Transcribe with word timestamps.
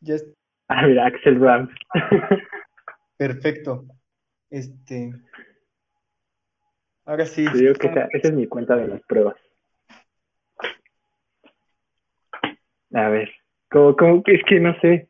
Ya 0.00 0.14
es- 0.14 0.26
Ah, 0.68 0.86
mira, 0.86 1.06
Axel 1.06 1.40
Rams. 1.40 1.70
perfecto. 3.16 3.84
Este. 4.50 5.12
Ahora 7.04 7.26
sí. 7.26 7.44
Te 7.50 7.58
digo 7.58 7.74
que 7.74 7.88
esa, 7.88 8.08
esa 8.12 8.28
es 8.28 8.34
mi 8.34 8.46
cuenta 8.46 8.76
de 8.76 8.86
las 8.88 9.02
pruebas. 9.02 9.36
A 12.92 13.08
ver, 13.08 13.30
¿cómo, 13.70 13.96
cómo 13.96 14.22
que 14.22 14.34
es 14.34 14.42
que 14.48 14.58
no 14.60 14.74
sé? 14.80 15.08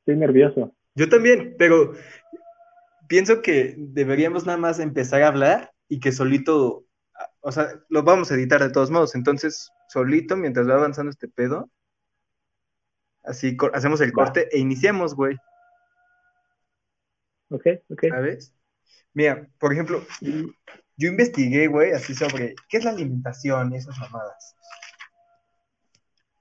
Estoy 0.00 0.16
nervioso. 0.16 0.74
Yo 0.94 1.08
también, 1.08 1.54
pero 1.58 1.92
pienso 3.08 3.40
que 3.40 3.74
deberíamos 3.78 4.44
nada 4.46 4.58
más 4.58 4.78
empezar 4.80 5.22
a 5.22 5.28
hablar 5.28 5.72
y 5.88 6.00
que 6.00 6.12
solito, 6.12 6.84
o 7.40 7.52
sea, 7.52 7.68
lo 7.88 8.02
vamos 8.02 8.30
a 8.30 8.34
editar 8.34 8.60
de 8.62 8.70
todos 8.70 8.90
modos. 8.90 9.14
Entonces, 9.14 9.70
solito, 9.88 10.36
mientras 10.36 10.68
va 10.68 10.74
avanzando 10.74 11.10
este 11.10 11.28
pedo, 11.28 11.70
así 13.24 13.56
hacemos 13.72 14.00
el 14.00 14.10
Va. 14.10 14.24
corte 14.24 14.48
e 14.52 14.58
iniciamos, 14.58 15.14
güey. 15.14 15.36
¿Ok? 17.50 17.66
¿Ok? 17.90 18.04
¿Sabes? 18.08 18.54
Mira, 19.14 19.48
por 19.58 19.72
ejemplo, 19.72 20.02
yo 20.96 21.08
investigué, 21.08 21.66
güey, 21.66 21.92
así 21.92 22.14
sobre 22.14 22.54
qué 22.68 22.78
es 22.78 22.84
la 22.84 22.90
alimentación 22.90 23.72
y 23.72 23.76
esas 23.76 23.98
mamadas. 23.98 24.56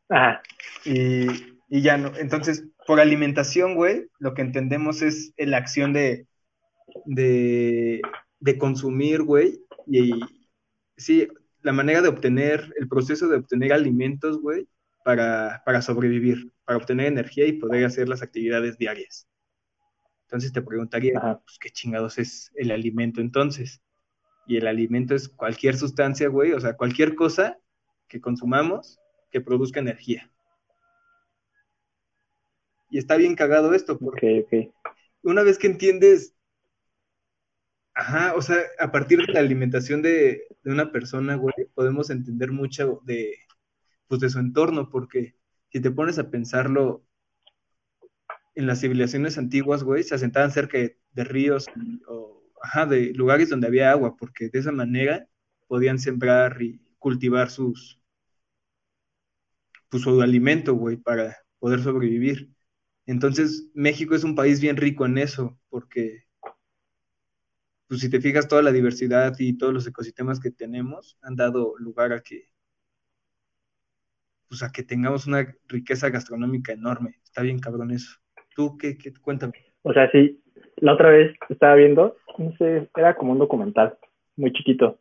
Ajá, 0.09 0.41
Y, 0.85 1.27
y 1.69 1.81
ya 1.81 1.97
no. 1.97 2.15
Entonces, 2.17 2.65
por 2.85 2.99
alimentación, 2.99 3.75
güey, 3.75 4.09
lo 4.19 4.33
que 4.33 4.41
entendemos 4.41 5.01
es 5.01 5.33
la 5.37 5.57
acción 5.57 5.93
de, 5.93 6.27
de, 7.05 8.01
de 8.39 8.57
consumir, 8.57 9.23
güey. 9.23 9.59
Y 9.87 10.19
sí, 10.97 11.27
la 11.61 11.73
manera 11.73 12.01
de 12.01 12.09
obtener, 12.09 12.73
el 12.77 12.87
proceso 12.87 13.27
de 13.27 13.37
obtener 13.37 13.73
alimentos, 13.73 14.41
güey, 14.41 14.67
para, 15.03 15.61
para 15.65 15.81
sobrevivir, 15.81 16.51
para 16.71 16.77
obtener 16.77 17.07
energía 17.07 17.45
y 17.45 17.59
poder 17.59 17.83
hacer 17.83 18.07
las 18.07 18.21
actividades 18.21 18.77
diarias. 18.77 19.27
Entonces 20.23 20.53
te 20.53 20.61
preguntaría, 20.61 21.17
ajá. 21.17 21.41
pues, 21.43 21.59
¿qué 21.59 21.69
chingados 21.69 22.17
es 22.17 22.49
el 22.55 22.71
alimento 22.71 23.19
entonces? 23.19 23.81
Y 24.47 24.55
el 24.55 24.67
alimento 24.67 25.13
es 25.13 25.27
cualquier 25.27 25.75
sustancia, 25.75 26.29
güey, 26.29 26.53
o 26.53 26.61
sea, 26.61 26.77
cualquier 26.77 27.15
cosa 27.15 27.59
que 28.07 28.21
consumamos 28.21 29.01
que 29.31 29.41
produzca 29.41 29.81
energía. 29.81 30.31
Y 32.89 32.97
está 32.97 33.17
bien 33.17 33.35
cagado 33.35 33.73
esto, 33.73 33.99
porque 33.99 34.71
una 35.23 35.43
vez 35.43 35.57
que 35.57 35.67
entiendes, 35.67 36.35
ajá, 37.95 38.33
o 38.33 38.41
sea, 38.41 38.61
a 38.79 38.93
partir 38.93 39.19
de 39.19 39.33
la 39.33 39.41
alimentación 39.41 40.01
de, 40.01 40.47
de 40.63 40.71
una 40.71 40.89
persona, 40.93 41.35
güey, 41.35 41.53
podemos 41.73 42.09
entender 42.09 42.49
mucho 42.53 43.01
de, 43.03 43.39
pues, 44.07 44.21
de 44.21 44.29
su 44.29 44.39
entorno, 44.39 44.89
porque 44.89 45.35
si 45.71 45.79
te 45.79 45.91
pones 45.91 46.19
a 46.19 46.29
pensarlo, 46.29 47.05
en 48.55 48.67
las 48.67 48.81
civilizaciones 48.81 49.37
antiguas, 49.37 49.83
güey, 49.83 50.03
se 50.03 50.15
asentaban 50.15 50.51
cerca 50.51 50.77
de, 50.77 51.23
ríos 51.23 51.67
o, 52.07 52.43
de 52.89 53.13
lugares 53.13 53.49
donde 53.49 53.67
había 53.67 53.91
agua, 53.91 54.15
porque 54.17 54.49
de 54.49 54.59
esa 54.59 54.71
manera 54.71 55.27
podían 55.67 55.99
sembrar 55.99 56.61
y 56.61 56.81
cultivar 56.99 57.49
sus, 57.49 58.01
pues, 59.89 60.03
su 60.03 60.21
alimento, 60.21 60.75
güey, 60.75 60.97
para 60.97 61.37
poder 61.59 61.81
sobrevivir. 61.81 62.51
Entonces, 63.05 63.69
México 63.73 64.15
es 64.15 64.23
un 64.23 64.35
país 64.35 64.59
bien 64.61 64.77
rico 64.77 65.05
en 65.05 65.17
eso, 65.17 65.57
porque, 65.69 66.25
pues 67.87 68.01
si 68.01 68.09
te 68.09 68.21
fijas, 68.21 68.47
toda 68.47 68.61
la 68.61 68.71
diversidad 68.71 69.35
y 69.39 69.57
todos 69.57 69.73
los 69.73 69.87
ecosistemas 69.87 70.39
que 70.39 70.51
tenemos 70.51 71.17
han 71.21 71.35
dado 71.35 71.77
lugar 71.77 72.13
a 72.13 72.21
que, 72.21 72.50
pues 74.51 74.63
a 74.63 74.71
que 74.73 74.83
tengamos 74.83 75.27
una 75.27 75.55
riqueza 75.69 76.09
gastronómica 76.09 76.73
enorme. 76.73 77.15
Está 77.23 77.41
bien 77.41 77.59
cabrón 77.59 77.91
eso. 77.91 78.19
¿Tú 78.53 78.77
qué, 78.77 78.97
qué 78.97 79.13
cuéntame? 79.13 79.53
O 79.83 79.93
sea, 79.93 80.11
sí, 80.11 80.43
la 80.75 80.93
otra 80.93 81.09
vez 81.09 81.33
estaba 81.47 81.75
viendo, 81.75 82.17
no 82.37 82.51
sé, 82.57 82.89
era 82.97 83.15
como 83.15 83.31
un 83.31 83.39
documental 83.39 83.97
muy 84.35 84.51
chiquito. 84.51 84.99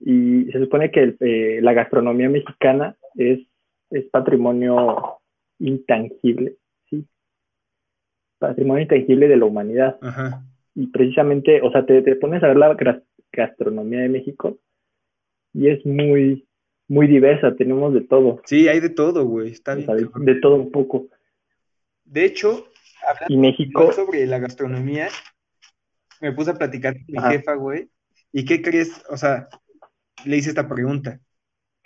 Y 0.00 0.46
se 0.50 0.58
supone 0.58 0.90
que 0.90 1.00
el, 1.00 1.16
eh, 1.20 1.60
la 1.62 1.74
gastronomía 1.74 2.28
mexicana 2.28 2.96
es, 3.14 3.38
es 3.90 4.04
patrimonio 4.06 5.20
intangible, 5.60 6.56
¿sí? 6.90 7.06
Patrimonio 8.40 8.82
intangible 8.82 9.28
de 9.28 9.36
la 9.36 9.44
humanidad. 9.44 9.96
Ajá. 10.02 10.42
Y 10.74 10.88
precisamente, 10.88 11.62
o 11.62 11.70
sea, 11.70 11.86
te, 11.86 12.02
te 12.02 12.16
pones 12.16 12.42
a 12.42 12.48
ver 12.48 12.56
la 12.56 12.76
gastronomía 13.32 14.00
de 14.00 14.08
México 14.08 14.58
y 15.54 15.68
es 15.68 15.86
muy, 15.86 16.45
muy 16.88 17.06
diversa, 17.06 17.54
tenemos 17.56 17.92
de 17.94 18.02
todo, 18.02 18.40
Sí, 18.44 18.68
hay 18.68 18.80
de 18.80 18.90
todo, 18.90 19.24
güey. 19.24 19.50
Está 19.50 19.74
bien. 19.74 19.88
de, 20.14 20.34
todo 20.36 20.54
un 20.54 20.70
poco. 20.70 21.08
De 22.04 22.24
hecho, 22.24 22.68
hablando 23.06 23.34
Y 23.34 23.36
México, 23.36 23.92
sobre 23.92 24.26
la 24.26 24.38
gastronomía, 24.38 25.08
me 26.20 26.32
puse 26.32 26.52
a 26.52 26.54
platicar 26.54 26.94
con 26.94 27.04
mi 27.08 27.18
Ajá. 27.18 27.30
jefa, 27.30 27.54
güey. 27.54 27.90
¿Y 28.32 28.44
qué 28.44 28.62
crees? 28.62 29.04
O 29.10 29.16
sea, 29.16 29.48
le 30.24 30.36
hice 30.36 30.50
esta 30.50 30.68
pregunta. 30.68 31.20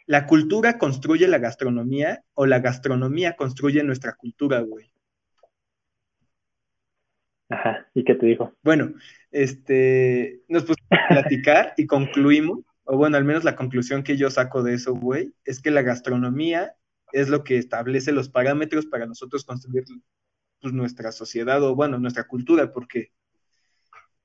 ¿La 0.07 0.27
cultura 0.27 0.77
construye 0.77 1.29
la 1.29 1.39
gastronomía 1.39 2.25
o 2.35 2.47
la 2.47 2.59
gastronomía 2.59 3.37
construye 3.37 3.83
nuestra 3.85 4.15
cultura, 4.15 4.61
güey? 4.61 4.91
ajá, 7.51 7.87
¿y 7.95 8.05
qué 8.05 8.15
te 8.15 8.27
dijo? 8.27 8.55
Bueno, 8.63 8.95
este, 9.31 10.41
nos 10.49 10.63
pusimos 10.63 10.89
a 10.91 11.09
platicar 11.09 11.75
y 11.77 11.87
concluimos, 11.87 12.61
o 12.93 12.97
bueno, 12.97 13.17
al 13.17 13.25
menos 13.25 13.45
la 13.45 13.55
conclusión 13.55 14.03
que 14.03 14.17
yo 14.17 14.31
saco 14.31 14.65
de 14.65 14.75
eso, 14.75 14.95
güey, 14.95 15.33
es 15.45 15.63
que 15.63 15.71
la 15.71 15.83
gastronomía 15.83 16.75
es 17.13 17.29
lo 17.29 17.45
que 17.45 17.57
establece 17.57 18.11
los 18.11 18.29
parámetros 18.29 18.85
para 18.87 19.07
nosotros 19.07 19.45
construir 19.45 19.85
pues, 20.61 20.75
nuestra 20.75 21.13
sociedad 21.13 21.63
o, 21.63 21.77
bueno, 21.77 22.01
nuestra 22.01 22.27
cultura, 22.27 22.73
porque 22.73 23.13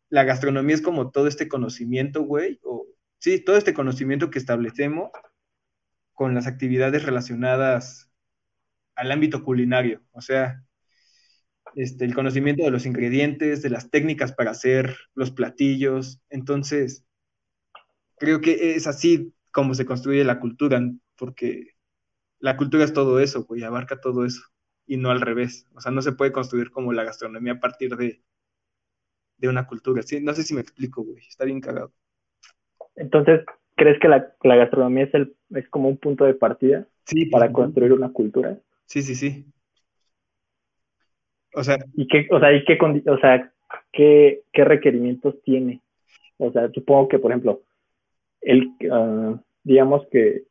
la 0.10 0.24
gastronomía 0.24 0.74
es 0.74 0.82
como 0.82 1.12
todo 1.12 1.28
este 1.28 1.48
conocimiento, 1.48 2.24
güey, 2.24 2.60
o 2.64 2.88
sí, 3.20 3.40
todo 3.40 3.56
este 3.56 3.76
conocimiento 3.76 4.32
que 4.32 4.40
establecemos 4.40 5.12
con 6.14 6.34
las 6.34 6.48
actividades 6.48 7.04
relacionadas 7.04 8.10
al 8.96 9.12
ámbito 9.12 9.44
culinario, 9.44 10.02
o 10.12 10.22
sea, 10.22 10.64
este, 11.76 12.04
el 12.04 12.16
conocimiento 12.16 12.64
de 12.64 12.72
los 12.72 12.88
ingredientes, 12.88 13.62
de 13.62 13.70
las 13.70 13.92
técnicas 13.92 14.32
para 14.32 14.50
hacer 14.50 14.98
los 15.14 15.30
platillos. 15.30 16.20
Entonces, 16.32 17.06
creo 18.18 18.42
que 18.42 18.76
es 18.76 18.88
así 18.88 19.34
como 19.52 19.74
se 19.76 19.86
construye 19.86 20.24
la 20.24 20.40
cultura, 20.40 20.82
porque 21.18 21.70
la 22.40 22.58
cultura 22.58 22.84
es 22.86 22.94
todo 22.94 23.20
eso, 23.22 23.46
güey, 23.46 23.64
abarca 23.64 24.02
todo 24.02 24.26
eso, 24.26 24.42
y 24.88 24.98
no 24.98 25.12
al 25.12 25.22
revés. 25.22 25.68
O 25.76 25.82
sea, 25.82 25.92
no 25.92 26.02
se 26.04 26.14
puede 26.14 26.32
construir 26.34 26.72
como 26.72 26.94
la 26.94 27.04
gastronomía 27.06 27.54
a 27.56 27.60
partir 27.62 27.96
de, 27.98 28.24
de 29.38 29.48
una 29.48 29.66
cultura. 29.68 30.04
Sí, 30.04 30.20
no 30.22 30.34
sé 30.34 30.44
si 30.44 30.54
me 30.54 30.60
explico, 30.62 31.02
güey, 31.04 31.26
está 31.28 31.46
bien 31.46 31.62
cagado. 31.62 31.94
Entonces, 32.98 33.42
¿crees 33.76 34.00
que 34.00 34.08
la, 34.10 34.34
la 34.44 34.56
gastronomía 34.58 35.06
es, 35.06 35.14
el, 35.14 35.36
es 35.52 35.68
como 35.70 35.88
un 35.90 35.98
punto 35.98 36.26
de 36.26 36.34
partida 36.34 36.88
Sí, 37.06 37.26
para 37.30 37.52
pues, 37.54 37.54
construir 37.54 37.94
una 37.94 38.12
cultura? 38.12 38.58
sí, 38.86 39.04
sí, 39.04 39.16
sí. 39.16 39.54
O 41.54 41.64
sea, 41.64 41.78
¿Y 41.94 42.08
qué, 42.08 42.28
o 42.32 42.40
sea, 42.40 42.54
¿y 42.54 42.64
qué, 42.66 42.78
o 43.10 43.18
sea, 43.20 43.52
qué, 43.92 44.44
qué 44.54 44.64
requerimientos 44.66 45.42
tiene? 45.44 45.82
O 46.38 46.52
sea, 46.54 46.70
supongo 46.74 47.10
que, 47.10 47.20
por 47.20 47.32
ejemplo, 47.32 47.64
el, 48.46 48.72
ah, 48.92 49.42
digamos 49.64 50.04
que 50.12 50.44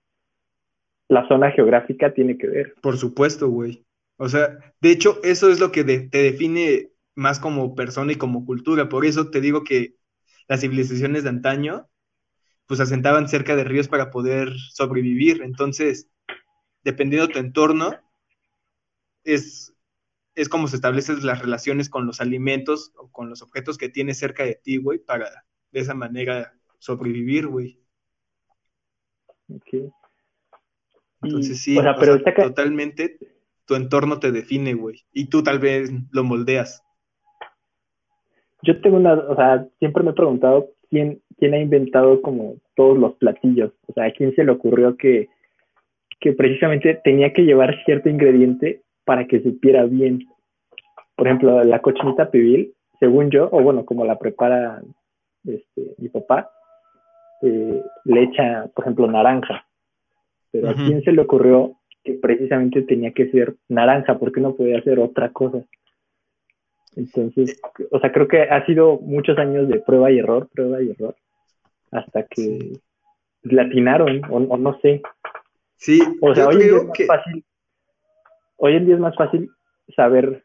la 1.08 1.26
zona 1.28 1.50
geográfica 1.52 2.12
tiene 2.12 2.36
que 2.36 2.46
ver. 2.46 2.74
Por 2.82 2.98
supuesto, 2.98 3.48
güey. 3.48 3.84
O 4.16 4.28
sea, 4.28 4.58
de 4.80 4.90
hecho, 4.90 5.20
eso 5.22 5.50
es 5.50 5.60
lo 5.60 5.72
que 5.72 5.84
te 5.84 6.22
define 6.22 6.90
más 7.14 7.40
como 7.40 7.74
persona 7.74 8.12
y 8.12 8.16
como 8.16 8.44
cultura. 8.44 8.88
Por 8.88 9.06
eso 9.06 9.30
te 9.30 9.40
digo 9.40 9.64
que 9.64 9.96
las 10.48 10.60
civilizaciones 10.60 11.22
de 11.22 11.30
antaño, 11.30 11.88
pues 12.66 12.80
asentaban 12.80 13.28
cerca 13.28 13.56
de 13.56 13.64
ríos 13.64 13.88
para 13.88 14.10
poder 14.10 14.52
sobrevivir. 14.72 15.42
Entonces, 15.42 16.10
dependiendo 16.82 17.26
de 17.26 17.32
tu 17.32 17.38
entorno, 17.38 17.92
es, 19.24 19.74
es 20.34 20.48
como 20.48 20.68
se 20.68 20.76
establecen 20.76 21.24
las 21.24 21.40
relaciones 21.40 21.88
con 21.88 22.06
los 22.06 22.20
alimentos 22.20 22.92
o 22.96 23.10
con 23.10 23.28
los 23.30 23.42
objetos 23.42 23.78
que 23.78 23.88
tienes 23.88 24.18
cerca 24.18 24.44
de 24.44 24.54
ti, 24.54 24.78
güey, 24.78 24.98
para 24.98 25.44
de 25.70 25.80
esa 25.80 25.94
manera 25.94 26.54
sobrevivir, 26.78 27.46
güey. 27.46 27.83
Ok. 29.48 29.92
Entonces, 31.22 31.62
sí, 31.62 31.78
o 31.78 31.82
sea, 31.82 31.92
o 31.92 31.98
pero 32.00 32.12
sea, 32.12 32.16
está 32.16 32.34
ca- 32.34 32.42
totalmente 32.44 33.18
tu 33.66 33.74
entorno 33.76 34.20
te 34.20 34.30
define, 34.32 34.74
güey. 34.74 35.04
Y 35.12 35.28
tú 35.28 35.42
tal 35.42 35.58
vez 35.58 35.90
lo 36.12 36.24
moldeas. 36.24 36.82
yo 38.62 38.80
tengo 38.80 38.96
una, 38.96 39.14
o 39.14 39.36
sea, 39.36 39.66
siempre 39.78 40.02
me 40.02 40.10
he 40.10 40.14
preguntado 40.14 40.70
quién, 40.90 41.20
quién 41.38 41.54
ha 41.54 41.58
inventado 41.60 42.22
como 42.22 42.56
todos 42.76 42.98
los 42.98 43.14
platillos. 43.16 43.72
O 43.86 43.92
sea, 43.92 44.06
a 44.06 44.12
quién 44.12 44.34
se 44.34 44.44
le 44.44 44.52
ocurrió 44.52 44.96
que, 44.96 45.28
que 46.20 46.32
precisamente 46.32 47.00
tenía 47.04 47.32
que 47.32 47.42
llevar 47.42 47.76
cierto 47.84 48.08
ingrediente 48.08 48.82
para 49.04 49.26
que 49.26 49.42
supiera 49.42 49.84
bien. 49.84 50.26
Por 51.16 51.26
ejemplo, 51.28 51.62
la 51.64 51.80
cochinita 51.80 52.30
pibil, 52.30 52.74
según 53.00 53.30
yo, 53.30 53.48
o 53.52 53.62
bueno, 53.62 53.84
como 53.84 54.04
la 54.04 54.18
prepara 54.18 54.82
este, 55.44 55.94
mi 55.98 56.08
papá, 56.08 56.50
eh, 57.44 57.82
le 58.04 58.22
echa, 58.22 58.66
por 58.74 58.84
ejemplo, 58.84 59.06
naranja. 59.06 59.66
Pero 60.50 60.70
a 60.70 60.74
quién 60.74 61.02
se 61.02 61.12
le 61.12 61.20
ocurrió 61.20 61.76
que 62.04 62.14
precisamente 62.14 62.82
tenía 62.82 63.12
que 63.12 63.30
ser 63.30 63.56
naranja, 63.68 64.18
porque 64.18 64.40
no 64.40 64.54
podía 64.54 64.78
hacer 64.78 64.98
otra 64.98 65.30
cosa. 65.30 65.64
Entonces, 66.96 67.60
o 67.90 67.98
sea, 67.98 68.12
creo 68.12 68.28
que 68.28 68.42
ha 68.42 68.64
sido 68.66 68.98
muchos 69.00 69.36
años 69.38 69.68
de 69.68 69.80
prueba 69.80 70.12
y 70.12 70.18
error, 70.18 70.48
prueba 70.52 70.80
y 70.80 70.90
error, 70.90 71.16
hasta 71.90 72.24
que 72.24 72.78
latinaron, 73.42 74.22
o, 74.30 74.36
o 74.36 74.56
no 74.56 74.78
sé. 74.80 75.02
Sí, 75.76 76.00
O 76.20 76.34
sea, 76.34 76.46
hoy 76.48 76.54
en, 76.54 76.60
día 76.60 76.76
es 76.76 76.86
más 76.86 77.06
fácil, 77.06 77.44
hoy 78.56 78.76
en 78.76 78.86
día 78.86 78.94
es 78.94 79.00
más 79.00 79.16
fácil 79.16 79.50
saber, 79.96 80.44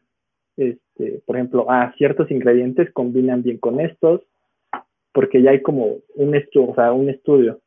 este, 0.56 1.22
por 1.24 1.36
ejemplo, 1.36 1.66
ah, 1.70 1.94
ciertos 1.96 2.30
ingredientes 2.30 2.92
combinan 2.92 3.42
bien 3.42 3.58
con 3.58 3.80
estos, 3.80 4.22
porque 5.12 5.42
ya 5.42 5.50
hay 5.50 5.62
como 5.62 5.98
un 6.14 6.34
estudio, 6.34 6.70
o 6.70 6.74
sea, 6.74 6.92
un 6.92 7.08
estudio. 7.08 7.60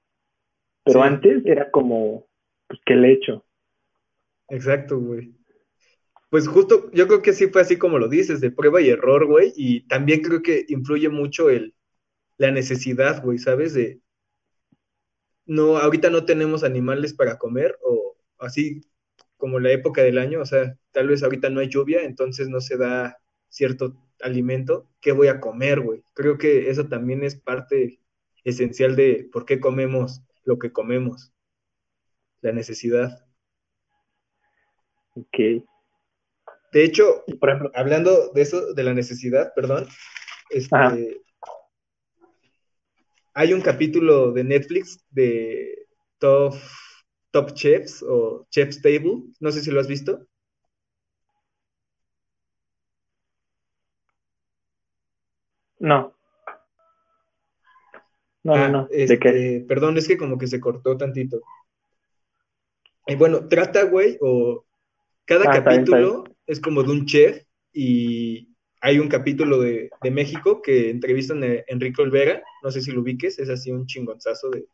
Pero 0.85 1.01
Sí. 1.01 1.07
antes 1.07 1.45
era 1.45 1.71
como, 1.71 2.27
pues, 2.67 2.79
¿qué 2.85 2.95
le? 2.95 3.19
Exacto, 4.49 4.99
güey. 4.99 5.33
Pues 6.29 6.47
justo, 6.47 6.89
yo 6.93 7.07
creo 7.07 7.21
que 7.21 7.33
sí 7.33 7.47
fue 7.47 7.61
así 7.61 7.77
como 7.77 7.99
lo 7.99 8.07
dices, 8.07 8.41
de 8.41 8.51
prueba 8.51 8.81
y 8.81 8.89
error, 8.89 9.27
güey, 9.27 9.53
y 9.55 9.87
también 9.87 10.21
creo 10.21 10.41
que 10.41 10.65
influye 10.67 11.09
mucho 11.09 11.49
el, 11.49 11.75
la 12.37 12.51
necesidad, 12.51 13.23
güey, 13.23 13.37
¿sabes? 13.37 13.73
De, 13.73 14.01
no, 15.45 15.77
ahorita 15.77 16.09
no 16.09 16.25
tenemos 16.25 16.63
animales 16.63 17.13
para 17.13 17.37
comer, 17.37 17.77
o 17.83 18.15
así 18.39 18.81
como 19.37 19.59
la 19.59 19.71
época 19.71 20.01
del 20.03 20.17
año, 20.17 20.41
o 20.41 20.45
sea, 20.45 20.77
tal 20.91 21.07
vez 21.07 21.23
ahorita 21.23 21.49
no 21.49 21.59
hay 21.59 21.69
lluvia, 21.69 22.03
entonces 22.03 22.49
no 22.49 22.61
se 22.61 22.77
da 22.77 23.17
cierto 23.49 23.95
alimento, 24.21 24.89
¿qué 25.01 25.11
voy 25.11 25.27
a 25.27 25.39
comer, 25.39 25.81
güey? 25.81 26.03
Creo 26.13 26.37
que 26.37 26.69
eso 26.69 26.87
también 26.87 27.23
es 27.23 27.35
parte 27.35 27.99
esencial 28.43 28.95
de 28.95 29.29
por 29.31 29.45
qué 29.45 29.59
comemos 29.59 30.21
lo 30.43 30.59
que 30.59 30.71
comemos, 30.71 31.33
la 32.41 32.51
necesidad. 32.51 33.25
Ok. 35.15 35.37
De 36.71 36.83
hecho, 36.83 37.23
por 37.39 37.49
ejemplo, 37.49 37.71
hablando 37.75 38.31
de 38.33 38.41
eso, 38.41 38.73
de 38.73 38.83
la 38.83 38.93
necesidad, 38.93 39.53
perdón, 39.55 39.87
este, 40.49 41.21
hay 43.33 43.53
un 43.53 43.61
capítulo 43.61 44.31
de 44.31 44.43
Netflix 44.43 44.99
de 45.11 45.87
Top, 46.17 46.55
Top 47.31 47.53
Chefs 47.53 48.03
o 48.03 48.47
Chef's 48.49 48.81
Table, 48.81 49.23
no 49.39 49.51
sé 49.51 49.61
si 49.61 49.71
lo 49.71 49.79
has 49.79 49.87
visto. 49.87 50.27
No. 55.83 56.13
No, 58.43 58.53
Ah, 58.55 58.67
no, 58.67 58.69
no. 58.69 58.87
¿De 58.87 59.03
este, 59.03 59.19
qué? 59.19 59.65
perdón, 59.67 59.97
es 59.97 60.07
que 60.07 60.17
como 60.17 60.37
que 60.37 60.47
se 60.47 60.59
cortó 60.59 60.97
tantito. 60.97 61.41
Y 63.07 63.15
bueno, 63.15 63.47
trata, 63.47 63.83
güey, 63.83 64.17
o 64.21 64.65
cada 65.25 65.45
Ah, 65.45 65.57
está 65.57 65.69
bien, 65.71 65.83
está 65.83 65.97
capítulo 65.97 66.23
es 66.47 66.59
como 66.59 66.83
de 66.83 66.91
un 66.91 67.05
chef 67.05 67.43
y 67.73 68.49
hay 68.81 68.99
un 68.99 69.07
capítulo 69.09 69.59
de, 69.61 69.89
de 70.01 70.11
México 70.11 70.61
que 70.61 70.89
entrevistan 70.89 71.43
a 71.43 71.47
Enrique 71.67 72.01
Olvera, 72.01 72.43
no 72.63 72.71
sé 72.71 72.81
si 72.81 72.91
lo 72.91 73.01
ubiques, 73.01 73.39
es 73.39 73.49
así 73.49 73.71
un 73.71 73.85
chingonzazo 73.85 74.49
de, 74.49 74.65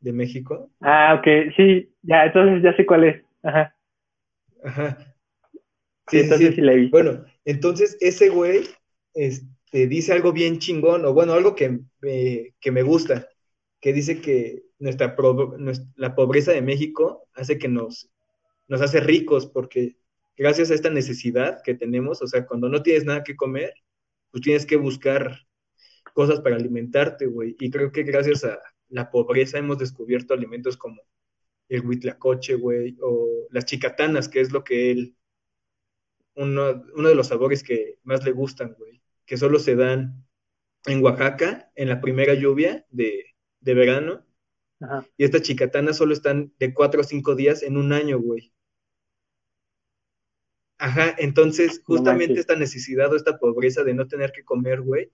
de 0.00 0.12
México. 0.12 0.70
Ah, 0.80 1.14
ok, 1.18 1.26
sí, 1.56 1.92
ya, 2.02 2.24
entonces 2.26 2.62
ya 2.62 2.76
sé 2.76 2.86
cuál 2.86 3.04
es. 3.04 3.24
Ajá. 3.42 3.74
Ajá. 4.64 4.98
Sí, 6.10 6.18
Sí, 6.22 6.24
sí, 6.24 6.24
entonces 6.24 6.48
sí. 6.50 6.54
sí 6.56 6.60
la 6.62 6.72
vi. 6.74 6.88
Bueno, 6.88 7.24
entonces 7.44 7.96
ese 8.00 8.28
güey 8.30 8.64
este, 9.14 9.46
dice 9.72 10.12
algo 10.12 10.32
bien 10.32 10.58
chingón, 10.58 11.04
o 11.04 11.12
bueno, 11.14 11.32
algo 11.34 11.54
que 11.54 11.80
me, 12.00 12.54
que 12.60 12.70
me 12.72 12.82
gusta, 12.82 13.28
que 13.80 13.92
dice 13.92 14.20
que 14.20 14.64
nuestra, 14.78 15.14
pro- 15.16 15.56
nues- 15.58 15.86
la 15.96 16.14
pobreza 16.14 16.52
de 16.52 16.62
México 16.62 17.28
hace 17.34 17.58
que 17.58 17.68
nos, 17.68 18.10
nos 18.68 18.80
hace 18.82 19.00
ricos, 19.00 19.46
porque 19.46 19.98
gracias 20.36 20.70
a 20.70 20.74
esta 20.74 20.90
necesidad 20.90 21.62
que 21.64 21.74
tenemos, 21.74 22.22
o 22.22 22.26
sea, 22.28 22.46
cuando 22.46 22.68
no 22.68 22.82
tienes 22.82 23.04
nada 23.04 23.24
que 23.24 23.36
comer, 23.36 23.74
pues 24.30 24.42
tienes 24.42 24.66
que 24.66 24.76
buscar 24.76 25.38
cosas 26.14 26.40
para 26.40 26.56
alimentarte, 26.56 27.26
güey. 27.26 27.56
Y 27.60 27.70
creo 27.70 27.92
que 27.92 28.02
gracias 28.02 28.44
a 28.44 28.58
la 28.88 29.10
pobreza 29.10 29.58
hemos 29.58 29.78
descubierto 29.78 30.34
alimentos 30.34 30.76
como 30.76 31.00
el 31.68 31.86
huitlacoche, 31.86 32.56
güey, 32.56 32.96
o 33.02 33.46
las 33.50 33.64
chicatanas, 33.66 34.28
que 34.28 34.40
es 34.42 34.52
lo 34.52 34.64
que 34.64 34.90
él, 34.92 35.16
uno, 36.34 36.84
uno 36.94 37.08
de 37.08 37.14
los 37.14 37.28
sabores 37.28 37.62
que 37.62 37.98
más 38.04 38.24
le 38.24 38.32
gustan, 38.32 38.74
güey, 38.78 39.02
que 39.28 39.36
solo 39.36 39.58
se 39.58 39.76
dan 39.76 40.24
en 40.86 41.04
Oaxaca 41.04 41.70
en 41.74 41.90
la 41.90 42.00
primera 42.00 42.32
lluvia 42.32 42.86
de, 42.88 43.26
de 43.60 43.74
verano, 43.74 44.24
Ajá. 44.80 45.04
y 45.18 45.24
estas 45.24 45.42
chicatanas 45.42 45.98
solo 45.98 46.14
están 46.14 46.54
de 46.58 46.72
cuatro 46.72 47.02
o 47.02 47.04
cinco 47.04 47.34
días 47.34 47.62
en 47.62 47.76
un 47.76 47.92
año, 47.92 48.18
güey. 48.18 48.54
Ajá, 50.78 51.14
entonces 51.18 51.82
justamente 51.84 52.40
esta 52.40 52.56
necesidad 52.56 53.12
o 53.12 53.16
esta 53.16 53.38
pobreza 53.38 53.84
de 53.84 53.92
no 53.92 54.08
tener 54.08 54.32
que 54.32 54.44
comer, 54.44 54.80
güey, 54.80 55.12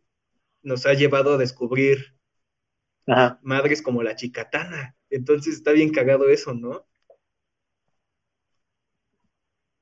nos 0.63 0.87
ha 0.87 0.95
llevado 0.95 1.35
a 1.35 1.39
descubrir 1.39 2.15
Ajá. 3.07 3.41
madres 3.43 3.83
como 3.83 4.05
la 4.05 4.15
chicatana. 4.15 4.95
Entonces 5.11 5.55
está 5.55 5.73
bien 5.73 5.91
cagado 5.91 6.29
eso, 6.29 6.55
¿no? 6.55 6.87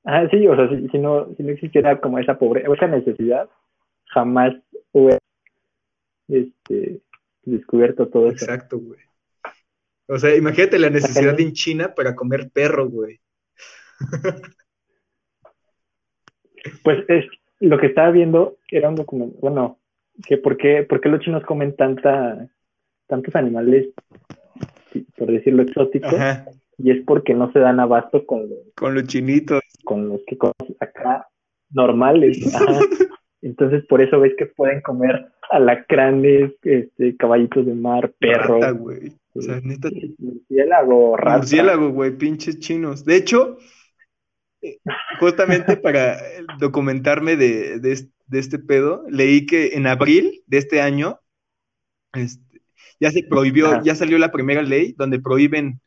Ah, 0.05 0.27
sí, 0.31 0.47
o 0.49 0.57
sea, 0.57 0.69
si, 0.71 0.89
si 0.89 0.99
no, 0.99 1.35
si 1.37 1.43
no 1.43 1.51
existiera 1.51 2.01
como 2.01 2.19
esa 2.19 2.39
pobreza, 2.39 2.73
esa 2.73 2.87
necesidad, 2.87 3.51
jamás 4.13 4.55
hubiera 4.93 5.19
este, 6.29 7.01
descubierto 7.43 8.09
todo 8.09 8.29
eso. 8.29 8.45
Exacto, 8.45 8.79
güey. 8.79 9.01
O 10.07 10.19
sea, 10.19 10.35
imagínate 10.37 10.79
la 10.79 10.91
necesidad 10.91 11.39
en 11.41 11.53
China 11.53 11.95
para 11.95 12.15
comer 12.15 12.51
perro, 12.51 12.89
güey. 12.89 13.21
Pues 16.85 17.05
es 17.09 17.25
lo 17.61 17.79
que 17.79 17.87
estaba 17.87 18.11
viendo 18.11 18.59
era 18.71 18.89
un 18.89 18.95
documento, 18.95 19.39
bueno, 19.41 19.79
que 20.27 20.37
por 20.37 20.57
qué, 20.57 20.83
por 20.83 21.01
qué 21.01 21.09
los 21.09 21.21
chinos 21.21 21.45
comen 21.45 21.75
tanta, 21.77 22.49
tantos 23.07 23.35
animales, 23.35 23.89
por 25.17 25.31
decirlo 25.31 25.63
exóticos, 25.63 26.13
Ajá, 26.13 26.47
y 26.79 26.91
es 26.91 27.05
porque 27.05 27.35
no 27.35 27.51
se 27.53 27.61
dan 27.61 27.81
abasto 27.81 28.27
con 28.27 28.49
los, 28.49 28.59
con 28.77 28.95
los 28.95 29.05
chinitos. 29.05 29.61
con 29.85 30.09
los 30.09 30.21
que 30.27 30.37
acá 30.81 31.29
normales. 31.71 32.55
Ajá. 32.55 32.81
Entonces 33.43 33.85
por 33.87 34.01
eso 34.01 34.21
ves 34.21 34.35
que 34.39 34.47
pueden 34.47 34.81
comer 34.81 35.27
alacranes, 35.51 36.53
este, 36.63 37.17
caballitos 37.17 37.67
de 37.67 37.75
mar, 37.75 38.13
perros, 38.19 38.61
Rata, 38.61 38.71
güey. 38.71 39.13
O 39.35 39.43
sea, 39.43 39.61
neta, 39.63 39.89
murciélago, 40.19 41.17
rata. 41.17 41.39
murciélago, 41.39 41.91
güey, 41.91 42.17
pinches 42.17 42.59
chinos. 42.61 43.05
De 43.05 43.17
hecho, 43.17 43.59
eh, 44.63 44.79
justamente 45.19 45.77
para 45.77 46.19
documentarme 46.59 47.37
de, 47.37 47.81
de, 47.81 48.09
de 48.27 48.39
este 48.39 48.59
pedo, 48.59 49.05
leí 49.09 49.45
que 49.47 49.75
en 49.75 49.87
abril 49.87 50.43
de 50.47 50.59
este 50.59 50.81
año 50.81 51.19
este, 52.15 52.63
ya 53.01 53.11
se 53.11 53.25
prohibió, 53.25 53.67
Ajá. 53.67 53.83
ya 53.83 53.95
salió 53.95 54.19
la 54.19 54.31
primera 54.31 54.63
ley 54.63 54.95
donde 54.97 55.19
prohíben 55.19 55.81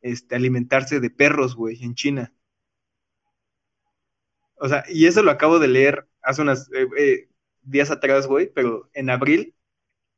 este, 0.00 0.34
alimentarse 0.34 1.00
de 1.00 1.10
perros, 1.10 1.54
güey, 1.54 1.82
en 1.84 1.94
China. 1.94 2.32
O 4.58 4.68
sea, 4.68 4.84
y 4.88 5.06
eso 5.06 5.22
lo 5.22 5.30
acabo 5.30 5.58
de 5.58 5.68
leer 5.68 6.06
hace 6.26 6.42
unos 6.42 6.68
días 7.62 7.90
atrás, 7.90 8.26
güey, 8.26 8.50
pero 8.52 8.90
en 8.92 9.10
abril 9.10 9.54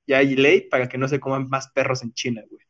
ya 0.06 0.18
hay 0.18 0.34
ley 0.34 0.62
para 0.62 0.88
que 0.88 0.98
no 0.98 1.06
se 1.06 1.20
coman 1.20 1.48
más 1.48 1.70
perros 1.70 2.02
en 2.02 2.12
China, 2.12 2.42
güey. 2.50 2.62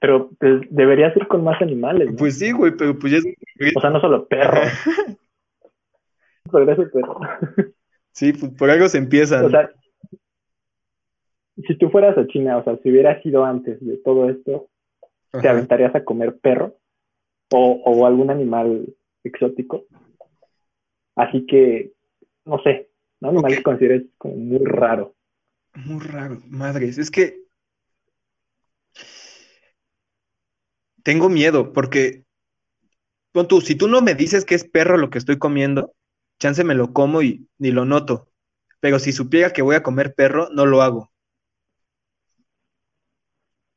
Pero 0.00 0.30
pues, 0.38 0.60
debería 0.68 1.14
ser 1.14 1.26
con 1.28 1.42
más 1.44 1.62
animales, 1.62 2.10
¿no? 2.10 2.16
Pues 2.16 2.38
sí, 2.38 2.52
güey, 2.52 2.76
pero 2.76 2.98
pues 2.98 3.12
ya 3.12 3.18
es... 3.18 3.76
O 3.76 3.80
sea, 3.80 3.90
no 3.90 4.00
solo 4.00 4.26
perros. 4.26 4.68
Progreso, 6.50 6.84
pero. 6.92 7.20
Sí, 8.14 8.34
pues 8.34 8.52
por 8.52 8.68
algo 8.68 8.86
se 8.90 8.98
empieza. 8.98 9.42
O 9.42 9.48
sea, 9.48 9.72
si 11.66 11.78
tú 11.78 11.88
fueras 11.88 12.18
a 12.18 12.26
China, 12.26 12.58
o 12.58 12.64
sea, 12.64 12.76
si 12.82 12.90
hubieras 12.90 13.24
ido 13.24 13.42
antes 13.42 13.80
de 13.80 13.96
todo 13.96 14.28
esto, 14.28 14.68
¿te 15.30 15.38
Ajá. 15.38 15.52
aventarías 15.52 15.94
a 15.94 16.04
comer 16.04 16.38
perro? 16.38 16.76
O, 17.54 17.80
o 17.86 18.06
algún 18.06 18.28
animal 18.28 18.84
exótico. 19.24 19.86
Así 21.16 21.46
que, 21.46 21.92
no 22.44 22.58
sé, 22.62 22.90
un 23.20 23.28
animal 23.30 23.52
Ok. 23.52 23.56
que 23.56 23.62
consideres 23.62 24.04
como 24.18 24.36
muy 24.36 24.64
raro. 24.64 25.14
Muy 25.74 26.00
raro, 26.00 26.40
madres. 26.48 26.96
Es 26.98 27.10
que 27.10 27.44
tengo 31.04 31.28
miedo 31.28 31.72
porque 31.72 32.24
pon 33.32 33.46
tú, 33.48 33.60
si 33.60 33.74
tú 33.74 33.88
no 33.88 34.00
me 34.00 34.14
dices 34.14 34.44
que 34.44 34.54
es 34.54 34.64
perro 34.64 34.96
lo 34.96 35.10
que 35.10 35.18
estoy 35.18 35.38
comiendo, 35.38 35.94
chance 36.38 36.64
me 36.64 36.74
lo 36.74 36.92
como 36.92 37.22
y 37.22 37.48
ni 37.58 37.70
lo 37.70 37.84
noto. 37.84 38.28
Pero 38.80 38.98
si 38.98 39.12
supiera 39.12 39.52
que 39.52 39.62
voy 39.62 39.76
a 39.76 39.82
comer 39.82 40.14
perro, 40.14 40.48
no 40.52 40.66
lo 40.66 40.82
hago. 40.82 41.12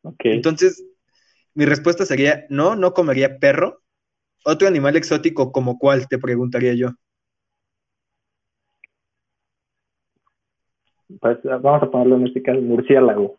Ok. 0.04 0.26
Entonces, 0.30 0.84
mi 1.56 1.66
respuesta 1.66 2.06
sería, 2.06 2.46
no, 2.50 2.76
no 2.76 2.94
comería 2.94 3.40
perro. 3.40 3.84
Otro 4.46 4.68
animal 4.68 4.96
exótico 4.98 5.52
como 5.52 5.80
cuál, 5.80 6.08
te 6.08 6.20
preguntaría 6.20 6.74
yo. 6.76 6.92
Pues 11.20 11.38
vamos 11.44 11.84
a 11.84 11.92
ponerlo 11.92 12.16
en 12.18 12.28
este 12.28 12.42
caso, 12.42 12.62
murciélago. 12.62 13.38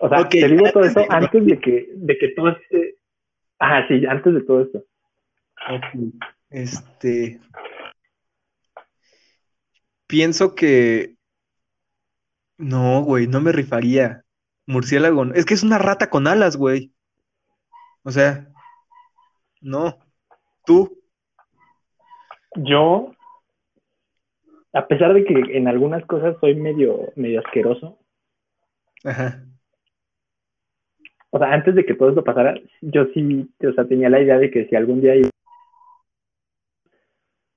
O 0.00 0.08
sea, 0.08 0.20
Ok, 0.20 0.30
te 0.30 0.48
digo 0.48 0.70
todo 0.72 0.84
eso 0.84 1.00
antes 1.08 1.44
de 1.44 1.58
que, 1.58 1.90
de 1.94 2.18
que 2.18 2.28
todo 2.28 2.50
este... 2.50 2.96
Ah, 3.58 3.84
sí, 3.88 4.06
antes 4.06 4.34
de 4.34 4.42
todo 4.42 4.62
esto. 4.62 4.84
Este. 6.50 7.40
Pienso 10.06 10.54
que. 10.54 11.16
No, 12.56 13.02
güey, 13.02 13.26
no 13.26 13.40
me 13.40 13.52
rifaría. 13.52 14.24
Murciélago. 14.66 15.24
Es 15.34 15.44
que 15.44 15.54
es 15.54 15.62
una 15.62 15.78
rata 15.78 16.10
con 16.10 16.26
alas, 16.26 16.56
güey. 16.56 16.92
O 18.02 18.10
sea. 18.10 18.48
No. 19.60 19.98
Tú. 20.64 20.98
Yo, 22.56 23.12
a 24.72 24.86
pesar 24.86 25.14
de 25.14 25.24
que 25.24 25.34
en 25.56 25.68
algunas 25.68 26.04
cosas 26.06 26.36
soy 26.40 26.54
medio, 26.54 27.12
medio 27.16 27.40
asqueroso, 27.40 27.98
Ajá. 29.04 29.44
o 31.30 31.38
sea, 31.38 31.52
antes 31.52 31.74
de 31.74 31.84
que 31.84 31.94
todo 31.94 32.10
esto 32.10 32.24
pasara, 32.24 32.54
yo 32.80 33.06
sí, 33.14 33.48
o 33.66 33.72
sea, 33.72 33.86
tenía 33.86 34.08
la 34.10 34.20
idea 34.20 34.38
de 34.38 34.50
que 34.50 34.66
si 34.66 34.76
algún 34.76 35.00
día 35.00 35.14
iba- 35.14 35.30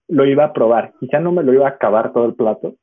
lo 0.07 0.25
iba 0.25 0.45
a 0.45 0.53
probar, 0.53 0.93
quizá 0.99 1.19
no 1.19 1.31
me 1.31 1.43
lo 1.43 1.53
iba 1.53 1.67
a 1.67 1.71
acabar 1.71 2.11
todo 2.13 2.25
el 2.25 2.35
plato, 2.35 2.75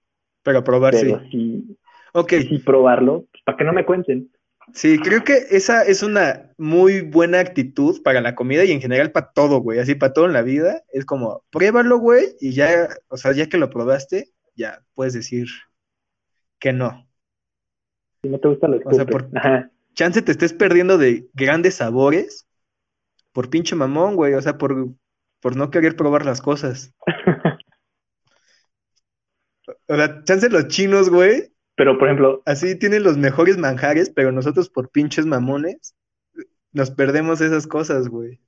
Pero 0.43 0.65
probar, 0.65 0.95
sí. 0.95 1.07
pero 1.07 1.21
sí, 1.31 1.77
Ok. 2.15 2.33
sí 2.49 2.59
probarlo, 2.65 3.27
pues, 3.31 3.43
para 3.45 3.59
que 3.59 3.65
no 3.65 3.73
me 3.73 3.85
cuenten. 3.85 4.31
Sí, 4.75 4.99
creo 4.99 5.25
que 5.25 5.47
esa 5.51 5.83
es 5.83 6.03
una 6.03 6.53
muy 6.57 7.01
buena 7.01 7.41
actitud 7.41 8.03
para 8.03 8.21
la 8.21 8.35
comida 8.35 8.65
y 8.65 8.73
en 8.73 8.81
general 8.81 9.11
para 9.13 9.33
todo, 9.33 9.59
güey. 9.61 9.79
Así 9.79 9.95
para 9.95 10.13
todo 10.13 10.27
en 10.27 10.33
la 10.33 10.43
vida. 10.43 10.83
Es 10.93 11.05
como, 11.05 11.45
pruébalo, 11.51 11.99
güey, 11.99 12.37
y 12.41 12.53
ya, 12.53 12.89
o 13.09 13.17
sea, 13.17 13.33
ya 13.33 13.49
que 13.49 13.59
lo 13.59 13.71
probaste, 13.71 14.31
ya 14.55 14.83
puedes 14.95 15.15
decir 15.15 15.49
que 16.59 16.73
no. 16.73 17.09
Si 18.23 18.29
no 18.29 18.39
te 18.39 18.49
gusta 18.49 18.69
lo 18.69 18.77
O 18.79 18.93
sea, 18.93 19.03
escupes. 19.05 19.29
por- 19.29 19.39
Ajá. 19.39 19.71
Chance 19.95 20.23
te 20.23 20.33
estés 20.33 20.53
perdiendo 20.53 20.97
de 20.99 21.29
grandes 21.35 21.77
sabores 21.77 22.47
por 23.33 23.51
pinche 23.51 23.75
mamón, 23.75 24.15
güey. 24.17 24.35
O 24.35 24.43
sea, 24.43 24.59
por, 24.59 24.89
por 25.41 25.57
no 25.57 25.71
querer 25.71 25.97
probar 25.97 26.25
las 26.25 26.41
cosas. 26.41 26.95
O 29.87 29.97
sea, 29.97 30.23
chance 30.25 30.49
los 30.49 30.69
chinos, 30.69 31.11
güey, 31.11 31.53
Pero, 31.79 31.97
por 31.97 32.09
ejemplo, 32.09 32.43
así 32.45 32.77
tienen 32.77 33.05
los 33.05 33.17
mejores 33.17 33.57
manjares, 33.57 34.11
pero 34.11 34.33
nosotros 34.33 34.69
por 34.69 34.91
pinches 34.91 35.27
mamones 35.27 35.95
nos 36.73 36.91
perdemos 36.91 37.41
esas 37.41 37.69
cosas, 37.69 38.09
güey. 38.09 38.41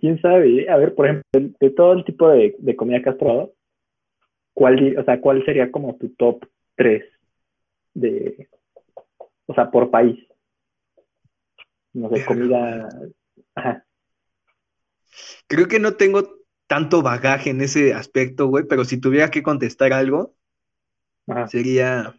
quién 0.00 0.20
sabe, 0.20 0.68
a 0.68 0.76
ver, 0.76 0.94
por 0.94 1.06
ejemplo, 1.06 1.24
de, 1.32 1.52
de 1.60 1.70
todo 1.70 1.92
el 1.92 2.04
tipo 2.04 2.28
de, 2.28 2.54
de 2.58 2.76
comida 2.76 3.02
que 3.02 3.10
has 3.10 3.16
probado, 3.16 3.52
¿cuál, 4.54 4.96
o 4.96 5.04
sea, 5.04 5.20
¿cuál 5.20 5.44
sería 5.44 5.70
como 5.70 5.96
tu 5.96 6.08
top 6.10 6.46
3 6.76 7.04
de, 7.94 8.48
o 9.46 9.54
sea, 9.54 9.70
por 9.70 9.90
país? 9.90 10.18
No 11.92 12.08
sé, 12.10 12.24
comida, 12.24 12.88
ajá, 13.54 13.84
Creo 15.48 15.66
que 15.66 15.80
no 15.80 15.94
tengo 15.94 16.22
tanto 16.68 17.02
bagaje 17.02 17.50
en 17.50 17.60
ese 17.60 17.92
aspecto, 17.92 18.46
güey, 18.46 18.64
pero 18.68 18.84
si 18.84 19.00
tuviera 19.00 19.30
que 19.32 19.42
contestar 19.42 19.92
algo, 19.92 20.36
ajá. 21.30 21.48
sería... 21.48 22.14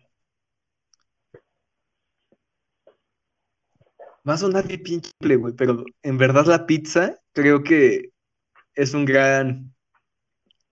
Va 4.28 4.34
a 4.34 4.38
sonar 4.38 4.68
bien 4.68 4.84
pinche, 4.84 5.12
güey, 5.36 5.54
pero 5.56 5.84
en 6.04 6.18
verdad 6.18 6.46
la 6.46 6.66
pizza 6.68 7.16
creo 7.34 7.64
que 7.64 8.12
es 8.76 8.94
un 8.94 9.06
gran... 9.06 9.74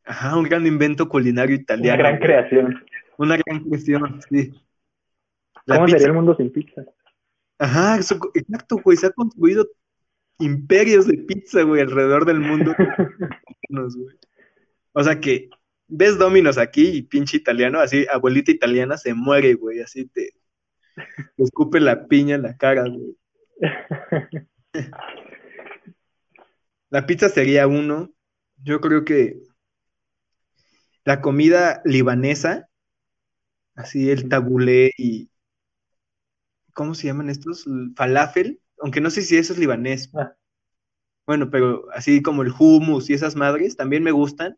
Ajá, 0.05 0.37
un 0.37 0.43
gran 0.43 0.65
invento 0.65 1.07
culinario 1.09 1.55
Una 1.55 1.61
italiano. 1.63 1.97
gran 1.99 2.17
güey. 2.17 2.27
creación. 2.27 2.85
Una 3.17 3.37
gran 3.37 3.63
cuestión, 3.63 4.19
sí. 4.29 4.51
La 5.65 5.75
¿Cómo 5.75 5.85
pizza 5.85 5.97
sería 5.99 6.07
el 6.11 6.13
mundo 6.15 6.35
sin 6.35 6.51
pizza? 6.51 6.83
Ajá, 7.59 7.97
eso- 7.97 8.19
exacto, 8.33 8.77
güey. 8.83 8.97
Se 8.97 9.07
ha 9.07 9.11
construido 9.11 9.67
imperios 10.39 11.05
de 11.07 11.17
pizza, 11.17 11.61
güey, 11.63 11.81
alrededor 11.81 12.25
del 12.25 12.39
mundo. 12.39 12.73
Güey. 13.71 14.17
O 14.93 15.03
sea 15.03 15.19
que 15.19 15.49
ves 15.89 16.17
Domino's 16.17 16.57
aquí 16.57 16.87
y 16.87 17.01
pinche 17.01 17.37
italiano, 17.37 17.79
así, 17.79 18.05
abuelita 18.11 18.51
italiana 18.51 18.97
se 18.97 19.13
muere, 19.13 19.55
güey, 19.55 19.81
así 19.81 20.05
te, 20.05 20.31
te 21.35 21.43
escupe 21.43 21.79
la 21.79 22.07
piña 22.07 22.35
en 22.35 22.43
la 22.43 22.57
cara, 22.57 22.83
güey. 22.87 23.17
La 26.91 27.05
pizza 27.05 27.29
sería 27.29 27.67
uno. 27.67 28.11
Yo 28.63 28.81
creo 28.81 29.05
que 29.05 29.39
la 31.05 31.21
comida 31.21 31.81
libanesa, 31.85 32.67
así 33.75 34.09
el 34.09 34.27
tabulé 34.27 34.91
y 34.97 35.29
¿cómo 36.73 36.95
se 36.95 37.07
llaman 37.07 37.29
estos? 37.29 37.67
El 37.67 37.93
Falafel, 37.95 38.59
aunque 38.79 39.01
no 39.01 39.09
sé 39.09 39.21
si 39.21 39.37
eso 39.37 39.53
es 39.53 39.59
libanés. 39.59 40.09
Ah. 40.15 40.33
Bueno, 41.25 41.49
pero 41.51 41.85
así 41.93 42.21
como 42.21 42.41
el 42.41 42.51
hummus 42.57 43.09
y 43.09 43.13
esas 43.13 43.35
madres 43.35 43.75
también 43.75 44.03
me 44.03 44.11
gustan. 44.11 44.57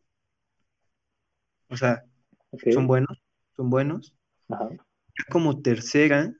O 1.71 1.77
sea, 1.77 2.03
son 2.73 2.85
buenos, 2.85 3.23
son 3.55 3.69
buenos. 3.69 4.13
ajá. 4.49 4.69
Como 5.29 5.61
tercera, 5.61 6.33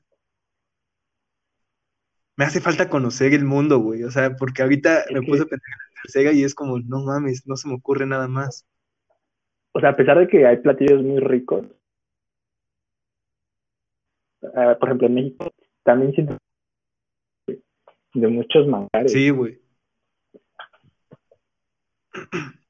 me 2.36 2.44
hace 2.44 2.60
falta 2.60 2.88
conocer 2.88 3.32
el 3.34 3.44
mundo, 3.44 3.78
güey. 3.78 4.04
O 4.04 4.10
sea, 4.10 4.34
porque 4.36 4.62
ahorita 4.62 5.04
me 5.12 5.22
puse 5.22 5.42
a 5.42 5.46
pensar 5.46 5.68
en 5.68 5.94
la 5.94 6.02
tercera 6.02 6.32
y 6.32 6.44
es 6.44 6.54
como, 6.54 6.78
no 6.80 7.04
mames, 7.04 7.46
no 7.46 7.56
se 7.56 7.68
me 7.68 7.74
ocurre 7.74 8.06
nada 8.06 8.28
más. 8.28 8.66
O 9.72 9.80
sea, 9.80 9.90
a 9.90 9.96
pesar 9.96 10.18
de 10.18 10.28
que 10.28 10.46
hay 10.46 10.58
platillos 10.58 11.02
muy 11.02 11.20
ricos, 11.20 11.66
ah, 14.54 14.76
por 14.78 14.88
ejemplo, 14.88 15.06
en 15.06 15.14
México 15.14 15.50
también 15.82 16.12
siento 16.12 16.36
de 18.14 18.28
muchos 18.28 18.66
manjares. 18.66 19.12
Sí, 19.12 19.30
güey. 19.30 19.60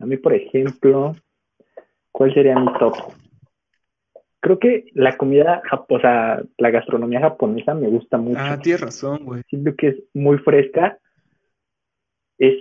A 0.00 0.06
mí, 0.06 0.16
por 0.16 0.34
ejemplo, 0.34 1.14
¿cuál 2.10 2.32
sería 2.34 2.58
mi 2.58 2.72
top? 2.78 2.94
Creo 4.40 4.58
que 4.58 4.86
la 4.94 5.16
comida, 5.18 5.62
o 5.88 6.00
sea, 6.00 6.42
la 6.56 6.70
gastronomía 6.70 7.20
japonesa 7.20 7.74
me 7.74 7.88
gusta 7.88 8.16
mucho. 8.16 8.40
Ah, 8.40 8.58
tienes 8.60 8.80
razón, 8.80 9.24
güey. 9.24 9.42
Siento 9.48 9.74
que 9.76 9.88
es 9.88 9.96
muy 10.14 10.38
fresca. 10.38 10.98
Es, 12.38 12.56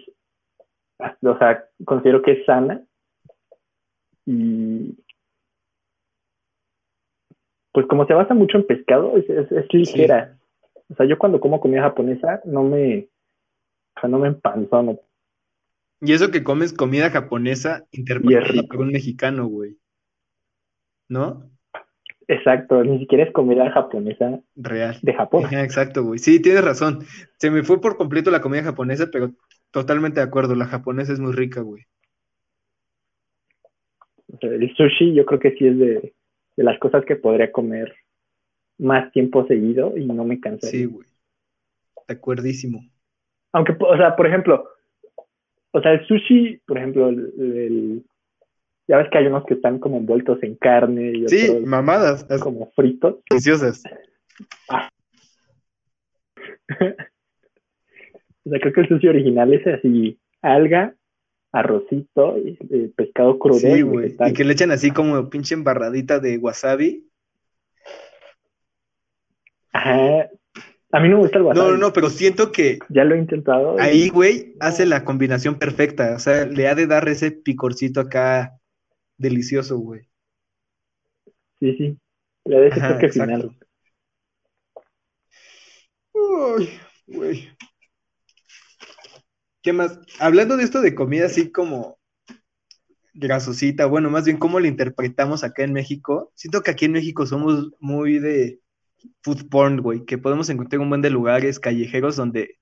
o 1.00 1.38
sea, 1.38 1.66
considero 1.86 2.22
que 2.22 2.34
es 2.34 2.46
sana. 2.46 2.84
Y 4.26 4.98
pues 7.72 7.88
como 7.88 8.06
se 8.06 8.14
basa 8.14 8.34
mucho 8.34 8.58
en 8.58 8.68
pescado, 8.68 9.16
es, 9.16 9.30
es, 9.30 9.50
es 9.52 9.74
ligera. 9.74 10.38
O 10.90 10.96
sea, 10.96 11.06
yo 11.06 11.18
cuando 11.18 11.40
como 11.40 11.62
comida 11.62 11.84
japonesa 11.84 12.42
no 12.44 12.64
me, 12.64 13.08
o 13.96 14.00
sea, 14.02 14.10
no 14.10 14.20
me 14.20 14.28
empanzono. 14.28 15.00
Y 16.02 16.14
eso 16.14 16.32
que 16.32 16.44
comes 16.44 16.74
comida 16.74 17.10
japonesa 17.10 17.86
interpretada 17.92 18.64
por 18.64 18.82
un 18.82 18.92
mexicano, 18.92 19.48
güey. 19.48 19.78
¿No? 21.10 21.50
Exacto, 22.28 22.84
ni 22.84 23.00
siquiera 23.00 23.24
es 23.24 23.34
comida 23.34 23.72
japonesa 23.72 24.40
Real. 24.56 24.98
de 25.02 25.14
Japón. 25.14 25.46
Exacto, 25.52 26.04
güey. 26.04 26.20
Sí, 26.20 26.40
tienes 26.40 26.64
razón. 26.64 27.00
Se 27.38 27.50
me 27.50 27.64
fue 27.64 27.82
por 27.82 27.98
completo 27.98 28.30
la 28.30 28.42
comida 28.42 28.64
japonesa, 28.64 29.10
pero 29.12 29.32
totalmente 29.72 30.20
de 30.20 30.28
acuerdo. 30.28 30.54
La 30.54 30.68
japonesa 30.68 31.12
es 31.12 31.20
muy 31.20 31.34
rica, 31.34 31.62
güey. 31.62 31.84
O 34.32 34.38
sea, 34.38 34.52
el 34.52 34.76
sushi 34.76 35.16
yo 35.16 35.26
creo 35.26 35.40
que 35.40 35.56
sí 35.58 35.68
es 35.68 35.80
de, 35.80 36.14
de 36.56 36.64
las 36.64 36.78
cosas 36.78 37.04
que 37.04 37.16
podría 37.16 37.52
comer 37.52 37.96
más 38.78 39.12
tiempo 39.12 39.48
seguido 39.48 39.98
y 39.98 40.06
no 40.06 40.24
me 40.24 40.40
cansaría. 40.40 40.82
Sí, 40.82 40.86
güey. 40.86 41.08
De 42.08 42.14
acuerdísimo. 42.14 42.86
Aunque, 43.54 43.76
o 43.80 43.98
sea, 43.98 44.16
por 44.16 44.28
ejemplo, 44.28 44.70
o 45.72 45.82
sea, 45.82 45.92
el 45.94 46.06
sushi, 46.08 46.62
por 46.66 46.78
ejemplo, 46.78 47.10
el, 47.10 47.20
el- 47.38 48.04
ya 48.88 48.98
ves 48.98 49.08
que 49.12 49.18
hay 49.20 49.28
unos 49.28 49.46
que 49.46 49.54
están 49.54 49.78
como 49.80 49.98
envueltos 49.98 50.42
en 50.42 50.56
carne 50.56 51.12
y 51.16 51.28
Sí, 51.28 51.48
otros 51.50 51.64
mamadas, 51.68 52.26
as- 52.30 52.42
como 52.42 52.72
fritos. 52.72 53.18
deliciosas. 53.30 53.84
O 58.46 58.50
sea, 58.52 58.60
creo 58.62 58.74
que 58.74 58.82
el 58.82 58.88
sushi 58.88 59.08
original 59.08 59.54
es 59.54 59.68
así, 59.68 60.18
alga, 60.42 60.96
arrocito, 61.52 62.36
eh, 62.38 62.90
pescado 62.96 63.38
crudo 63.38 63.60
Sí, 63.60 63.68
y 63.68 63.82
güey. 63.82 64.16
Y 64.28 64.34
que 64.34 64.44
le 64.44 64.54
echan 64.54 64.72
así 64.72 64.92
como 64.92 65.30
pinche 65.30 65.54
embarradita 65.54 66.20
de 66.20 66.38
wasabi. 66.38 67.06
Ajá. 69.72 70.30
A 70.92 71.00
mí 71.00 71.08
no 71.10 71.18
me 71.18 71.22
gusta 71.24 71.38
el 71.38 71.44
wasabi. 71.44 71.66
No, 71.68 71.72
no, 71.74 71.78
no, 71.78 71.94
pero 71.94 72.10
siento 72.10 72.52
que 72.52 72.80
Ya 72.90 73.04
lo 73.04 73.16
he 73.16 73.20
intentado. 73.20 73.78
y- 73.78 73.82
ahí, 73.82 74.10
güey, 74.10 74.56
hace 74.60 74.86
la 74.86 75.04
combinación 75.06 75.56
perfecta. 75.60 76.16
O 76.16 76.20
sea, 76.20 76.46
le 76.46 76.68
ha 76.68 76.76
de 76.76 76.88
dar 76.88 77.08
ese 77.10 77.32
picorcito 77.32 78.00
acá 78.02 78.60
delicioso, 79.18 79.78
güey. 79.78 80.02
Sí, 81.60 81.76
sí. 81.78 81.98
Le 82.46 82.60
da 82.60 82.68
ese 82.68 82.82
toque 82.82 83.10
final. 83.10 83.56
Uy, 86.14 86.70
güey. 87.08 87.50
¿Qué 89.62 89.74
más? 89.74 90.00
Hablando 90.20 90.58
de 90.58 90.64
esto 90.64 90.82
de 90.82 90.96
comida 90.96 91.26
así 91.26 91.52
como 91.52 92.00
grasosita, 93.14 93.86
bueno, 93.86 94.10
más 94.10 94.26
bien 94.26 94.38
cómo 94.38 94.60
la 94.60 94.68
interpretamos 94.68 95.44
acá 95.44 95.64
en 95.64 95.74
México. 95.74 96.32
Siento 96.36 96.62
que 96.62 96.72
aquí 96.72 96.86
en 96.86 96.94
México 96.94 97.26
somos 97.26 97.72
muy 97.80 98.20
de 98.20 98.60
food 99.22 99.50
porn, 99.50 99.82
güey, 99.82 100.06
que 100.06 100.18
podemos 100.18 100.50
encontrar 100.50 100.82
un 100.82 100.90
buen 100.90 101.02
de 101.02 101.10
lugares 101.10 101.60
callejeros 101.60 102.16
donde, 102.16 102.58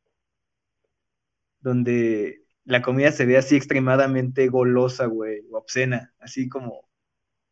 donde 1.59 2.41
la 2.65 2.81
comida 2.81 3.11
se 3.11 3.25
ve 3.25 3.37
así 3.37 3.55
extremadamente 3.55 4.47
golosa, 4.47 5.05
güey, 5.05 5.41
o 5.51 5.57
obscena, 5.57 6.13
así 6.19 6.49
como 6.49 6.89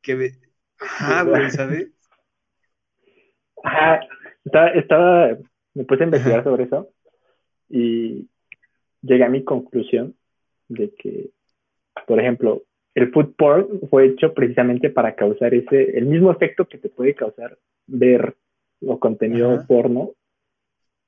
que... 0.02 0.32
Ajá, 0.80 1.24
güey, 1.24 1.50
¿sabes? 1.52 1.92
Ajá, 3.64 4.02
estaba, 4.44 4.70
estaba, 4.70 5.38
me 5.74 5.86
puse 5.86 6.04
a 6.04 6.06
investigar 6.06 6.44
sobre 6.44 6.66
eso 6.66 6.90
y 7.70 8.30
llegué 9.02 9.24
a 9.24 9.30
mi 9.30 9.44
conclusión 9.44 10.16
de 10.68 10.94
que, 10.96 11.32
por 12.08 12.20
ejemplo, 12.20 12.64
el 12.94 13.12
food 13.12 13.36
porn 13.36 13.82
fue 13.90 14.08
hecho 14.08 14.34
precisamente 14.34 14.90
para 14.90 15.16
causar 15.16 15.54
ese, 15.54 15.98
el 15.98 16.06
mismo 16.06 16.32
efecto 16.32 16.68
que 16.68 16.78
te 16.78 16.90
puede 16.90 17.14
causar 17.14 17.58
ver 17.88 18.36
o 18.86 19.00
contenido 19.00 19.66
porno, 19.68 20.12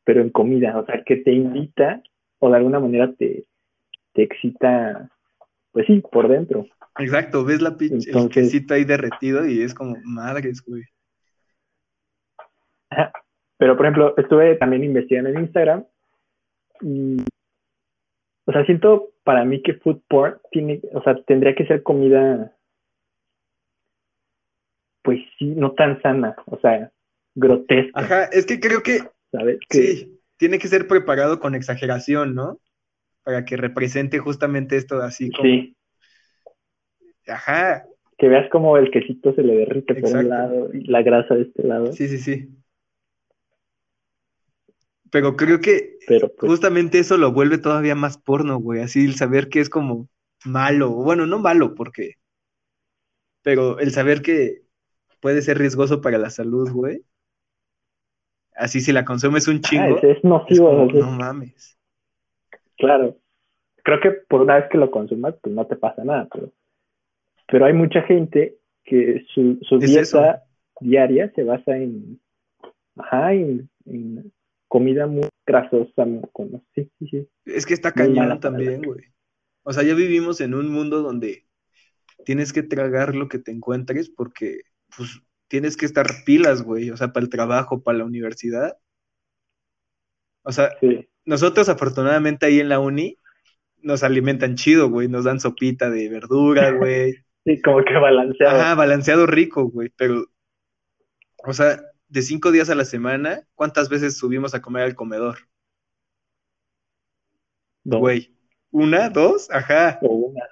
pero 0.03 0.21
en 0.21 0.29
comida, 0.29 0.77
o 0.79 0.85
sea, 0.85 1.03
que 1.03 1.17
te 1.17 1.33
invita 1.33 2.01
o 2.39 2.49
de 2.49 2.57
alguna 2.57 2.79
manera 2.79 3.11
te, 3.13 3.45
te 4.13 4.23
excita, 4.23 5.09
pues 5.71 5.85
sí, 5.87 6.01
por 6.11 6.27
dentro. 6.27 6.65
Exacto, 6.99 7.43
ves 7.43 7.61
la 7.61 7.77
pinche, 7.77 8.11
el 8.11 8.29
quesito 8.29 8.73
ahí 8.73 8.83
derretido 8.83 9.45
y 9.47 9.61
es 9.61 9.73
como, 9.73 9.95
madres, 10.03 10.63
güey. 10.65 10.83
Pero, 13.57 13.75
por 13.75 13.85
ejemplo, 13.85 14.13
estuve 14.17 14.55
también 14.55 14.83
investigando 14.83 15.29
en 15.29 15.39
Instagram 15.39 15.85
y, 16.81 17.17
o 18.45 18.51
sea, 18.51 18.65
siento 18.65 19.09
para 19.23 19.43
mí 19.43 19.61
que 19.61 19.73
food 19.73 20.01
porn 20.07 20.39
tiene, 20.51 20.79
o 20.93 21.01
sea, 21.01 21.21
tendría 21.23 21.55
que 21.55 21.65
ser 21.65 21.83
comida, 21.83 22.55
pues 25.03 25.19
sí, 25.37 25.45
no 25.47 25.73
tan 25.73 26.01
sana, 26.01 26.35
o 26.45 26.57
sea, 26.59 26.91
grotesca. 27.37 27.99
Ajá, 27.99 28.23
es 28.25 28.45
que 28.45 28.59
creo 28.59 28.81
que, 28.81 29.03
¿sabes? 29.31 29.59
sí, 29.69 30.19
tiene 30.37 30.59
que 30.59 30.67
ser 30.67 30.87
preparado 30.87 31.39
con 31.39 31.55
exageración, 31.55 32.35
¿no? 32.35 32.59
Para 33.23 33.45
que 33.45 33.57
represente 33.57 34.19
justamente 34.19 34.75
esto 34.75 35.01
así 35.01 35.31
como... 35.31 35.43
Sí. 35.43 35.75
Ajá. 37.27 37.85
Que 38.17 38.27
veas 38.27 38.49
como 38.49 38.77
el 38.77 38.89
quesito 38.89 39.33
se 39.33 39.43
le 39.43 39.55
derrite 39.55 39.95
por 39.95 40.11
un 40.17 40.29
lado 40.29 40.73
y 40.73 40.85
la 40.85 41.03
grasa 41.03 41.35
de 41.35 41.43
este 41.43 41.63
lado. 41.63 41.93
Sí, 41.93 42.07
sí, 42.07 42.17
sí. 42.17 42.49
Pero 45.11 45.35
creo 45.35 45.61
que 45.61 45.97
pues, 46.07 46.23
justamente 46.39 46.99
eso 46.99 47.17
lo 47.17 47.31
vuelve 47.31 47.59
todavía 47.59 47.95
más 47.95 48.17
porno, 48.17 48.57
güey. 48.57 48.81
Así 48.81 49.05
el 49.05 49.15
saber 49.15 49.49
que 49.49 49.59
es 49.59 49.69
como 49.69 50.09
malo. 50.45 50.89
Bueno, 50.91 51.27
no 51.27 51.37
malo, 51.39 51.75
porque. 51.75 52.13
Pero 53.43 53.79
el 53.79 53.91
saber 53.91 54.21
que 54.21 54.63
puede 55.19 55.41
ser 55.41 55.59
riesgoso 55.59 56.01
para 56.01 56.17
la 56.17 56.29
salud, 56.29 56.69
güey. 56.71 57.03
Así 58.57 58.81
si 58.81 58.91
la 58.91 59.05
consumes 59.05 59.47
un 59.47 59.61
chingo. 59.61 59.97
es, 60.01 60.23
nocivo. 60.23 60.87
no 60.91 61.11
mames. 61.11 61.77
Claro. 62.77 63.17
Creo 63.83 63.99
que 64.01 64.11
por 64.11 64.41
una 64.41 64.55
vez 64.55 64.65
que 64.69 64.77
lo 64.77 64.91
consumas, 64.91 65.35
pues 65.41 65.55
no 65.55 65.65
te 65.65 65.75
pasa 65.75 66.03
nada. 66.03 66.27
Pero, 66.31 66.51
pero 67.47 67.65
hay 67.65 67.73
mucha 67.73 68.01
gente 68.01 68.57
que 68.83 69.25
su, 69.33 69.59
su 69.61 69.79
dieta 69.79 70.43
diaria 70.79 71.31
se 71.35 71.43
basa 71.43 71.77
en. 71.77 72.19
Ajá, 72.95 73.33
en 73.33 73.69
comida 74.67 75.07
muy 75.07 75.27
grasosa, 75.45 76.05
con... 76.33 76.63
sí, 76.75 76.91
sí, 76.99 77.07
sí. 77.09 77.29
Es 77.45 77.65
que 77.65 77.73
está 77.73 77.91
cañón 77.91 78.39
también, 78.39 78.81
güey. 78.81 79.05
O 79.63 79.73
sea, 79.73 79.83
ya 79.83 79.93
vivimos 79.93 80.41
en 80.41 80.53
un 80.53 80.71
mundo 80.71 81.01
donde 81.01 81.45
tienes 82.25 82.53
que 82.53 82.63
tragar 82.63 83.15
lo 83.15 83.27
que 83.27 83.39
te 83.39 83.51
encuentres 83.51 84.09
porque, 84.09 84.61
pues, 84.95 85.21
tienes 85.47 85.77
que 85.77 85.85
estar 85.85 86.07
pilas, 86.25 86.61
güey. 86.61 86.89
O 86.91 86.97
sea, 86.97 87.13
para 87.13 87.23
el 87.23 87.29
trabajo, 87.29 87.81
para 87.81 87.99
la 87.99 88.05
universidad. 88.05 88.77
O 90.43 90.51
sea, 90.51 90.71
nosotros 91.25 91.69
afortunadamente 91.69 92.45
ahí 92.45 92.59
en 92.59 92.69
la 92.69 92.79
uni 92.79 93.17
nos 93.81 94.03
alimentan 94.03 94.55
chido, 94.55 94.89
güey. 94.89 95.07
Nos 95.07 95.25
dan 95.25 95.39
sopita 95.39 95.89
de 95.89 96.09
verdura, 96.09 96.71
güey. 96.77 97.15
Sí, 97.45 97.61
como 97.61 97.83
que 97.83 97.93
balanceado. 97.93 98.59
Ajá, 98.59 98.75
balanceado 98.75 99.25
rico, 99.25 99.69
güey. 99.69 99.91
Pero, 99.95 100.25
o 101.45 101.53
sea, 101.53 101.81
de 102.09 102.21
cinco 102.21 102.51
días 102.51 102.69
a 102.69 102.75
la 102.75 102.85
semana, 102.85 103.47
¿cuántas 103.55 103.89
veces 103.89 104.17
subimos 104.17 104.53
a 104.53 104.61
comer 104.61 104.83
al 104.83 104.95
comedor? 104.95 105.37
Güey, 107.83 108.35
¿una, 108.71 109.09
dos? 109.09 109.49
Ajá. 109.49 109.97
una. 110.01 110.43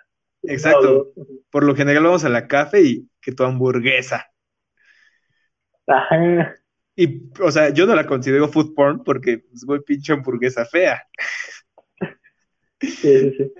Exacto. 0.44 1.12
Por 1.50 1.64
lo 1.64 1.76
general 1.76 2.04
vamos 2.04 2.24
a 2.24 2.30
la 2.30 2.48
café 2.48 2.82
y 2.82 3.10
que 3.20 3.34
tu 3.34 3.44
hamburguesa. 3.44 4.32
Ajá. 5.88 6.56
Y, 6.96 7.30
o 7.42 7.52
sea, 7.52 7.70
yo 7.70 7.86
no 7.86 7.96
la 7.96 8.06
considero 8.08 8.48
food 8.48 8.74
porn 8.74 9.04
porque 9.04 9.46
es 9.54 9.66
muy 9.66 9.82
pinche 9.82 10.14
hamburguesa 10.14 10.66
fea. 10.66 11.08
Sí, 12.80 12.90
sí, 12.90 13.32
sí. 13.32 13.54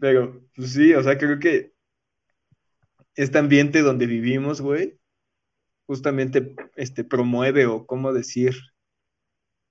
Pero, 0.00 0.42
pues 0.54 0.72
sí, 0.72 0.92
o 0.94 1.02
sea, 1.02 1.16
creo 1.16 1.38
que 1.38 1.72
este 3.14 3.38
ambiente 3.38 3.80
donde 3.80 4.06
vivimos, 4.06 4.60
güey, 4.60 4.98
justamente 5.86 6.54
este, 6.76 7.04
promueve 7.04 7.66
o 7.66 7.86
cómo 7.86 8.12
decir, 8.12 8.54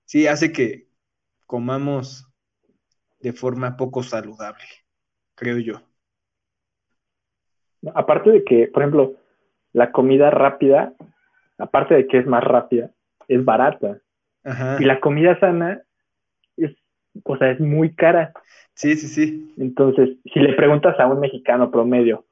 sí, 0.06 0.28
hace 0.28 0.52
que 0.52 0.88
comamos 1.46 2.28
de 3.20 3.34
forma 3.34 3.78
poco 3.78 4.04
saludable, 4.04 4.64
creo 5.36 5.60
yo. 5.60 5.82
Aparte 7.94 8.32
de 8.32 8.44
que, 8.44 8.68
por 8.68 8.84
ejemplo, 8.84 9.16
la 9.74 9.92
comida 9.92 10.30
rápida, 10.30 10.94
aparte 11.62 11.96
de 11.96 12.08
que 12.08 12.18
es 12.18 12.28
más 12.28 12.44
rápida, 12.44 12.92
es 13.28 13.44
barata. 13.44 14.00
Y 14.80 14.86
la 14.86 15.00
comida 15.00 15.40
sana 15.40 15.84
es, 16.58 16.76
o 17.24 17.38
sea, 17.38 17.52
es 17.52 17.60
muy 17.60 17.94
cara. 17.94 18.34
Sí, 18.74 18.96
sí, 18.96 19.08
sí. 19.08 19.54
Entonces, 19.58 20.18
si 20.34 20.40
le 20.40 20.54
preguntas 20.54 21.00
a 21.00 21.06
un 21.06 21.20
mexicano 21.20 21.70
promedio 21.70 22.26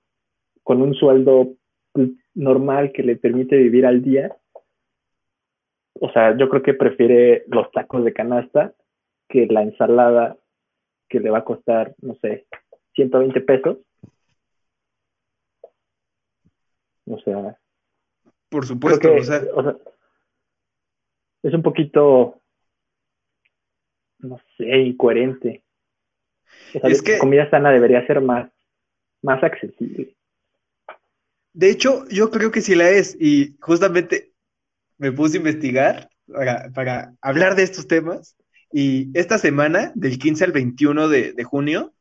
con 0.64 0.82
un 0.82 0.96
sueldo 0.96 1.54
normal 2.34 2.92
que 2.92 3.04
le 3.04 3.16
permite 3.16 3.58
vivir 3.58 3.86
al 3.86 4.02
día, 4.02 4.36
o 6.00 6.12
sea, 6.12 6.36
yo 6.36 6.50
creo 6.50 6.64
que 6.64 6.74
prefiere 6.74 7.44
los 7.48 7.72
tacos 7.72 8.04
de 8.04 8.14
canasta 8.14 8.74
que 9.28 9.46
la 9.48 9.62
ensalada 9.62 10.38
que 11.10 11.20
le 11.20 11.30
va 11.30 11.40
a 11.40 11.46
costar, 11.46 11.94
no 12.02 12.16
sé, 12.16 12.48
120 12.96 13.42
pesos. 13.42 13.78
O 17.06 17.20
sea. 17.20 17.58
Por 18.50 18.66
supuesto, 18.66 19.14
o, 19.14 19.24
sea, 19.24 19.42
es 21.44 21.54
un 21.54 21.62
poquito, 21.62 22.42
no 24.20 24.40
sé, 24.58 24.78
incoherente. 24.78 25.64
es 26.74 27.02
que 27.02 27.14
la 27.14 27.20
comida 27.20 27.50
sana 27.50 27.72
debería 27.72 28.06
ser 28.08 28.22
más, 28.22 28.52
más 29.22 29.44
accesible. 29.44 30.16
De 31.54 31.70
hecho, 31.70 32.08
yo 32.10 32.30
creo 32.32 32.52
que 32.52 32.62
sí 32.62 32.76
la 32.76 32.90
es. 32.90 33.16
Y 33.20 33.58
justamente 33.60 34.34
me 34.98 35.12
puse 35.12 35.38
a 35.38 35.40
investigar 35.40 36.10
para, 36.74 37.14
hablar 37.22 37.56
de 37.56 37.64
estos 37.64 37.88
temas. 37.88 38.36
Y 38.72 39.10
esta 39.18 39.38
semana, 39.38 39.92
del 39.96 40.20
15 40.20 40.44
al 40.46 40.52
21 40.52 41.08
de, 41.08 41.44
junio, 41.44 41.94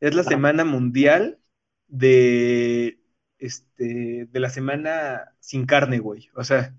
es 0.00 0.14
la 0.14 0.24
semana 0.24 0.64
mundial 0.64 1.38
de, 1.86 2.98
este, 3.38 4.26
de 4.30 4.40
la 4.40 4.50
semana 4.50 5.34
sin 5.40 5.66
carne, 5.66 5.98
güey. 5.98 6.30
O 6.34 6.44
sea, 6.44 6.74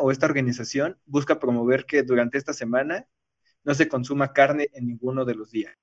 o 0.00 0.10
esta 0.10 0.26
organización 0.26 0.98
busca 1.06 1.38
promover 1.38 1.84
que 1.84 2.02
durante 2.02 2.38
esta 2.38 2.52
semana 2.52 3.06
no 3.64 3.74
se 3.74 3.88
consuma 3.88 4.32
carne 4.32 4.70
en 4.72 4.86
ninguno 4.86 5.24
de 5.24 5.34
los 5.34 5.50
días. 5.50 5.76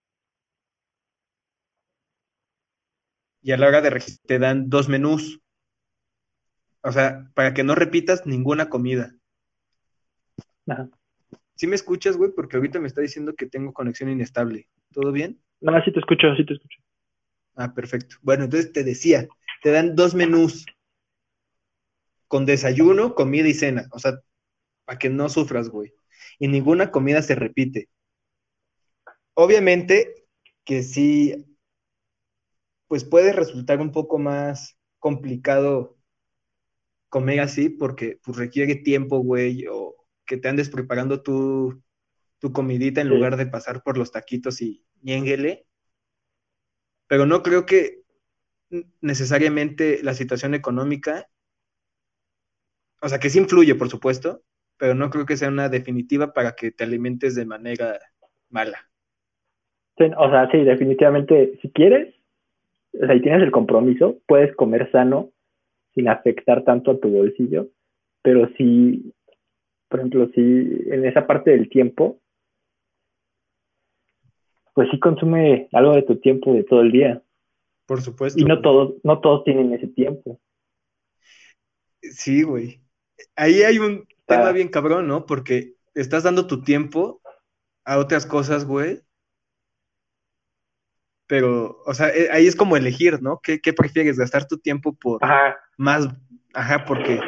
y 3.41 3.51
a 3.51 3.57
la 3.57 3.67
hora 3.67 3.81
de 3.81 3.89
registrar 3.89 4.27
te 4.27 4.39
dan 4.39 4.69
dos 4.69 4.87
menús. 4.87 5.41
O 6.83 6.91
sea, 6.91 7.29
para 7.35 7.53
que 7.53 7.63
no 7.63 7.75
repitas 7.75 8.25
ninguna 8.25 8.69
comida. 8.69 9.13
Ajá. 10.67 10.89
¿Sí 11.55 11.67
me 11.67 11.75
escuchas, 11.75 12.17
güey? 12.17 12.31
Porque 12.31 12.57
ahorita 12.57 12.79
me 12.79 12.87
está 12.87 13.01
diciendo 13.01 13.33
que 13.35 13.45
tengo 13.45 13.73
conexión 13.73 14.09
inestable. 14.09 14.67
¿Todo 14.91 15.11
bien? 15.11 15.39
No, 15.59 15.79
sí 15.83 15.91
te 15.91 15.99
escucho, 15.99 16.33
sí 16.35 16.45
te 16.45 16.53
escucho. 16.53 16.79
Ah, 17.63 17.73
perfecto. 17.73 18.15
Bueno, 18.21 18.45
entonces 18.45 18.71
te 18.73 18.83
decía, 18.83 19.27
te 19.61 19.71
dan 19.71 19.95
dos 19.95 20.15
menús 20.15 20.65
con 22.27 22.45
desayuno, 22.45 23.13
comida 23.13 23.47
y 23.47 23.53
cena. 23.53 23.87
O 23.91 23.99
sea, 23.99 24.19
para 24.85 24.97
que 24.97 25.09
no 25.09 25.29
sufras, 25.29 25.69
güey. 25.69 25.93
Y 26.39 26.47
ninguna 26.47 26.91
comida 26.91 27.21
se 27.21 27.35
repite. 27.35 27.89
Obviamente 29.33 30.25
que 30.63 30.83
sí 30.83 31.45
pues 32.87 33.05
puede 33.05 33.31
resultar 33.31 33.79
un 33.79 33.91
poco 33.91 34.17
más 34.17 34.77
complicado 34.99 35.97
comer 37.07 37.39
así 37.39 37.69
porque 37.69 38.19
pues 38.23 38.37
requiere 38.37 38.75
tiempo, 38.75 39.19
güey, 39.19 39.65
o 39.69 39.95
que 40.25 40.37
te 40.37 40.49
andes 40.49 40.69
preparando 40.69 41.21
tu, 41.21 41.81
tu 42.39 42.51
comidita 42.51 43.01
en 43.01 43.09
lugar 43.09 43.37
de 43.37 43.47
pasar 43.47 43.83
por 43.83 43.97
los 43.97 44.11
taquitos 44.11 44.61
y 44.61 44.85
ñénguele. 45.01 45.67
Pero 47.11 47.25
no 47.25 47.43
creo 47.43 47.65
que 47.65 48.03
necesariamente 49.01 50.01
la 50.01 50.13
situación 50.13 50.53
económica, 50.53 51.27
o 53.01 53.09
sea, 53.09 53.19
que 53.19 53.29
sí 53.29 53.37
influye, 53.37 53.75
por 53.75 53.89
supuesto, 53.89 54.43
pero 54.77 54.95
no 54.95 55.09
creo 55.09 55.25
que 55.25 55.35
sea 55.35 55.49
una 55.49 55.67
definitiva 55.67 56.31
para 56.31 56.53
que 56.55 56.71
te 56.71 56.85
alimentes 56.85 57.35
de 57.35 57.45
manera 57.45 57.99
mala. 58.49 58.77
o 59.97 60.29
sea, 60.29 60.49
sí, 60.51 60.63
definitivamente, 60.63 61.59
si 61.61 61.69
quieres, 61.71 62.15
o 62.93 63.05
sea, 63.05 63.13
y 63.13 63.21
tienes 63.21 63.43
el 63.43 63.51
compromiso, 63.51 64.19
puedes 64.25 64.55
comer 64.55 64.89
sano 64.93 65.31
sin 65.93 66.07
afectar 66.07 66.63
tanto 66.63 66.91
a 66.91 66.99
tu 67.01 67.09
bolsillo, 67.09 67.67
pero 68.21 68.47
si, 68.55 69.13
por 69.89 69.99
ejemplo, 69.99 70.29
si 70.33 70.41
en 70.41 71.05
esa 71.05 71.27
parte 71.27 71.51
del 71.51 71.67
tiempo, 71.67 72.20
pues 74.73 74.89
sí 74.91 74.99
consume 74.99 75.67
algo 75.71 75.93
de 75.93 76.03
tu 76.03 76.17
tiempo 76.19 76.53
de 76.53 76.63
todo 76.63 76.81
el 76.81 76.91
día. 76.91 77.21
Por 77.85 78.01
supuesto. 78.01 78.39
Y 78.39 78.45
no 78.45 78.61
todos, 78.61 78.95
no 79.03 79.19
todos 79.19 79.43
tienen 79.43 79.73
ese 79.73 79.87
tiempo. 79.87 80.39
Sí, 82.01 82.43
güey. 82.43 82.81
Ahí 83.35 83.63
hay 83.63 83.79
un 83.79 84.07
tema 84.25 84.51
bien 84.51 84.69
cabrón, 84.69 85.07
¿no? 85.07 85.25
Porque 85.25 85.75
estás 85.93 86.23
dando 86.23 86.47
tu 86.47 86.61
tiempo 86.63 87.21
a 87.83 87.97
otras 87.97 88.25
cosas, 88.25 88.65
güey. 88.65 89.01
Pero, 91.27 91.81
o 91.85 91.93
sea, 91.93 92.09
eh, 92.09 92.29
ahí 92.31 92.47
es 92.47 92.55
como 92.55 92.75
elegir, 92.75 93.21
¿no? 93.21 93.39
¿Qué, 93.41 93.59
prefieres? 93.73 94.17
¿Gastar 94.17 94.47
tu 94.47 94.57
tiempo 94.57 94.93
por 94.93 95.21
más? 95.77 96.07
Ajá, 96.53 96.83
porque, 96.83 97.21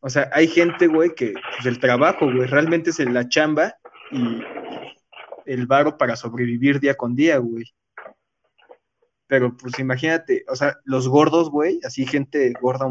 o 0.00 0.10
sea, 0.10 0.28
hay 0.32 0.46
gente, 0.46 0.86
güey, 0.86 1.14
que 1.14 1.32
pues, 1.32 1.66
el 1.66 1.78
trabajo, 1.78 2.26
güey, 2.30 2.46
realmente 2.46 2.90
es 2.90 2.98
la 2.98 3.28
chamba 3.28 3.76
y 4.10 4.42
el 5.46 5.66
varo 5.66 5.96
para 5.98 6.16
sobrevivir 6.16 6.80
día 6.80 6.94
con 6.94 7.14
día, 7.14 7.38
güey. 7.38 7.64
Pero 9.26 9.56
pues 9.56 9.78
imagínate, 9.78 10.44
o 10.48 10.54
sea, 10.54 10.76
los 10.84 11.08
gordos, 11.08 11.50
güey, 11.50 11.80
así 11.82 12.06
gente 12.06 12.52
gorda, 12.60 12.86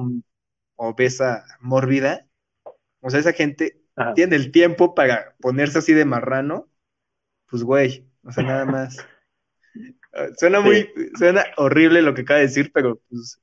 obesa, 0.75 1.45
mórbida, 1.61 2.27
o 2.99 3.09
sea, 3.09 3.19
esa 3.19 3.33
gente 3.33 3.81
tiene 4.15 4.35
el 4.35 4.51
tiempo 4.51 4.95
para 4.95 5.35
ponerse 5.39 5.79
así 5.79 5.93
de 5.93 6.05
marrano, 6.05 6.67
pues 7.49 7.63
güey, 7.63 8.05
o 8.23 8.31
sea, 8.31 8.43
nada 8.43 8.65
más. 8.65 8.97
Suena 10.37 10.61
muy, 10.61 10.89
suena 11.17 11.43
horrible 11.57 12.01
lo 12.01 12.13
que 12.13 12.21
acaba 12.21 12.39
de 12.39 12.45
decir, 12.45 12.71
pero 12.73 13.01
pues, 13.09 13.41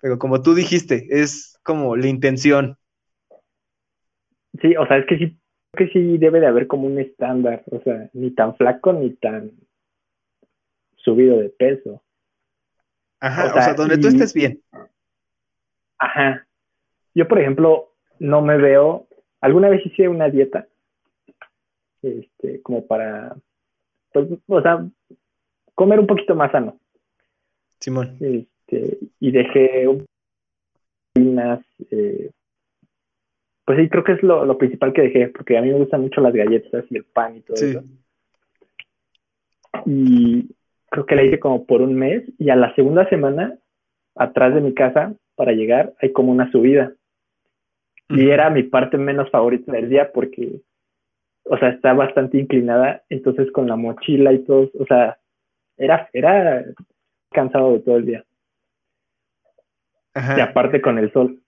pero 0.00 0.18
como 0.18 0.40
tú 0.40 0.54
dijiste, 0.54 1.06
es 1.10 1.58
como 1.62 1.96
la 1.96 2.06
intención. 2.08 2.78
Sí, 4.60 4.74
o 4.76 4.86
sea, 4.86 4.98
es 4.98 5.06
que 5.06 5.18
sí, 5.18 5.38
que 5.74 5.88
sí 5.88 6.18
debe 6.18 6.40
de 6.40 6.46
haber 6.46 6.66
como 6.66 6.86
un 6.86 6.98
estándar, 6.98 7.62
o 7.70 7.80
sea, 7.80 8.08
ni 8.12 8.30
tan 8.30 8.56
flaco 8.56 8.92
ni 8.92 9.10
tan 9.10 9.52
subido 10.96 11.38
de 11.38 11.50
peso. 11.50 12.02
Ajá, 13.20 13.54
o 13.54 13.62
sea, 13.62 13.74
donde 13.74 13.98
tú 13.98 14.08
estés 14.08 14.34
bien. 14.34 14.60
Ajá. 15.98 16.46
Yo, 17.14 17.28
por 17.28 17.38
ejemplo, 17.38 17.94
no 18.18 18.42
me 18.42 18.56
veo, 18.56 19.06
alguna 19.40 19.68
vez 19.68 19.84
hice 19.86 20.08
una 20.08 20.28
dieta, 20.28 20.66
este, 22.02 22.60
como 22.62 22.86
para, 22.86 23.36
pues, 24.12 24.28
o 24.46 24.62
sea, 24.62 24.86
comer 25.74 26.00
un 26.00 26.06
poquito 26.06 26.34
más 26.34 26.52
sano. 26.52 26.78
Simón. 27.80 28.16
Este, 28.20 28.98
y 29.20 29.30
dejé 29.30 29.86
unas, 31.16 31.64
eh, 31.90 32.30
pues 33.64 33.78
sí, 33.78 33.88
creo 33.88 34.04
que 34.04 34.12
es 34.12 34.22
lo, 34.22 34.44
lo, 34.44 34.58
principal 34.58 34.92
que 34.92 35.02
dejé, 35.02 35.28
porque 35.28 35.56
a 35.56 35.62
mí 35.62 35.70
me 35.70 35.78
gustan 35.78 36.02
mucho 36.02 36.20
las 36.20 36.34
galletas 36.34 36.84
y 36.90 36.96
el 36.96 37.04
pan 37.04 37.36
y 37.36 37.40
todo 37.40 37.56
sí. 37.56 37.70
eso. 37.70 37.82
Y 39.86 40.48
creo 40.90 41.06
que 41.06 41.16
la 41.16 41.24
hice 41.24 41.40
como 41.40 41.66
por 41.66 41.82
un 41.82 41.94
mes 41.94 42.22
y 42.38 42.50
a 42.50 42.56
la 42.56 42.74
segunda 42.74 43.08
semana, 43.08 43.58
atrás 44.14 44.54
de 44.54 44.60
mi 44.60 44.74
casa, 44.74 45.14
para 45.34 45.52
llegar, 45.52 45.94
hay 46.00 46.12
como 46.12 46.30
una 46.30 46.50
subida. 46.50 46.92
Y 48.10 48.28
era 48.28 48.50
mi 48.50 48.62
parte 48.62 48.98
menos 48.98 49.30
favorita 49.30 49.72
del 49.72 49.88
día 49.88 50.12
porque, 50.12 50.60
o 51.44 51.56
sea, 51.56 51.70
está 51.70 51.94
bastante 51.94 52.38
inclinada, 52.38 53.02
entonces 53.08 53.50
con 53.50 53.66
la 53.66 53.76
mochila 53.76 54.32
y 54.32 54.44
todo, 54.44 54.70
o 54.78 54.84
sea, 54.86 55.18
era, 55.76 56.08
era 56.12 56.64
cansado 57.32 57.72
de 57.72 57.80
todo 57.80 57.96
el 57.96 58.06
día. 58.06 58.24
Y 60.14 60.40
aparte 60.40 60.80
con 60.80 60.98
el 60.98 61.12
sol. 61.12 61.40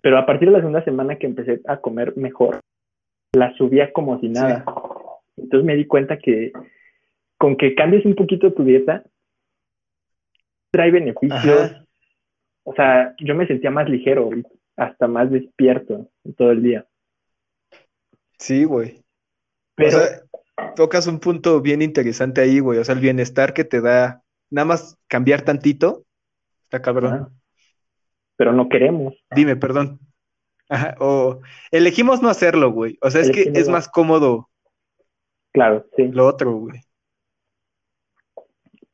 Pero 0.00 0.18
a 0.18 0.26
partir 0.26 0.48
de 0.48 0.52
la 0.52 0.60
segunda 0.60 0.84
semana 0.84 1.16
que 1.16 1.26
empecé 1.26 1.60
a 1.66 1.78
comer 1.78 2.16
mejor, 2.16 2.60
la 3.32 3.54
subía 3.56 3.92
como 3.92 4.18
si 4.20 4.28
nada. 4.28 4.64
Entonces 5.36 5.64
me 5.64 5.76
di 5.76 5.86
cuenta 5.86 6.18
que 6.18 6.52
con 7.36 7.56
que 7.56 7.74
cambies 7.74 8.04
un 8.04 8.14
poquito 8.14 8.52
tu 8.52 8.64
dieta, 8.64 9.04
trae 10.70 10.90
beneficios. 10.90 11.72
O 12.64 12.74
sea, 12.74 13.14
yo 13.18 13.34
me 13.34 13.46
sentía 13.46 13.70
más 13.70 13.88
ligero, 13.88 14.30
hasta 14.76 15.06
más 15.06 15.30
despierto 15.30 16.08
todo 16.36 16.50
el 16.50 16.62
día. 16.62 16.86
Sí, 18.38 18.64
güey. 18.64 19.02
Pero 19.74 19.98
tocas 20.76 21.06
un 21.06 21.20
punto 21.20 21.60
bien 21.60 21.82
interesante 21.82 22.40
ahí, 22.40 22.60
güey. 22.60 22.78
O 22.78 22.84
sea, 22.84 22.94
el 22.94 23.00
bienestar 23.00 23.54
que 23.54 23.64
te 23.64 23.80
da 23.80 24.22
nada 24.50 24.66
más 24.66 24.98
cambiar 25.06 25.42
tantito, 25.42 26.04
está 26.64 26.82
cabrón. 26.82 27.37
Pero 28.38 28.52
no 28.52 28.68
queremos. 28.68 29.14
Dime, 29.34 29.56
perdón. 29.56 29.98
Ajá, 30.68 30.94
o 31.00 31.40
elegimos 31.72 32.22
no 32.22 32.28
hacerlo, 32.28 32.70
güey. 32.70 32.96
O 33.00 33.10
sea, 33.10 33.20
es 33.20 33.30
que 33.30 33.50
es 33.52 33.68
más 33.68 33.88
cómodo. 33.88 34.48
Claro, 35.52 35.84
sí. 35.96 36.06
Lo 36.08 36.26
otro, 36.26 36.52
güey. 36.52 36.80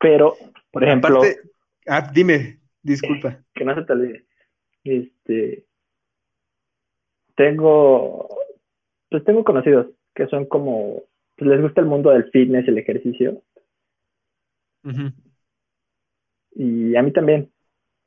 Pero, 0.00 0.34
por 0.70 0.82
ejemplo. 0.82 1.20
ah, 1.86 2.10
dime, 2.12 2.58
disculpa. 2.82 3.38
Que 3.54 3.64
no 3.64 3.74
se 3.74 3.82
te 3.82 3.92
olvide. 3.92 4.24
Este. 4.82 5.66
Tengo. 7.36 8.28
Pues 9.10 9.22
tengo 9.24 9.44
conocidos 9.44 9.88
que 10.14 10.26
son 10.28 10.46
como. 10.46 11.02
Pues 11.36 11.50
les 11.50 11.60
gusta 11.60 11.82
el 11.82 11.86
mundo 11.86 12.10
del 12.10 12.30
fitness, 12.30 12.66
el 12.66 12.78
ejercicio. 12.78 13.42
Y 16.52 16.96
a 16.96 17.02
mí 17.02 17.12
también. 17.12 17.52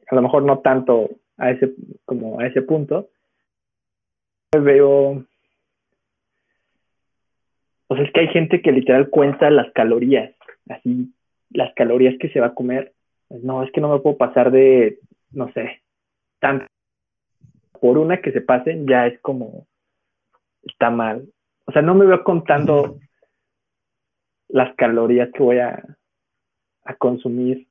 A 0.09 0.15
lo 0.15 0.21
mejor 0.23 0.43
no 0.43 0.59
tanto 0.59 1.19
a 1.37 1.51
ese, 1.51 1.73
como 2.05 2.39
a 2.39 2.47
ese 2.47 2.61
punto. 2.61 3.09
Veo. 4.51 5.25
Pues 7.87 8.01
es 8.01 8.11
que 8.11 8.21
hay 8.21 8.27
gente 8.29 8.61
que 8.61 8.71
literal 8.71 9.09
cuenta 9.09 9.49
las 9.49 9.71
calorías. 9.71 10.33
Así 10.69 11.13
las 11.49 11.73
calorías 11.73 12.15
que 12.19 12.29
se 12.29 12.39
va 12.39 12.47
a 12.47 12.53
comer, 12.53 12.93
pues, 13.27 13.43
no, 13.43 13.63
es 13.63 13.71
que 13.71 13.81
no 13.81 13.89
me 13.89 13.99
puedo 13.99 14.17
pasar 14.17 14.51
de, 14.51 14.99
no 15.31 15.51
sé, 15.53 15.81
tanto. 16.39 16.65
Por 17.79 17.97
una 17.97 18.21
que 18.21 18.31
se 18.31 18.41
pasen 18.41 18.87
ya 18.87 19.05
es 19.05 19.19
como, 19.21 19.67
está 20.63 20.89
mal. 20.89 21.27
O 21.65 21.71
sea, 21.71 21.81
no 21.81 21.93
me 21.93 22.05
veo 22.05 22.23
contando 22.23 22.99
las 24.47 24.75
calorías 24.75 25.29
que 25.31 25.43
voy 25.43 25.59
a, 25.59 25.83
a 26.83 26.95
consumir. 26.95 27.67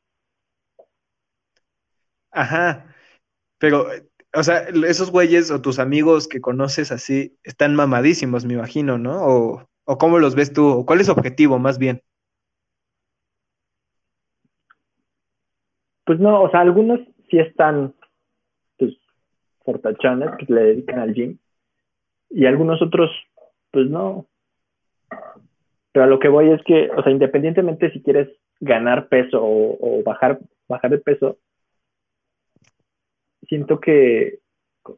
Ajá, 2.31 2.95
pero, 3.59 3.87
o 4.35 4.43
sea, 4.43 4.67
esos 4.87 5.11
güeyes 5.11 5.51
o 5.51 5.61
tus 5.61 5.79
amigos 5.79 6.29
que 6.29 6.41
conoces 6.41 6.93
así 6.93 7.37
están 7.45 7.75
mamadísimos, 7.75 8.45
me 8.45 8.55
imagino, 8.55 8.99
¿no? 8.99 9.25
O, 9.27 9.69
o 9.85 9.99
cómo 9.99 10.19
los 10.19 10.35
ves 10.35 10.53
tú, 10.53 10.67
o 10.67 10.87
cuál 10.87 11.01
es 11.01 11.07
su 11.07 11.13
objetivo 11.13 11.59
más 11.59 11.79
bien. 11.79 12.03
Pues 16.05 16.21
no, 16.21 16.43
o 16.43 16.51
sea, 16.51 16.61
algunos 16.61 17.01
sí 17.29 17.39
están, 17.39 17.95
pues, 18.79 18.95
fortachones 19.65 20.31
que 20.39 20.53
le 20.53 20.63
dedican 20.63 21.01
al 21.01 21.15
gym. 21.15 21.39
Y 22.31 22.47
algunos 22.47 22.81
otros, 22.81 23.11
pues 23.73 23.89
no. 23.89 24.27
Pero 25.93 26.05
a 26.05 26.09
lo 26.09 26.19
que 26.19 26.29
voy 26.29 26.51
es 26.51 26.63
que, 26.65 26.91
o 26.91 27.03
sea, 27.03 27.11
independientemente 27.11 27.91
si 27.91 28.03
quieres 28.03 28.29
ganar 28.61 29.09
peso 29.09 29.41
o, 29.43 30.03
bajar, 30.05 30.39
bajar 30.69 30.91
de 30.91 30.99
peso, 30.99 31.39
siento 33.49 33.81
que 33.81 34.39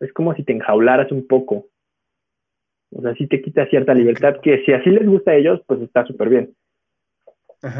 es 0.00 0.12
como 0.12 0.34
si 0.34 0.42
te 0.42 0.52
enjaularas 0.52 1.10
un 1.12 1.26
poco. 1.26 1.66
O 2.90 3.02
sea, 3.02 3.14
sí 3.14 3.26
te 3.26 3.42
quita 3.42 3.66
cierta 3.66 3.94
libertad, 3.94 4.40
que 4.42 4.64
si 4.64 4.72
así 4.72 4.90
les 4.90 5.06
gusta 5.06 5.32
a 5.32 5.36
ellos, 5.36 5.60
pues 5.66 5.80
está 5.82 6.06
súper 6.06 6.28
bien. 6.28 6.54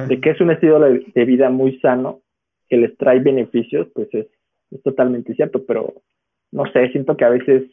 De 0.09 0.20
que 0.20 0.31
es 0.31 0.40
un 0.40 0.50
estilo 0.50 0.81
de 0.81 1.24
vida 1.24 1.50
muy 1.50 1.78
sano, 1.78 2.20
que 2.68 2.76
les 2.76 2.96
trae 2.96 3.20
beneficios, 3.20 3.88
pues 3.94 4.09
es, 4.12 4.26
totalmente 4.83 5.35
cierto, 5.35 5.64
pero 5.64 6.02
no 6.52 6.70
sé, 6.72 6.90
siento 6.90 7.16
que 7.16 7.24
a 7.24 7.31
veces 7.31 7.70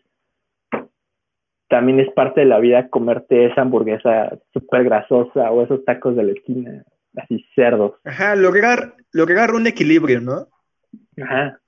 también 1.68 2.00
es 2.00 2.10
parte 2.14 2.42
de 2.42 2.46
la 2.46 2.60
vida 2.60 2.90
comerte 2.90 3.48
esa 3.48 3.62
hamburguesa 3.62 4.38
súper 4.54 4.86
grasosa 4.86 5.52
o 5.52 5.64
esos 5.64 5.84
tacos 5.84 6.16
de 6.16 6.24
la 6.24 6.32
esquina, 6.32 6.86
así 7.18 7.46
cerdos. 7.54 7.96
Ajá, 8.06 8.36
lograr, 8.36 8.94
lograr 9.12 9.54
un 9.54 9.68
equilibrio, 9.68 10.22
¿no? 10.22 10.48
Ajá. 11.22 11.60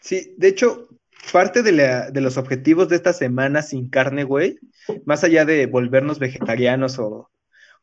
Sí, 0.00 0.34
de 0.38 0.48
hecho, 0.48 0.88
parte 1.32 1.62
de, 1.62 1.72
la, 1.72 2.10
de 2.10 2.20
los 2.20 2.36
objetivos 2.36 2.88
de 2.88 2.96
esta 2.96 3.12
semana 3.12 3.62
sin 3.62 3.90
carne, 3.90 4.24
güey, 4.24 4.58
más 5.04 5.24
allá 5.24 5.44
de 5.44 5.66
volvernos 5.66 6.18
vegetarianos 6.18 6.98
o, 6.98 7.30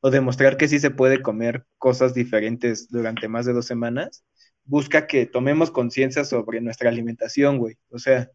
o 0.01 0.11
demostrar 0.11 0.57
que 0.57 0.67
sí 0.67 0.79
se 0.79 0.91
puede 0.91 1.21
comer 1.21 1.65
cosas 1.77 2.13
diferentes 2.13 2.89
durante 2.89 3.27
más 3.27 3.45
de 3.45 3.53
dos 3.53 3.65
semanas, 3.65 4.23
busca 4.63 5.07
que 5.07 5.25
tomemos 5.25 5.71
conciencia 5.71 6.25
sobre 6.25 6.61
nuestra 6.61 6.89
alimentación, 6.89 7.57
güey. 7.57 7.77
O 7.89 7.99
sea, 7.99 8.29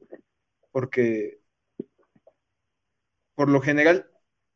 porque 0.70 1.40
por 3.34 3.48
lo 3.48 3.60
general 3.60 4.10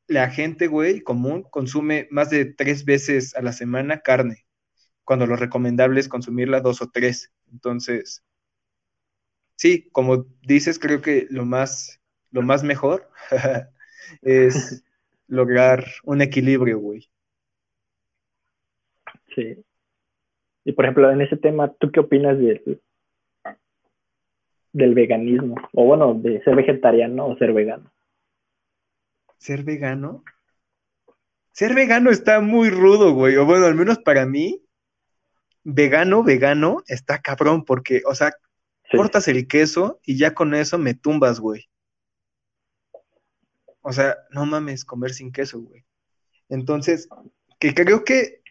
la 0.07 0.30
gente, 0.30 0.66
güey, 0.66 1.00
común 1.00 1.44
consume 1.50 2.07
más 2.11 2.30
de 2.30 2.44
tres 2.44 2.85
veces 2.85 3.35
a 3.35 3.42
la 3.42 3.52
semana 3.52 4.00
carne, 4.00 4.46
cuando 5.04 5.26
lo 5.26 5.37
recomendable 5.37 6.00
es 6.00 6.09
consumirla 6.09 6.61
dos 6.61 6.83
o 6.83 6.90
tres. 6.90 7.33
Entonces, 7.50 8.22
sí, 9.56 9.88
como 9.90 10.26
dices, 10.42 10.78
creo 10.78 11.00
que 11.00 11.26
lo 11.30 11.44
más, 11.44 12.00
lo 12.30 12.42
más 12.42 12.62
mejor 12.62 13.08
es 14.22 14.84
lograr 15.26 15.84
un 16.04 16.22
equilibrio, 16.22 16.78
güey. 16.78 17.08
Sí. 19.34 19.64
Y 20.64 20.72
por 20.72 20.84
ejemplo, 20.84 21.10
en 21.10 21.20
ese 21.20 21.36
tema, 21.36 21.72
¿tú 21.74 21.90
qué 21.90 22.00
opinas 22.00 22.38
del, 22.38 22.80
del 24.72 24.94
veganismo? 24.94 25.56
O 25.72 25.84
bueno, 25.84 26.14
de 26.14 26.42
ser 26.42 26.56
vegetariano 26.56 27.26
o 27.26 27.36
ser 27.36 27.52
vegano. 27.52 27.92
¿Ser 29.38 29.62
vegano? 29.62 30.24
Ser 31.52 31.74
vegano 31.74 32.10
está 32.10 32.40
muy 32.40 32.70
rudo, 32.70 33.12
güey. 33.12 33.36
O 33.36 33.44
bueno, 33.44 33.66
al 33.66 33.74
menos 33.74 33.98
para 33.98 34.24
mí, 34.26 34.64
vegano, 35.62 36.22
vegano, 36.22 36.82
está 36.86 37.20
cabrón, 37.20 37.64
porque, 37.64 38.02
o 38.06 38.14
sea, 38.14 38.32
cortas 38.90 39.28
el 39.28 39.46
queso 39.46 40.00
y 40.04 40.16
ya 40.18 40.34
con 40.34 40.54
eso 40.54 40.78
me 40.78 40.94
tumbas, 40.94 41.40
güey. 41.40 41.68
O 43.80 43.92
sea, 43.92 44.16
no 44.30 44.46
mames 44.46 44.84
comer 44.84 45.12
sin 45.12 45.32
queso, 45.32 45.60
güey. 45.60 45.84
Entonces, 46.48 47.08
que 47.60 47.74
creo 47.74 48.04
que 48.04 48.42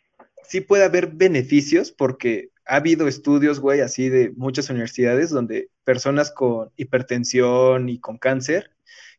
sí 0.47 0.61
puede 0.61 0.83
haber 0.83 1.07
beneficios 1.07 1.91
porque 1.91 2.49
ha 2.65 2.77
habido 2.77 3.07
estudios, 3.07 3.59
güey, 3.59 3.81
así 3.81 4.09
de 4.09 4.31
muchas 4.35 4.69
universidades 4.69 5.29
donde 5.29 5.69
personas 5.83 6.31
con 6.31 6.71
hipertensión 6.75 7.89
y 7.89 7.99
con 7.99 8.17
cáncer 8.17 8.71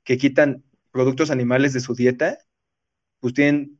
que 0.05 0.18
quitan 0.18 0.64
productos 0.92 1.31
animales 1.31 1.72
de 1.72 1.81
su 1.81 1.94
dieta, 1.94 2.38
pues 3.20 3.35
tienen, 3.35 3.79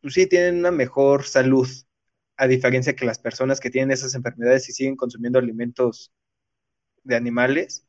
pues 0.00 0.14
sí, 0.14 0.26
tienen 0.26 0.58
una 0.58 0.70
mejor 0.70 1.24
salud, 1.24 1.68
a 2.36 2.46
diferencia 2.46 2.94
que 2.94 3.06
las 3.06 3.18
personas 3.18 3.60
que 3.60 3.70
tienen 3.70 3.90
esas 3.90 4.14
enfermedades 4.14 4.68
y 4.68 4.72
siguen 4.72 4.96
consumiendo 4.96 5.38
alimentos 5.38 6.12
de 7.06 7.16
animales, 7.16 7.86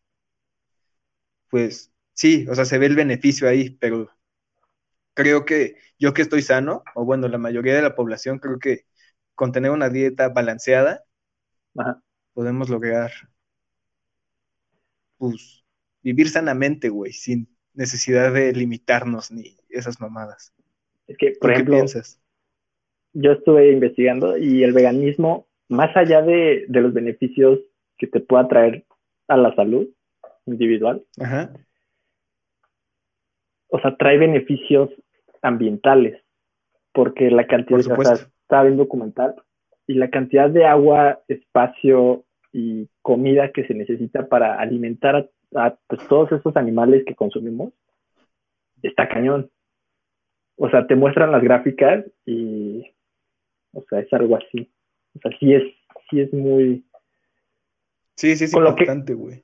pues 1.49 1.91
sí, 2.13 2.45
o 2.49 2.55
sea, 2.55 2.65
se 2.65 2.77
ve 2.77 2.85
el 2.87 2.95
beneficio 2.95 3.47
ahí, 3.47 3.71
pero 3.71 4.09
creo 5.13 5.45
que 5.45 5.75
yo 5.99 6.13
que 6.13 6.21
estoy 6.21 6.41
sano, 6.41 6.83
o 6.95 7.05
bueno, 7.05 7.27
la 7.27 7.37
mayoría 7.37 7.75
de 7.75 7.81
la 7.81 7.95
población, 7.95 8.39
creo 8.39 8.59
que 8.59 8.85
con 9.35 9.51
tener 9.51 9.71
una 9.71 9.89
dieta 9.89 10.29
balanceada, 10.29 11.03
podemos 12.33 12.69
lograr, 12.69 13.11
pues, 15.17 15.63
vivir 16.03 16.29
sanamente, 16.29 16.89
güey, 16.89 17.13
sin 17.13 17.49
necesidad 17.73 18.33
de 18.33 18.53
limitarnos 18.53 19.31
ni 19.31 19.57
esas 19.69 19.99
mamadas. 19.99 20.53
Es 21.07 21.17
que, 21.17 21.31
por 21.39 21.51
ejemplo, 21.51 21.75
piensas? 21.75 22.19
yo 23.13 23.31
estuve 23.33 23.71
investigando 23.71 24.37
y 24.37 24.63
el 24.63 24.73
veganismo, 24.73 25.47
más 25.69 25.95
allá 25.97 26.21
de, 26.21 26.65
de 26.67 26.81
los 26.81 26.93
beneficios 26.93 27.59
que 27.97 28.07
te 28.07 28.19
pueda 28.19 28.47
traer 28.47 28.85
a 29.27 29.37
la 29.37 29.53
salud 29.55 29.87
individual, 30.45 31.03
o 33.69 33.79
sea, 33.79 33.95
trae 33.97 34.17
beneficios 34.17 34.89
ambientales, 35.41 36.23
porque 36.93 37.29
la 37.29 37.47
cantidad, 37.47 37.79
de, 37.79 37.93
o 37.93 38.03
sea, 38.03 38.13
estaba 38.13 38.63
bien 38.63 38.77
documental, 38.77 39.35
y 39.87 39.93
la 39.93 40.09
cantidad 40.09 40.49
de 40.49 40.65
agua, 40.65 41.21
espacio 41.27 42.25
y 42.51 42.89
comida 43.01 43.51
que 43.51 43.65
se 43.67 43.73
necesita 43.73 44.27
para 44.27 44.59
alimentar 44.59 45.29
a, 45.55 45.75
pues, 45.87 46.05
todos 46.07 46.31
esos 46.31 46.55
animales 46.57 47.03
que 47.05 47.15
consumimos, 47.15 47.73
está 48.81 49.07
cañón. 49.07 49.49
O 50.57 50.69
sea, 50.69 50.87
te 50.87 50.95
muestran 50.95 51.31
las 51.31 51.43
gráficas 51.43 52.05
y, 52.25 52.83
o 53.73 53.83
sea, 53.89 53.99
es 53.99 54.11
algo 54.11 54.35
así. 54.35 54.71
O 55.15 55.19
sea, 55.19 55.31
sí 55.39 55.53
es, 55.53 55.63
sí 56.09 56.19
es 56.21 56.33
muy... 56.33 56.83
Sí, 58.17 58.35
sí 58.35 58.45
es 58.45 58.51
con 58.51 58.65
importante, 58.65 59.13
güey. 59.13 59.43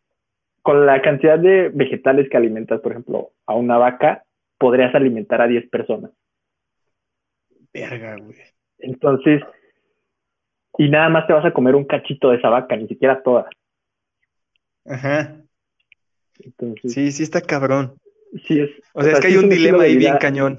Con 0.63 0.85
la 0.85 1.01
cantidad 1.01 1.37
de 1.37 1.69
vegetales 1.69 2.27
que 2.29 2.37
alimentas, 2.37 2.81
por 2.81 2.91
ejemplo, 2.91 3.31
a 3.45 3.53
una 3.53 3.77
vaca, 3.77 4.23
podrías 4.57 4.93
alimentar 4.95 5.41
a 5.41 5.47
10 5.47 5.69
personas. 5.69 6.11
Verga, 7.71 8.17
güey. 8.17 8.37
Entonces, 8.79 9.41
y 10.77 10.89
nada 10.89 11.09
más 11.09 11.27
te 11.27 11.33
vas 11.33 11.45
a 11.45 11.53
comer 11.53 11.75
un 11.75 11.85
cachito 11.85 12.31
de 12.31 12.37
esa 12.37 12.49
vaca, 12.49 12.75
ni 12.75 12.87
siquiera 12.87 13.21
toda. 13.21 13.47
Ajá. 14.85 15.37
Entonces, 16.39 16.93
sí, 16.93 17.11
sí 17.11 17.23
está 17.23 17.41
cabrón. 17.41 17.95
Sí 18.47 18.59
es. 18.59 18.71
O, 18.93 19.03
sea, 19.03 19.13
es 19.13 19.19
que 19.19 19.27
hay 19.27 19.37
un 19.37 19.49
dilema 19.49 19.83
ahí 19.83 19.97
bien 19.97 20.17
cañón. 20.17 20.57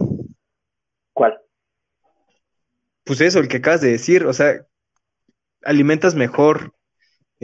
¿Cuál? 1.12 1.40
Pues 3.02 3.20
eso, 3.20 3.40
el 3.40 3.48
que 3.48 3.56
acabas 3.56 3.80
de 3.80 3.90
decir, 3.90 4.24
o 4.24 4.32
sea, 4.32 4.64
alimentas 5.62 6.14
mejor 6.14 6.73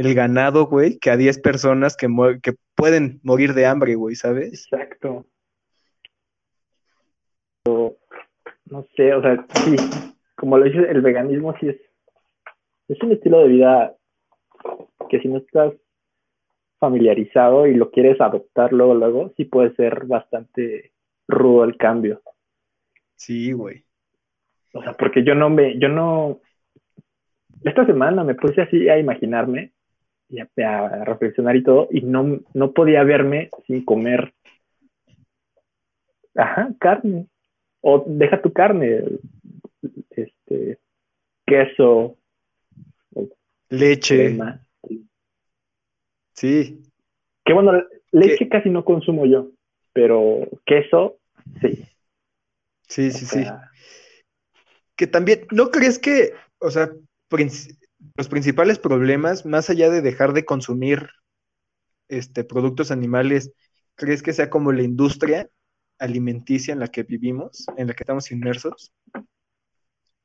el 0.00 0.14
ganado, 0.14 0.66
güey, 0.66 0.98
que 0.98 1.10
a 1.10 1.16
10 1.16 1.40
personas 1.40 1.96
que, 1.96 2.08
que 2.42 2.54
pueden 2.74 3.20
morir 3.22 3.54
de 3.54 3.66
hambre, 3.66 3.94
güey, 3.94 4.14
¿sabes? 4.14 4.48
Exacto 4.48 5.26
no 8.70 8.86
sé, 8.96 9.12
o 9.14 9.20
sea, 9.20 9.44
sí, 9.64 9.76
como 10.36 10.56
lo 10.56 10.64
dices, 10.64 10.88
el 10.88 11.02
veganismo 11.02 11.54
sí 11.58 11.68
es, 11.68 11.76
es 12.88 13.02
un 13.02 13.12
estilo 13.12 13.40
de 13.40 13.48
vida 13.48 13.96
que 15.08 15.20
si 15.20 15.28
no 15.28 15.38
estás 15.38 15.74
familiarizado 16.78 17.66
y 17.66 17.74
lo 17.74 17.90
quieres 17.90 18.20
adoptar 18.20 18.72
luego, 18.72 18.94
luego, 18.94 19.32
sí 19.36 19.44
puede 19.44 19.74
ser 19.74 20.06
bastante 20.06 20.92
rudo 21.28 21.64
el 21.64 21.76
cambio. 21.76 22.22
Sí, 23.16 23.52
güey. 23.52 23.84
O 24.72 24.82
sea, 24.82 24.94
porque 24.94 25.24
yo 25.24 25.34
no 25.34 25.50
me, 25.50 25.78
yo 25.78 25.88
no, 25.88 26.40
esta 27.64 27.84
semana 27.84 28.24
me 28.24 28.36
puse 28.36 28.62
así 28.62 28.88
a 28.88 28.98
imaginarme 28.98 29.72
y 30.31 30.40
a, 30.40 30.49
a, 30.87 31.05
reflexionar 31.05 31.57
y 31.57 31.62
todo, 31.62 31.88
y 31.90 32.03
no, 32.03 32.40
no 32.55 32.73
podía 32.73 33.03
verme 33.03 33.51
sin 33.66 33.85
comer, 33.85 34.33
ajá, 36.35 36.71
carne 36.79 37.27
o 37.81 38.05
deja 38.07 38.40
tu 38.40 38.53
carne, 38.53 39.03
este, 40.11 40.79
queso, 41.47 42.16
leche. 43.69 44.38
Sí. 46.35 46.83
Que 47.45 47.53
bueno, 47.53 47.73
leche 48.12 48.49
casi 48.49 48.71
no 48.71 48.85
consumo 48.85 49.27
yo, 49.27 49.51
pero 49.93 50.47
queso, 50.64 51.19
sí. 51.61 51.85
Sí, 52.87 53.11
sí, 53.12 53.25
sí. 53.25 53.45
Que 54.97 55.07
también, 55.07 55.47
¿no 55.53 55.71
crees 55.71 55.99
que, 55.99 56.33
o 56.59 56.71
sea, 56.71 56.90
los 58.16 58.28
principales 58.28 58.78
problemas, 58.78 59.46
más 59.46 59.70
allá 59.70 59.90
de 59.90 60.02
dejar 60.02 60.32
de 60.32 60.44
consumir 60.44 61.08
este, 62.08 62.44
productos 62.44 62.90
animales, 62.90 63.52
crees 63.94 64.22
que 64.22 64.32
sea 64.32 64.50
como 64.50 64.72
la 64.72 64.82
industria 64.82 65.48
alimenticia 65.98 66.72
en 66.72 66.80
la 66.80 66.88
que 66.88 67.02
vivimos, 67.02 67.66
en 67.76 67.86
la 67.86 67.94
que 67.94 68.02
estamos 68.02 68.30
inmersos. 68.30 68.92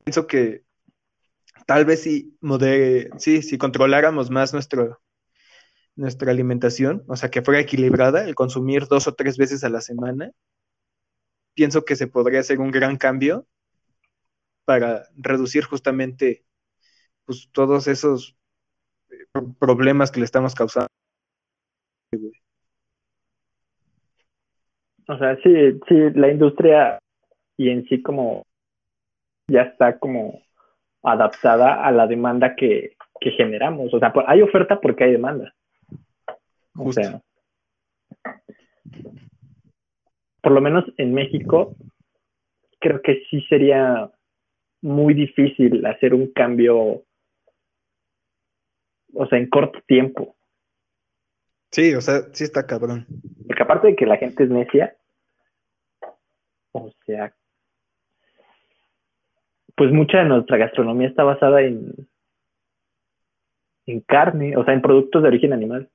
Pienso 0.03 0.27
que 0.27 0.63
tal 1.67 1.85
vez 1.85 2.01
si, 2.03 2.37
sí, 3.17 3.41
si 3.41 3.57
controláramos 3.57 4.29
más 4.29 4.53
nuestro, 4.53 5.01
nuestra 5.95 6.31
alimentación, 6.31 7.03
o 7.07 7.15
sea, 7.15 7.29
que 7.29 7.41
fuera 7.41 7.59
equilibrada, 7.59 8.23
el 8.23 8.35
consumir 8.35 8.87
dos 8.87 9.07
o 9.07 9.13
tres 9.13 9.37
veces 9.37 9.63
a 9.63 9.69
la 9.69 9.81
semana, 9.81 10.31
pienso 11.53 11.85
que 11.85 11.95
se 11.95 12.07
podría 12.07 12.41
hacer 12.41 12.59
un 12.59 12.71
gran 12.71 12.97
cambio 12.97 13.47
para 14.65 15.07
reducir 15.15 15.63
justamente 15.63 16.45
pues, 17.25 17.49
todos 17.51 17.87
esos 17.87 18.35
eh, 19.09 19.41
problemas 19.59 20.11
que 20.11 20.19
le 20.19 20.25
estamos 20.25 20.55
causando. 20.55 20.89
O 25.07 25.17
sea, 25.17 25.35
sí, 25.43 25.79
sí, 25.87 25.95
la 26.15 26.31
industria 26.31 26.99
y 27.57 27.69
en 27.69 27.85
sí 27.85 28.01
como 28.01 28.43
ya 29.47 29.61
está 29.61 29.99
como 29.99 30.41
adaptada 31.03 31.85
a 31.85 31.91
la 31.91 32.07
demanda 32.07 32.55
que, 32.55 32.95
que 33.19 33.31
generamos. 33.31 33.93
O 33.93 33.99
sea, 33.99 34.11
hay 34.27 34.41
oferta 34.41 34.79
porque 34.81 35.03
hay 35.03 35.11
demanda. 35.11 35.53
O 36.77 36.91
sea, 36.91 37.21
por 40.41 40.51
lo 40.51 40.61
menos 40.61 40.85
en 40.97 41.13
México, 41.13 41.75
creo 42.79 43.01
que 43.01 43.23
sí 43.29 43.41
sería 43.49 44.11
muy 44.81 45.13
difícil 45.13 45.85
hacer 45.85 46.13
un 46.13 46.31
cambio, 46.33 47.03
o 49.15 49.25
sea, 49.27 49.39
en 49.39 49.49
corto 49.49 49.79
tiempo. 49.87 50.35
Sí, 51.71 51.93
o 51.93 52.01
sea, 52.01 52.21
sí 52.33 52.43
está 52.43 52.65
cabrón. 52.65 53.05
Porque 53.47 53.63
aparte 53.63 53.87
de 53.87 53.95
que 53.95 54.05
la 54.05 54.17
gente 54.17 54.43
es 54.43 54.49
necia, 54.49 54.95
o 56.71 56.91
sea, 57.05 57.33
pues 59.75 59.91
mucha 59.91 60.19
de 60.19 60.25
nuestra 60.25 60.57
gastronomía 60.57 61.07
está 61.07 61.23
basada 61.23 61.61
en, 61.61 61.93
en 63.85 63.99
carne, 64.01 64.55
o 64.57 64.63
sea, 64.63 64.73
en 64.73 64.81
productos 64.81 65.21
de 65.21 65.27
origen 65.27 65.53
animal. 65.53 65.89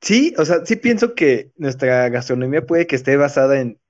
Sí, 0.00 0.32
o 0.38 0.44
sea, 0.44 0.64
sí 0.64 0.76
pienso 0.76 1.14
que 1.14 1.50
nuestra 1.56 2.08
gastronomía 2.08 2.64
puede 2.64 2.86
que 2.86 2.94
esté 2.94 3.16
basada 3.16 3.60
en 3.60 3.80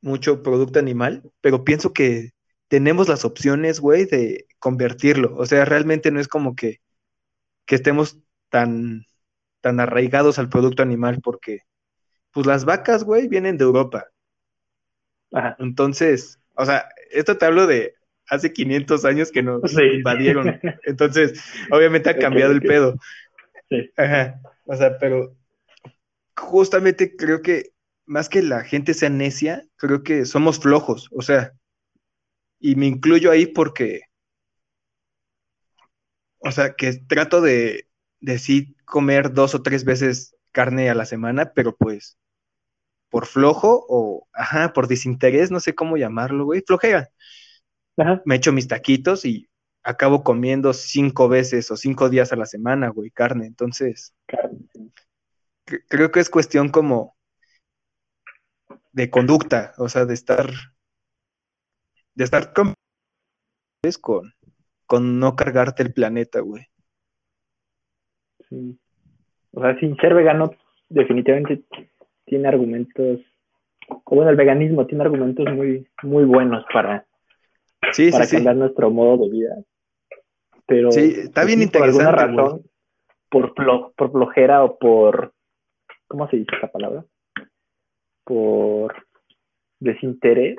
mucho 0.00 0.42
producto 0.42 0.80
animal, 0.80 1.22
pero 1.40 1.64
pienso 1.64 1.92
que 1.92 2.32
tenemos 2.72 3.06
las 3.06 3.26
opciones, 3.26 3.80
güey, 3.80 4.06
de 4.06 4.46
convertirlo. 4.58 5.36
O 5.36 5.44
sea, 5.44 5.66
realmente 5.66 6.10
no 6.10 6.20
es 6.20 6.26
como 6.26 6.56
que, 6.56 6.80
que 7.66 7.74
estemos 7.74 8.16
tan, 8.48 9.04
tan 9.60 9.78
arraigados 9.78 10.38
al 10.38 10.48
producto 10.48 10.82
animal, 10.82 11.20
porque, 11.22 11.64
pues 12.30 12.46
las 12.46 12.64
vacas, 12.64 13.04
güey, 13.04 13.28
vienen 13.28 13.58
de 13.58 13.64
Europa. 13.64 14.06
Ajá. 15.34 15.54
Entonces, 15.58 16.40
o 16.54 16.64
sea, 16.64 16.88
esto 17.10 17.36
te 17.36 17.44
hablo 17.44 17.66
de 17.66 17.94
hace 18.26 18.54
500 18.54 19.04
años 19.04 19.30
que 19.30 19.42
nos 19.42 19.70
Sí. 19.70 19.82
invadieron. 19.82 20.58
Entonces, 20.84 21.44
obviamente 21.70 22.08
ha 22.08 22.16
cambiado 22.16 22.52
el 22.52 22.62
pedo. 22.62 22.96
Sí. 23.68 23.90
Ajá. 23.98 24.40
O 24.64 24.74
sea, 24.74 24.96
pero 24.98 25.36
justamente 26.38 27.16
creo 27.16 27.42
que 27.42 27.74
más 28.06 28.30
que 28.30 28.40
la 28.40 28.64
gente 28.64 28.94
sea 28.94 29.10
necia, 29.10 29.62
creo 29.76 30.02
que 30.02 30.24
somos 30.24 30.58
flojos. 30.58 31.10
O 31.12 31.20
sea, 31.20 31.52
y 32.62 32.76
me 32.76 32.86
incluyo 32.86 33.30
ahí 33.32 33.46
porque, 33.46 34.02
o 36.38 36.52
sea, 36.52 36.74
que 36.74 36.92
trato 37.08 37.40
de, 37.40 37.88
de 38.20 38.38
sí 38.38 38.76
comer 38.84 39.32
dos 39.32 39.54
o 39.54 39.62
tres 39.62 39.84
veces 39.84 40.36
carne 40.52 40.88
a 40.88 40.94
la 40.94 41.04
semana, 41.04 41.52
pero 41.54 41.76
pues 41.76 42.16
por 43.10 43.26
flojo 43.26 43.84
o, 43.88 44.28
ajá, 44.32 44.72
por 44.72 44.86
desinterés, 44.86 45.50
no 45.50 45.60
sé 45.60 45.74
cómo 45.74 45.96
llamarlo, 45.96 46.44
güey, 46.44 46.62
flojera. 46.64 47.10
Ajá. 47.98 48.22
Me 48.24 48.36
echo 48.36 48.52
mis 48.52 48.68
taquitos 48.68 49.24
y 49.24 49.50
acabo 49.82 50.22
comiendo 50.22 50.72
cinco 50.72 51.28
veces 51.28 51.70
o 51.72 51.76
cinco 51.76 52.08
días 52.08 52.32
a 52.32 52.36
la 52.36 52.46
semana, 52.46 52.88
güey, 52.88 53.10
carne. 53.10 53.46
Entonces, 53.46 54.14
Carne, 54.26 54.68
creo 55.88 56.12
que 56.12 56.20
es 56.20 56.30
cuestión 56.30 56.68
como 56.68 57.16
de 58.92 59.10
conducta, 59.10 59.74
o 59.78 59.88
sea, 59.88 60.04
de 60.04 60.14
estar, 60.14 60.50
de 62.14 62.24
estar 62.24 62.52
con, 62.52 62.74
con, 64.86 65.18
no 65.18 65.34
cargarte 65.36 65.82
el 65.82 65.92
planeta, 65.92 66.40
güey. 66.40 66.66
Sí. 68.48 68.78
O 69.52 69.60
sea, 69.60 69.78
sin 69.78 69.96
ser 69.96 70.14
vegano, 70.14 70.50
definitivamente 70.88 71.62
tiene 72.24 72.48
argumentos, 72.48 73.20
o 73.88 74.14
bueno, 74.16 74.30
el 74.30 74.36
veganismo 74.36 74.86
tiene 74.86 75.04
argumentos 75.04 75.46
muy, 75.54 75.88
muy 76.02 76.24
buenos 76.24 76.64
para, 76.72 77.06
Sí, 77.92 78.10
para 78.10 78.24
sí, 78.24 78.30
sí. 78.30 78.36
cambiar 78.36 78.56
nuestro 78.56 78.90
modo 78.90 79.24
de 79.24 79.30
vida. 79.30 79.56
Pero 80.66 80.90
Sí, 80.92 81.14
está 81.24 81.44
bien 81.44 81.60
sí, 81.60 81.66
por 81.66 81.82
alguna 81.82 82.10
interesante, 82.10 82.32
güey. 82.32 82.36
razón, 82.36 82.62
por, 83.30 83.54
por 83.96 84.12
flojera 84.12 84.64
o 84.64 84.78
por, 84.78 85.34
¿cómo 86.06 86.28
se 86.28 86.36
dice 86.36 86.54
esta 86.54 86.70
palabra? 86.70 87.04
Por 88.24 88.94
desinterés, 89.80 90.58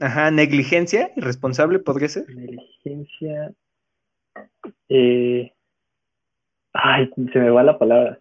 Ajá, 0.00 0.30
negligencia, 0.30 1.10
irresponsable 1.16 1.78
podría 1.80 2.08
ser. 2.08 2.28
negligencia. 2.28 3.52
Eh, 4.88 5.52
ay, 6.72 7.10
se 7.32 7.38
me 7.38 7.50
va 7.50 7.62
la 7.64 7.78
palabra. 7.78 8.20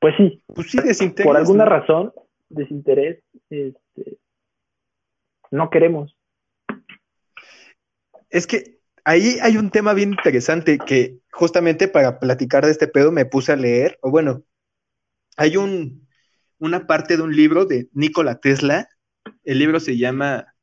Pues 0.00 0.14
sí, 0.16 0.42
Pues 0.46 0.70
sí, 0.70 0.78
desinterés. 0.78 1.26
por 1.26 1.36
alguna 1.36 1.64
¿no? 1.64 1.70
razón, 1.70 2.12
desinterés, 2.50 3.22
este, 3.50 4.18
no 5.50 5.70
queremos. 5.70 6.16
Es 8.30 8.46
que 8.46 8.78
ahí 9.04 9.38
hay 9.42 9.56
un 9.56 9.70
tema 9.70 9.94
bien 9.94 10.10
interesante 10.10 10.78
que 10.78 11.18
justamente 11.32 11.88
para 11.88 12.20
platicar 12.20 12.64
de 12.64 12.70
este 12.70 12.86
pedo 12.86 13.10
me 13.10 13.24
puse 13.24 13.52
a 13.52 13.56
leer, 13.56 13.98
o 14.02 14.10
bueno, 14.10 14.42
hay 15.36 15.56
un, 15.56 16.07
una 16.58 16.86
parte 16.86 17.16
de 17.16 17.22
un 17.22 17.34
libro 17.34 17.64
de 17.64 17.88
Nikola 17.92 18.40
Tesla, 18.40 18.88
el 19.44 19.58
libro 19.58 19.80
se 19.80 19.96
llama 19.96 20.54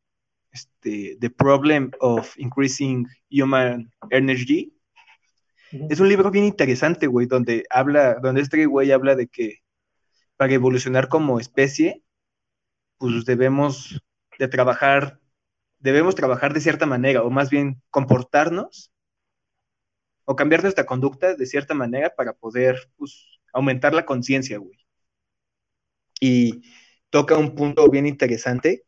este, 0.52 1.18
The 1.20 1.30
Problem 1.30 1.92
of 2.00 2.38
Increasing 2.38 3.08
Human 3.30 3.92
Energy. 4.10 4.74
Es 5.90 6.00
un 6.00 6.08
libro 6.08 6.32
bien 6.32 6.46
interesante, 6.46 7.08
güey, 7.08 7.28
donde 7.28 7.66
habla, 7.70 8.16
donde 8.22 8.42
este 8.42 8.66
güey 8.66 8.92
habla 8.92 9.16
de 9.16 9.28
que 9.28 9.60
para 10.38 10.54
evolucionar 10.54 11.10
como 11.10 11.40
especie, 11.40 12.04
pues 12.98 13.26
debemos 13.26 14.02
de 14.40 14.48
trabajar, 14.48 15.20
debemos 15.80 16.16
trabajar 16.16 16.54
de 16.54 16.62
cierta 16.62 16.86
manera, 16.86 17.24
o 17.24 17.30
más 17.30 17.50
bien 17.50 17.82
comportarnos, 17.90 18.92
o 20.26 20.36
cambiar 20.36 20.62
nuestra 20.64 20.86
conducta 20.86 21.36
de 21.36 21.46
cierta 21.46 21.74
manera 21.74 22.14
para 22.16 22.34
poder, 22.34 22.90
pues, 22.98 23.40
aumentar 23.54 23.94
la 23.94 24.06
conciencia, 24.06 24.58
güey. 24.58 24.85
Y 26.26 26.64
toca 27.10 27.38
un 27.38 27.56
punto 27.56 27.90
bien 27.90 28.06
interesante, 28.08 28.84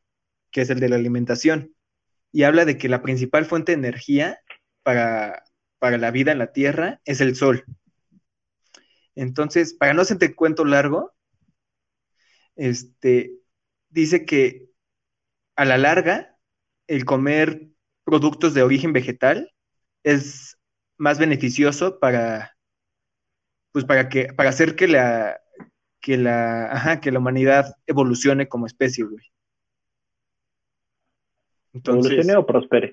que 0.52 0.62
es 0.62 0.69
el 0.69 0.80
de 0.80 0.89
la 0.89 0.95
alimentación, 0.95 1.76
y 2.32 2.43
habla 2.43 2.65
de 2.65 2.78
que 2.78 2.89
la 2.89 3.02
principal 3.02 3.45
fuente 3.45 3.71
de 3.73 3.80
energía 3.80 4.39
para 4.84 5.43
para 5.80 5.97
la 5.97 6.12
vida 6.12 6.32
en 6.32 6.39
la 6.39 6.52
Tierra 6.52 7.02
es 7.06 7.21
el 7.21 7.36
Sol. 7.36 7.63
Entonces, 9.15 9.73
para 9.73 9.93
no 9.93 10.02
hacerte 10.02 10.36
cuento 10.36 10.65
largo, 10.65 11.13
este, 12.56 13.34
dice 13.89 14.26
que 14.26 14.69
a 15.56 15.65
la 15.65 15.78
larga, 15.78 16.38
el 16.88 17.06
comer 17.06 17.69
productos 18.04 18.54
de 18.54 18.63
origen 18.63 18.93
vegetal 18.93 19.54
es 20.04 20.58
más 20.97 21.19
beneficioso 21.19 22.00
para, 22.00 22.56
pues 23.71 23.86
para 23.86 24.10
que, 24.10 24.34
para 24.34 24.50
hacer 24.50 24.76
que 24.76 24.88
la, 24.88 25.41
que 26.08 26.15
la, 26.17 26.72
ajá, 26.72 27.02
que 27.02 27.12
la 27.12 27.20
humanidad 27.20 27.76
evolucione 27.86 28.48
como 28.48 28.65
especie, 28.65 29.04
güey. 29.04 29.26
Entonces, 31.74 32.15
¿Evolucione 32.15 32.34
o 32.38 32.46
prospere? 32.50 32.88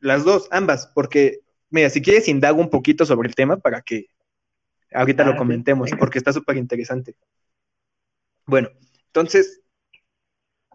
las 0.00 0.24
dos, 0.24 0.48
ambas, 0.50 0.90
porque 0.94 1.40
Mira, 1.70 1.90
si 1.90 2.02
quieres 2.02 2.28
indago 2.28 2.60
un 2.60 2.70
poquito 2.70 3.04
sobre 3.04 3.28
el 3.28 3.34
tema 3.34 3.56
para 3.56 3.82
que 3.82 4.06
ahorita 4.94 5.24
Ah, 5.24 5.26
lo 5.26 5.36
sí, 5.36 5.36
comentemos, 5.36 5.90
venga. 5.90 5.98
porque 5.98 6.18
está 6.18 6.32
súper 6.32 6.56
interesante. 6.58 7.16
Bueno, 8.46 8.70
entonces, 9.08 9.60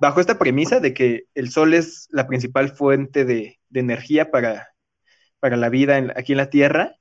bajo 0.02 0.20
esta 0.20 0.40
premisa 0.40 0.80
de 0.80 0.94
que 0.96 1.26
el 1.36 1.52
sol 1.52 1.74
es 1.76 2.08
la 2.12 2.28
principal 2.28 2.70
fuente 2.70 3.24
de, 3.26 3.60
de 3.70 3.80
energía 3.80 4.32
para, 4.32 4.70
para 5.40 5.58
la 5.58 5.70
vida 5.70 5.98
en- 6.00 6.12
aquí 6.18 6.34
en 6.34 6.40
la 6.40 6.50
Tierra, 6.52 6.98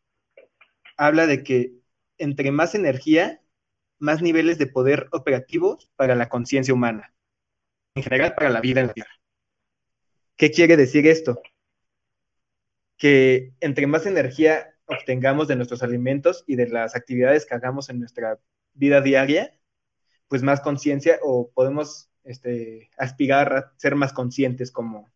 habla 0.97 1.27
de 1.27 1.43
que 1.43 1.73
entre 2.19 2.51
más 2.51 2.75
energía, 2.75 3.41
más 3.99 4.23
niveles 4.23 4.59
de 4.59 4.67
poder 4.67 5.09
operativos 5.13 5.91
para 5.97 6.15
la 6.15 6.29
conciencia 6.29 6.75
humana, 6.75 7.15
en 7.95 8.03
general 8.03 8.35
para 8.35 8.51
la 8.51 8.61
vida 8.61 8.81
en 8.81 8.89
la 8.89 8.93
Tierra. 8.93 9.11
¿Qué 10.37 10.51
quiere 10.51 10.77
decir 10.77 11.07
esto? 11.07 11.41
que 12.99 13.55
entre 13.61 13.87
más 13.87 14.05
energía 14.05 14.75
obtengamos 14.87 15.49
de 15.49 15.57
nuestros 15.57 15.83
alimentos 15.83 16.45
y 16.47 16.57
de 16.57 16.69
las 16.69 16.97
actividades 16.97 17.47
que 17.47 17.55
hagamos 17.55 17.89
en 17.89 18.01
nuestra 18.01 18.39
vida 18.75 19.01
diaria, 19.01 19.55
pues 20.27 20.43
más 20.43 20.61
conciencia 20.61 21.19
o 21.23 21.51
podemos 21.51 22.11
este, 22.25 22.91
aspirar 22.99 23.53
a 23.55 23.73
ser 23.77 23.95
más 23.95 24.13
conscientes 24.13 24.71
como, 24.71 25.09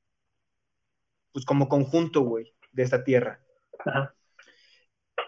pues 1.33 1.45
como 1.45 1.69
conjunto, 1.69 2.23
güey, 2.23 2.55
de 2.71 2.85
esta 2.85 3.05
tierra. 3.05 3.41
Ajá. 3.85 4.15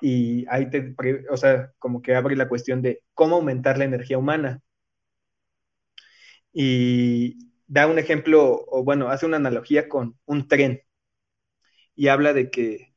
Y 0.01 0.47
ahí 0.49 0.71
te, 0.71 0.95
o 1.31 1.37
sea, 1.37 1.73
como 1.79 2.03
que 2.03 2.15
abre 2.15 2.37
la 2.37 2.49
cuestión 2.49 2.83
de 2.83 3.03
cómo 3.15 3.37
aumentar 3.37 3.79
la 3.79 3.85
energía 3.85 4.19
humana. 4.19 4.61
Y 6.53 7.39
da 7.67 7.87
un 7.87 7.99
ejemplo, 7.99 8.65
o 8.69 8.85
bueno, 8.85 9.09
hace 9.09 9.27
una 9.27 9.37
analogía 9.39 9.89
con 9.89 10.19
un 10.27 10.49
tren 10.49 10.83
y 11.95 12.09
habla 12.09 12.33
de 12.33 12.51
que 12.51 12.95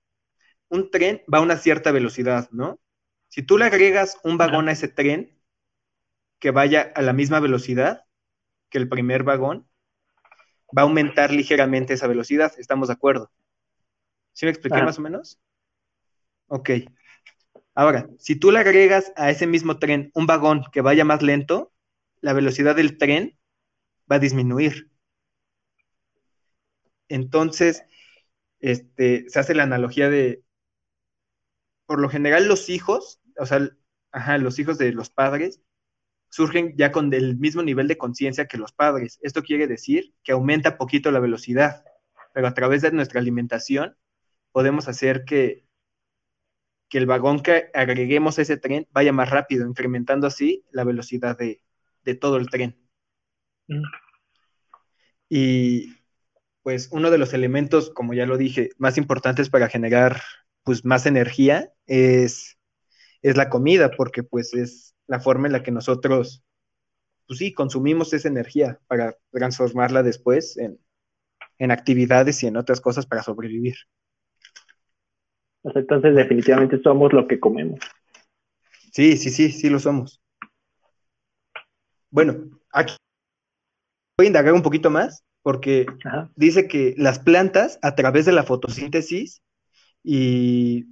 un 0.69 0.91
tren 0.91 1.21
va 1.33 1.39
a 1.39 1.41
una 1.41 1.57
cierta 1.57 1.91
velocidad, 1.91 2.49
¿no? 2.51 2.79
Si 3.29 3.43
tú 3.43 3.57
le 3.57 3.65
agregas 3.65 4.19
un 4.23 4.37
vagón 4.37 4.69
a 4.69 4.71
ese 4.71 4.87
tren 4.87 5.37
que 6.39 6.51
vaya 6.51 6.91
a 6.95 7.01
la 7.01 7.13
misma 7.13 7.39
velocidad 7.39 8.03
que 8.69 8.77
el 8.77 8.89
primer 8.89 9.23
vagón, 9.23 9.67
va 10.77 10.81
a 10.81 10.85
aumentar 10.85 11.31
ligeramente 11.31 11.93
esa 11.93 12.07
velocidad, 12.07 12.53
¿estamos 12.57 12.89
de 12.89 12.95
acuerdo? 12.95 13.31
¿Sí 14.33 14.45
me 14.45 14.51
expliqué 14.51 14.75
Ajá. 14.75 14.85
más 14.85 14.99
o 14.99 15.01
menos? 15.01 15.39
Ok. 16.47 16.69
Ahora, 17.75 18.09
si 18.17 18.35
tú 18.35 18.51
le 18.51 18.59
agregas 18.59 19.13
a 19.15 19.29
ese 19.29 19.47
mismo 19.47 19.79
tren 19.79 20.11
un 20.15 20.25
vagón 20.25 20.63
que 20.71 20.81
vaya 20.81 21.05
más 21.05 21.21
lento, 21.21 21.73
la 22.21 22.33
velocidad 22.33 22.75
del 22.75 22.97
tren 22.97 23.37
va 24.11 24.17
a 24.17 24.19
disminuir. 24.19 24.89
Entonces, 27.09 27.83
este, 28.59 29.29
se 29.29 29.39
hace 29.39 29.53
la 29.55 29.63
analogía 29.63 30.09
de, 30.09 30.43
por 31.85 31.99
lo 31.99 32.09
general 32.09 32.47
los 32.47 32.69
hijos, 32.69 33.21
o 33.37 33.45
sea, 33.45 33.69
ajá, 34.11 34.37
los 34.37 34.59
hijos 34.59 34.77
de 34.77 34.91
los 34.91 35.09
padres, 35.09 35.61
surgen 36.29 36.75
ya 36.77 36.91
con 36.91 37.13
el 37.13 37.37
mismo 37.37 37.63
nivel 37.63 37.87
de 37.87 37.97
conciencia 37.97 38.47
que 38.47 38.57
los 38.57 38.73
padres. 38.73 39.19
Esto 39.21 39.43
quiere 39.43 39.67
decir 39.67 40.13
que 40.23 40.33
aumenta 40.33 40.77
poquito 40.77 41.11
la 41.11 41.19
velocidad, 41.19 41.83
pero 42.33 42.47
a 42.47 42.53
través 42.53 42.81
de 42.81 42.91
nuestra 42.91 43.19
alimentación 43.21 43.97
podemos 44.51 44.87
hacer 44.87 45.23
que, 45.25 45.66
que 46.89 46.97
el 46.97 47.05
vagón 47.05 47.41
que 47.41 47.69
agreguemos 47.73 48.39
a 48.39 48.41
ese 48.41 48.57
tren 48.57 48.87
vaya 48.91 49.11
más 49.11 49.29
rápido, 49.29 49.67
incrementando 49.67 50.27
así 50.27 50.65
la 50.71 50.83
velocidad 50.83 51.37
de, 51.37 51.61
todo 52.15 52.37
el 52.37 52.49
tren. 52.49 52.77
Mm. 53.67 53.83
Y 55.29 55.93
pues 56.63 56.89
uno 56.91 57.11
de 57.11 57.17
los 57.17 57.33
elementos, 57.33 57.89
como 57.89 58.13
ya 58.13 58.25
lo 58.25 58.37
dije, 58.37 58.69
más 58.77 58.97
importantes 58.97 59.49
para 59.49 59.67
generar 59.69 60.21
pues 60.63 60.85
más 60.85 61.05
energía 61.05 61.73
es, 61.85 62.57
es 63.21 63.37
la 63.37 63.49
comida, 63.49 63.91
porque 63.91 64.23
pues 64.23 64.53
es 64.53 64.95
la 65.07 65.19
forma 65.19 65.47
en 65.47 65.53
la 65.53 65.63
que 65.63 65.71
nosotros, 65.71 66.43
pues 67.25 67.39
sí, 67.39 67.53
consumimos 67.53 68.13
esa 68.13 68.27
energía 68.27 68.79
para 68.87 69.17
transformarla 69.31 70.03
después 70.03 70.57
en, 70.57 70.79
en 71.57 71.71
actividades 71.71 72.43
y 72.43 72.47
en 72.47 72.57
otras 72.57 72.81
cosas 72.81 73.05
para 73.05 73.23
sobrevivir. 73.23 73.75
Entonces 75.63 76.15
definitivamente 76.15 76.79
somos 76.81 77.13
lo 77.13 77.27
que 77.27 77.39
comemos. 77.39 77.79
Sí, 78.91 79.17
sí, 79.17 79.29
sí, 79.29 79.51
sí 79.51 79.69
lo 79.69 79.79
somos. 79.79 80.21
Bueno, 82.09 82.61
aquí 82.71 82.95
voy 84.17 84.25
a 84.25 84.27
indagar 84.27 84.53
un 84.53 84.63
poquito 84.63 84.89
más 84.89 85.23
porque 85.41 85.85
dice 86.35 86.67
que 86.67 86.95
las 86.97 87.19
plantas 87.19 87.79
a 87.81 87.95
través 87.95 88.25
de 88.25 88.31
la 88.31 88.43
fotosíntesis 88.43 89.41
y 90.03 90.85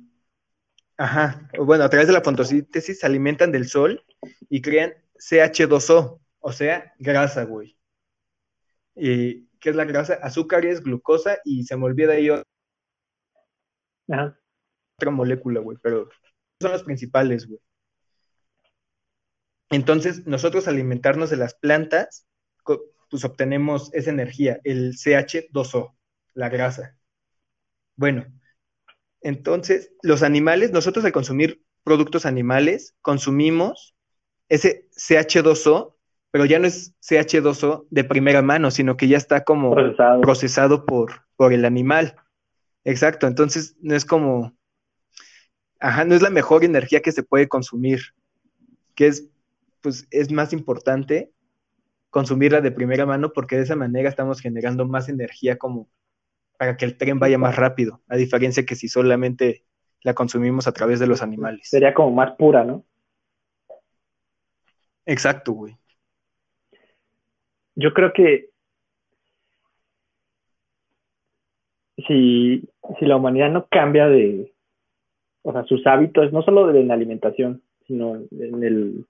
Ajá, 0.97 1.49
bueno, 1.59 1.83
a 1.83 1.89
través 1.89 2.07
de 2.07 2.13
la 2.13 2.21
fotosíntesis 2.21 2.99
se 2.99 3.05
alimentan 3.05 3.51
del 3.51 3.67
sol 3.67 4.01
y 4.49 4.61
crean 4.61 4.93
CH2O, 5.19 6.21
o 6.39 6.51
sea, 6.53 6.93
grasa, 6.99 7.43
güey. 7.43 7.77
¿Y 8.95 9.47
qué 9.59 9.71
es 9.71 9.75
la 9.75 9.83
grasa? 9.83 10.13
Azúcares, 10.21 10.81
glucosa 10.81 11.37
y 11.43 11.65
se 11.65 11.75
me 11.75 11.85
olvida 11.85 12.13
ahí 12.13 12.29
Ajá. 14.07 14.39
Otra 14.97 15.11
molécula, 15.11 15.59
güey, 15.59 15.77
pero 15.81 16.09
son 16.59 16.71
los 16.71 16.83
principales, 16.83 17.47
güey. 17.47 17.59
Entonces, 19.71 20.25
nosotros 20.25 20.67
alimentarnos 20.67 21.29
de 21.29 21.37
las 21.37 21.55
plantas, 21.55 22.27
pues 22.63 23.25
obtenemos 23.25 23.93
esa 23.93 24.11
energía, 24.11 24.59
el 24.63 24.93
CH2O, 24.93 25.95
la 26.33 26.49
grasa. 26.49 26.97
Bueno, 27.95 28.25
entonces, 29.21 29.91
los 30.01 30.23
animales, 30.23 30.71
nosotros 30.71 31.03
al 31.05 31.11
consumir 31.11 31.63
productos 31.83 32.25
animales, 32.25 32.95
consumimos 33.01 33.95
ese 34.49 34.87
CH2O, 34.91 35.95
pero 36.31 36.45
ya 36.45 36.59
no 36.59 36.67
es 36.67 36.93
CH2O 37.01 37.87
de 37.89 38.03
primera 38.03 38.41
mano, 38.41 38.69
sino 38.69 38.97
que 38.97 39.07
ya 39.07 39.17
está 39.17 39.43
como 39.43 39.73
procesado, 40.21 40.85
por, 40.85 41.25
por 41.35 41.53
el 41.53 41.65
animal. 41.65 42.15
Exacto, 42.83 43.25
entonces 43.25 43.75
no 43.81 43.95
es 43.95 44.05
como, 44.05 44.55
ajá, 45.79 46.05
no 46.05 46.15
es 46.15 46.21
la 46.21 46.29
mejor 46.29 46.63
energía 46.63 47.01
que 47.01 47.11
se 47.11 47.23
puede 47.23 47.47
consumir, 47.47 48.01
que 48.95 49.07
es, 49.07 49.29
pues, 49.81 50.07
es 50.11 50.31
más 50.31 50.53
importante 50.53 51.31
consumirla 52.09 52.61
de 52.61 52.71
primera 52.71 53.05
mano 53.05 53.33
porque 53.33 53.57
de 53.57 53.63
esa 53.63 53.75
manera 53.75 54.07
estamos 54.07 54.39
generando 54.39 54.87
más 54.87 55.09
energía 55.09 55.57
como 55.57 55.89
para 56.57 56.77
que 56.77 56.85
el 56.85 56.97
tren 56.97 57.19
vaya 57.19 57.37
más 57.37 57.55
rápido, 57.57 58.01
a 58.07 58.15
diferencia 58.15 58.65
que 58.65 58.75
si 58.75 58.87
solamente 58.87 59.65
la 60.01 60.13
consumimos 60.13 60.67
a 60.67 60.71
través 60.71 60.99
de 60.99 61.07
los 61.07 61.21
animales. 61.21 61.67
Sería 61.67 61.93
como 61.93 62.11
más 62.11 62.35
pura, 62.37 62.63
¿no? 62.63 62.85
Exacto, 65.05 65.51
güey. 65.51 65.77
Yo 67.75 67.93
creo 67.93 68.13
que 68.13 68.49
si, 72.07 72.63
si 72.99 73.05
la 73.05 73.17
humanidad 73.17 73.49
no 73.49 73.67
cambia 73.67 74.07
de, 74.07 74.54
o 75.45 75.51
sea, 75.51 75.63
sus 75.65 75.85
hábitos, 75.85 76.33
no 76.33 76.41
solo 76.41 76.65
de 76.73 76.83
la 76.83 76.95
alimentación, 76.95 77.61
sino 77.85 78.15
en 78.15 78.63
el, 78.63 79.05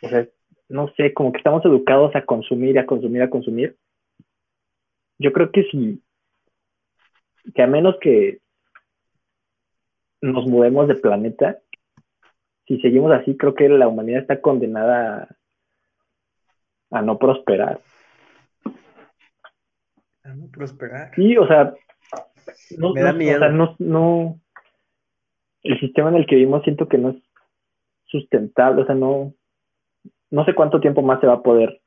o 0.00 0.08
sea, 0.08 0.26
no 0.70 0.88
sé, 0.96 1.12
como 1.12 1.30
que 1.30 1.38
estamos 1.38 1.62
educados 1.66 2.16
a 2.16 2.24
consumir, 2.24 2.78
a 2.78 2.86
consumir, 2.86 3.20
a 3.20 3.28
consumir. 3.28 3.76
Yo 5.18 5.30
creo 5.34 5.52
que 5.52 5.64
si, 5.64 6.02
que 7.54 7.62
a 7.62 7.66
menos 7.66 7.96
que 8.00 8.38
nos 10.22 10.46
mudemos 10.46 10.88
de 10.88 10.94
planeta, 10.94 11.58
si 12.66 12.80
seguimos 12.80 13.12
así, 13.12 13.36
creo 13.36 13.54
que 13.54 13.68
la 13.68 13.88
humanidad 13.88 14.22
está 14.22 14.40
condenada 14.40 15.36
a, 16.90 17.02
no 17.02 17.18
prosperar. 17.18 17.78
A 20.22 20.32
no 20.32 20.46
prosperar. 20.50 21.14
Sí, 21.14 21.36
o 21.36 21.46
sea, 21.46 21.74
no, 22.78 22.94
Me 22.94 23.02
da 23.02 23.12
miedo. 23.12 23.36
O 23.36 23.38
sea, 23.40 23.48
no, 23.50 23.76
no, 23.78 24.40
el 25.64 25.80
sistema 25.80 26.10
en 26.10 26.16
el 26.16 26.26
que 26.26 26.36
vivimos 26.36 26.62
siento 26.62 26.88
que 26.88 26.98
no 26.98 27.10
es 27.10 27.16
sustentable, 28.06 28.82
o 28.82 28.86
sea, 28.86 28.94
no, 28.94 29.34
no 30.30 30.44
sé 30.44 30.54
cuánto 30.54 30.80
tiempo 30.80 31.02
más 31.02 31.20
se 31.20 31.26
va 31.26 31.34
a 31.34 31.42
poder 31.42 31.80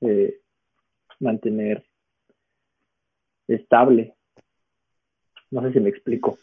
eh, 0.00 0.40
mantener 1.20 1.86
estable. 3.46 4.14
No 5.50 5.62
sé 5.62 5.72
si 5.72 5.80
me 5.80 5.88
explico. 5.88 6.38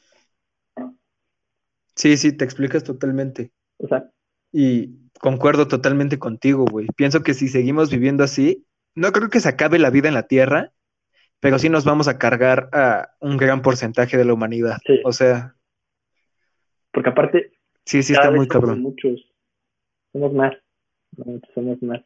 Sí, 1.95 2.17
sí, 2.17 2.35
te 2.35 2.43
explicas 2.43 2.83
totalmente. 2.83 3.51
O 3.77 3.87
sea. 3.87 4.09
Y 4.51 5.09
concuerdo 5.19 5.67
totalmente 5.67 6.17
contigo, 6.19 6.65
güey. 6.65 6.87
Pienso 6.95 7.21
que 7.21 7.33
si 7.33 7.47
seguimos 7.47 7.89
viviendo 7.89 8.23
así, 8.23 8.65
no 8.95 9.11
creo 9.11 9.29
que 9.29 9.39
se 9.39 9.49
acabe 9.49 9.79
la 9.79 9.89
vida 9.89 10.07
en 10.07 10.13
la 10.13 10.27
Tierra, 10.27 10.71
pero 11.39 11.59
sí 11.59 11.69
nos 11.69 11.85
vamos 11.85 12.07
a 12.07 12.17
cargar 12.17 12.69
a 12.71 13.11
un 13.19 13.37
gran 13.37 13.61
porcentaje 13.61 14.17
de 14.17 14.25
la 14.25 14.33
humanidad. 14.33 14.77
Sí. 14.85 15.01
O 15.03 15.11
sea. 15.11 15.54
Porque 16.95 17.09
aparte. 17.09 17.51
Sí, 17.83 18.01
sí, 18.01 18.13
está 18.13 18.31
muy 18.31 18.47
cabrón. 18.47 18.81
Muchos. 18.81 19.29
Somos 20.13 20.33
más. 20.33 20.55
somos 21.53 21.83
más. 21.83 22.01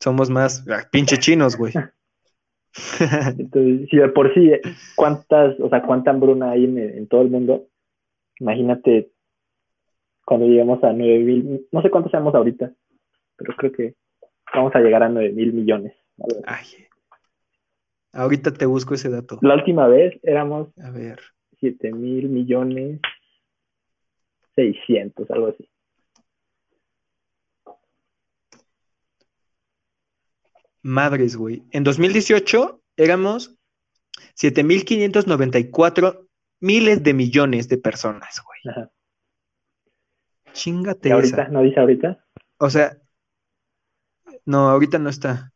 Somos 0.00 0.28
más. 0.28 0.68
Ah, 0.68 0.82
pinche 0.90 1.16
chinos, 1.18 1.56
güey. 1.56 1.72
Entonces, 3.38 3.88
si 3.88 3.96
de 3.96 4.08
por 4.08 4.34
sí, 4.34 4.50
¿cuántas, 4.96 5.58
o 5.60 5.68
sea, 5.68 5.82
cuánta 5.82 6.10
hambruna 6.10 6.50
hay 6.50 6.64
en, 6.64 7.06
todo 7.06 7.22
el 7.22 7.30
mundo? 7.30 7.68
Imagínate 8.40 9.12
cuando 10.24 10.46
lleguemos 10.46 10.82
a 10.82 10.92
9 10.92 11.18
mil, 11.20 11.66
no 11.70 11.82
sé 11.82 11.90
cuántos 11.90 12.10
seamos 12.10 12.34
ahorita, 12.34 12.72
pero 13.36 13.54
creo 13.56 13.72
que 13.72 13.94
vamos 14.52 14.74
a 14.74 14.80
llegar 14.80 15.04
a 15.04 15.08
9 15.08 15.30
mil 15.32 15.52
millones. 15.52 15.94
Ay, 16.44 16.66
ahorita 18.12 18.52
te 18.52 18.66
busco 18.66 18.94
ese 18.94 19.10
dato. 19.10 19.38
La 19.42 19.54
última 19.54 19.86
vez 19.86 20.18
éramos 20.24 20.76
a 20.78 20.90
ver. 20.90 21.20
7 21.60 21.92
mil 21.92 22.28
millones 22.28 23.00
600, 24.54 25.30
algo 25.30 25.48
así. 25.48 25.68
Madres, 30.82 31.36
güey. 31.36 31.62
En 31.70 31.84
2018 31.84 32.82
éramos 32.96 33.56
7.594 34.36 36.28
miles 36.60 37.02
de 37.02 37.14
millones 37.14 37.68
de 37.68 37.78
personas, 37.78 38.42
güey. 38.44 38.60
Ajá. 38.74 38.90
Chingate. 40.52 41.08
¿Y 41.08 41.12
ahorita? 41.12 41.48
¿No 41.48 41.62
dice 41.62 41.80
ahorita? 41.80 42.24
O 42.58 42.68
sea, 42.68 42.98
no, 44.44 44.68
ahorita 44.68 44.98
no 44.98 45.08
está. 45.08 45.52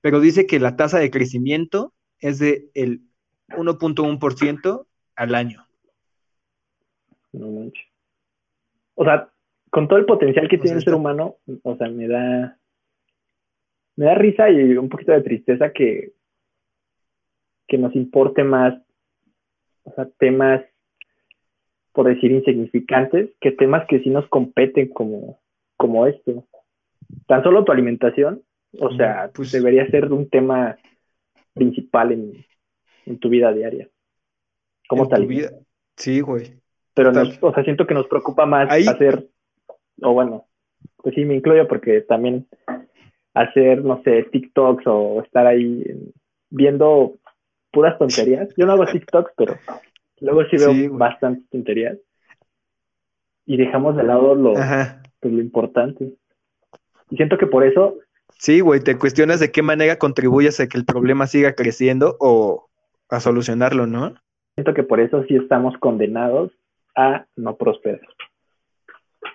Pero 0.00 0.20
dice 0.20 0.46
que 0.46 0.60
la 0.60 0.76
tasa 0.76 0.98
de 0.98 1.10
crecimiento 1.10 1.92
es 2.18 2.38
de 2.38 2.70
el 2.74 3.02
1.1% 3.48 4.86
al 5.16 5.34
año. 5.34 5.66
No 7.32 7.50
manches. 7.50 7.89
O 9.00 9.04
sea, 9.04 9.30
con 9.70 9.88
todo 9.88 9.98
el 9.98 10.04
potencial 10.04 10.46
que 10.46 10.58
tiene 10.58 10.76
el 10.76 10.84
ser 10.84 10.92
humano, 10.92 11.36
o 11.62 11.74
sea, 11.76 11.88
me 11.88 12.06
da 12.06 12.58
me 13.96 14.04
da 14.04 14.14
risa 14.14 14.50
y 14.50 14.76
un 14.76 14.90
poquito 14.90 15.12
de 15.12 15.22
tristeza 15.22 15.72
que, 15.72 16.12
que 17.66 17.78
nos 17.78 17.96
importe 17.96 18.44
más, 18.44 18.74
o 19.84 19.94
sea, 19.94 20.06
temas, 20.18 20.62
por 21.92 22.08
decir, 22.08 22.30
insignificantes, 22.30 23.30
que 23.40 23.52
temas 23.52 23.86
que 23.88 24.00
sí 24.00 24.10
nos 24.10 24.28
competen 24.28 24.90
como, 24.90 25.40
como 25.78 26.06
esto. 26.06 26.46
Tan 27.26 27.42
solo 27.42 27.64
tu 27.64 27.72
alimentación, 27.72 28.42
o 28.78 28.94
sea, 28.96 29.30
pues, 29.34 29.50
debería 29.50 29.90
ser 29.90 30.12
un 30.12 30.28
tema 30.28 30.76
principal 31.54 32.12
en, 32.12 33.18
tu 33.18 33.30
vida 33.30 33.50
diaria. 33.54 33.88
¿Cómo 34.90 35.08
tal? 35.08 35.26
Vida? 35.26 35.52
Sí, 35.96 36.20
güey. 36.20 36.59
Pero, 36.94 37.12
o 37.40 37.54
sea, 37.54 37.64
siento 37.64 37.86
que 37.86 37.94
nos 37.94 38.06
preocupa 38.08 38.46
más 38.46 38.68
hacer, 38.70 39.28
o 40.02 40.12
bueno, 40.12 40.46
pues 40.96 41.14
sí, 41.14 41.24
me 41.24 41.34
incluyo 41.34 41.68
porque 41.68 42.00
también 42.02 42.46
hacer, 43.34 43.84
no 43.84 44.02
sé, 44.02 44.24
TikToks 44.24 44.86
o 44.86 45.22
estar 45.22 45.46
ahí 45.46 45.84
viendo 46.50 47.14
puras 47.70 47.98
tonterías. 47.98 48.48
Yo 48.56 48.66
no 48.66 48.72
hago 48.72 48.86
TikToks, 48.86 49.32
pero 49.36 49.56
luego 50.20 50.44
sí 50.50 50.56
veo 50.56 50.92
bastantes 50.96 51.48
tonterías. 51.50 51.96
Y 53.46 53.56
dejamos 53.56 53.96
de 53.96 54.02
lado 54.04 54.34
lo, 54.34 54.54
pues, 54.54 55.34
lo 55.34 55.40
importante. 55.40 56.12
Y 57.10 57.16
siento 57.16 57.38
que 57.38 57.46
por 57.46 57.64
eso... 57.64 57.96
Sí, 58.38 58.60
güey, 58.60 58.80
te 58.80 58.96
cuestionas 58.96 59.40
de 59.40 59.50
qué 59.50 59.62
manera 59.62 59.96
contribuyes 59.96 60.60
a 60.60 60.68
que 60.68 60.78
el 60.78 60.84
problema 60.84 61.26
siga 61.26 61.54
creciendo 61.54 62.16
o 62.20 62.68
a 63.08 63.20
solucionarlo, 63.20 63.86
¿no? 63.86 64.14
Siento 64.54 64.72
que 64.72 64.82
por 64.82 65.00
eso 65.00 65.24
sí 65.24 65.36
estamos 65.36 65.76
condenados 65.78 66.52
a 66.96 67.26
no 67.36 67.56
prosperar. 67.56 68.00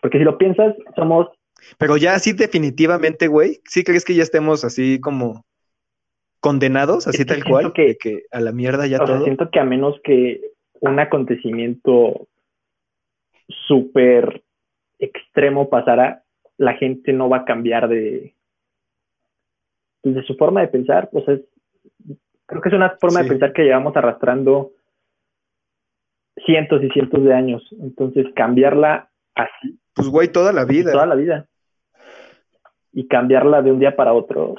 Porque 0.02 0.18
si 0.18 0.24
lo 0.24 0.38
piensas, 0.38 0.76
somos... 0.96 1.28
Pero 1.78 1.98
ya 1.98 2.14
así 2.14 2.34
definitivamente, 2.34 3.28
güey, 3.28 3.60
¿sí 3.66 3.84
crees 3.84 4.06
que 4.06 4.16
ya 4.16 4.24
estemos 4.24 4.64
así 4.64 5.00
como 5.00 5.46
condenados, 6.40 7.08
así 7.08 7.26
tal 7.26 7.44
cual, 7.44 7.74
que, 7.74 7.98
que 7.98 8.24
a 8.32 8.40
la 8.40 8.52
mierda 8.52 8.86
ya 8.86 9.00
todo? 9.00 9.24
siento 9.24 9.50
que 9.50 9.60
a 9.60 9.66
menos 9.66 10.00
que 10.04 10.42
un 10.80 11.00
acontecimiento 11.00 12.28
súper 13.68 14.44
extremo 15.00 15.70
pasara, 15.70 16.24
la 16.58 16.74
gente 16.74 17.14
no 17.14 17.30
va 17.30 17.38
a 17.38 17.46
cambiar 17.46 17.88
de, 17.88 18.36
de 20.04 20.24
su 20.24 20.36
forma 20.36 20.62
de 20.62 20.68
pensar. 20.68 21.10
O 21.12 21.22
sea, 21.22 21.38
creo 22.46 22.62
que 22.62 22.70
es 22.70 22.76
una 22.76 22.96
forma 23.00 23.24
de 23.24 23.30
pensar 23.30 23.54
que 23.54 23.64
llevamos 23.64 23.96
arrastrando 23.96 24.72
cientos 26.46 26.84
y 26.84 26.90
cientos 26.90 27.24
de 27.24 27.34
años. 27.34 27.64
Entonces, 27.80 28.26
cambiarla 28.36 29.10
así. 29.36 29.80
Pues, 29.94 30.10
güey, 30.10 30.32
toda 30.32 30.52
la 30.52 30.66
vida. 30.66 30.92
Toda 30.92 31.06
la 31.06 31.16
vida. 31.16 31.48
Y 32.92 33.08
cambiarla 33.08 33.62
de 33.62 33.72
un 33.72 33.80
día 33.80 33.96
para 33.96 34.14
otro. 34.14 34.56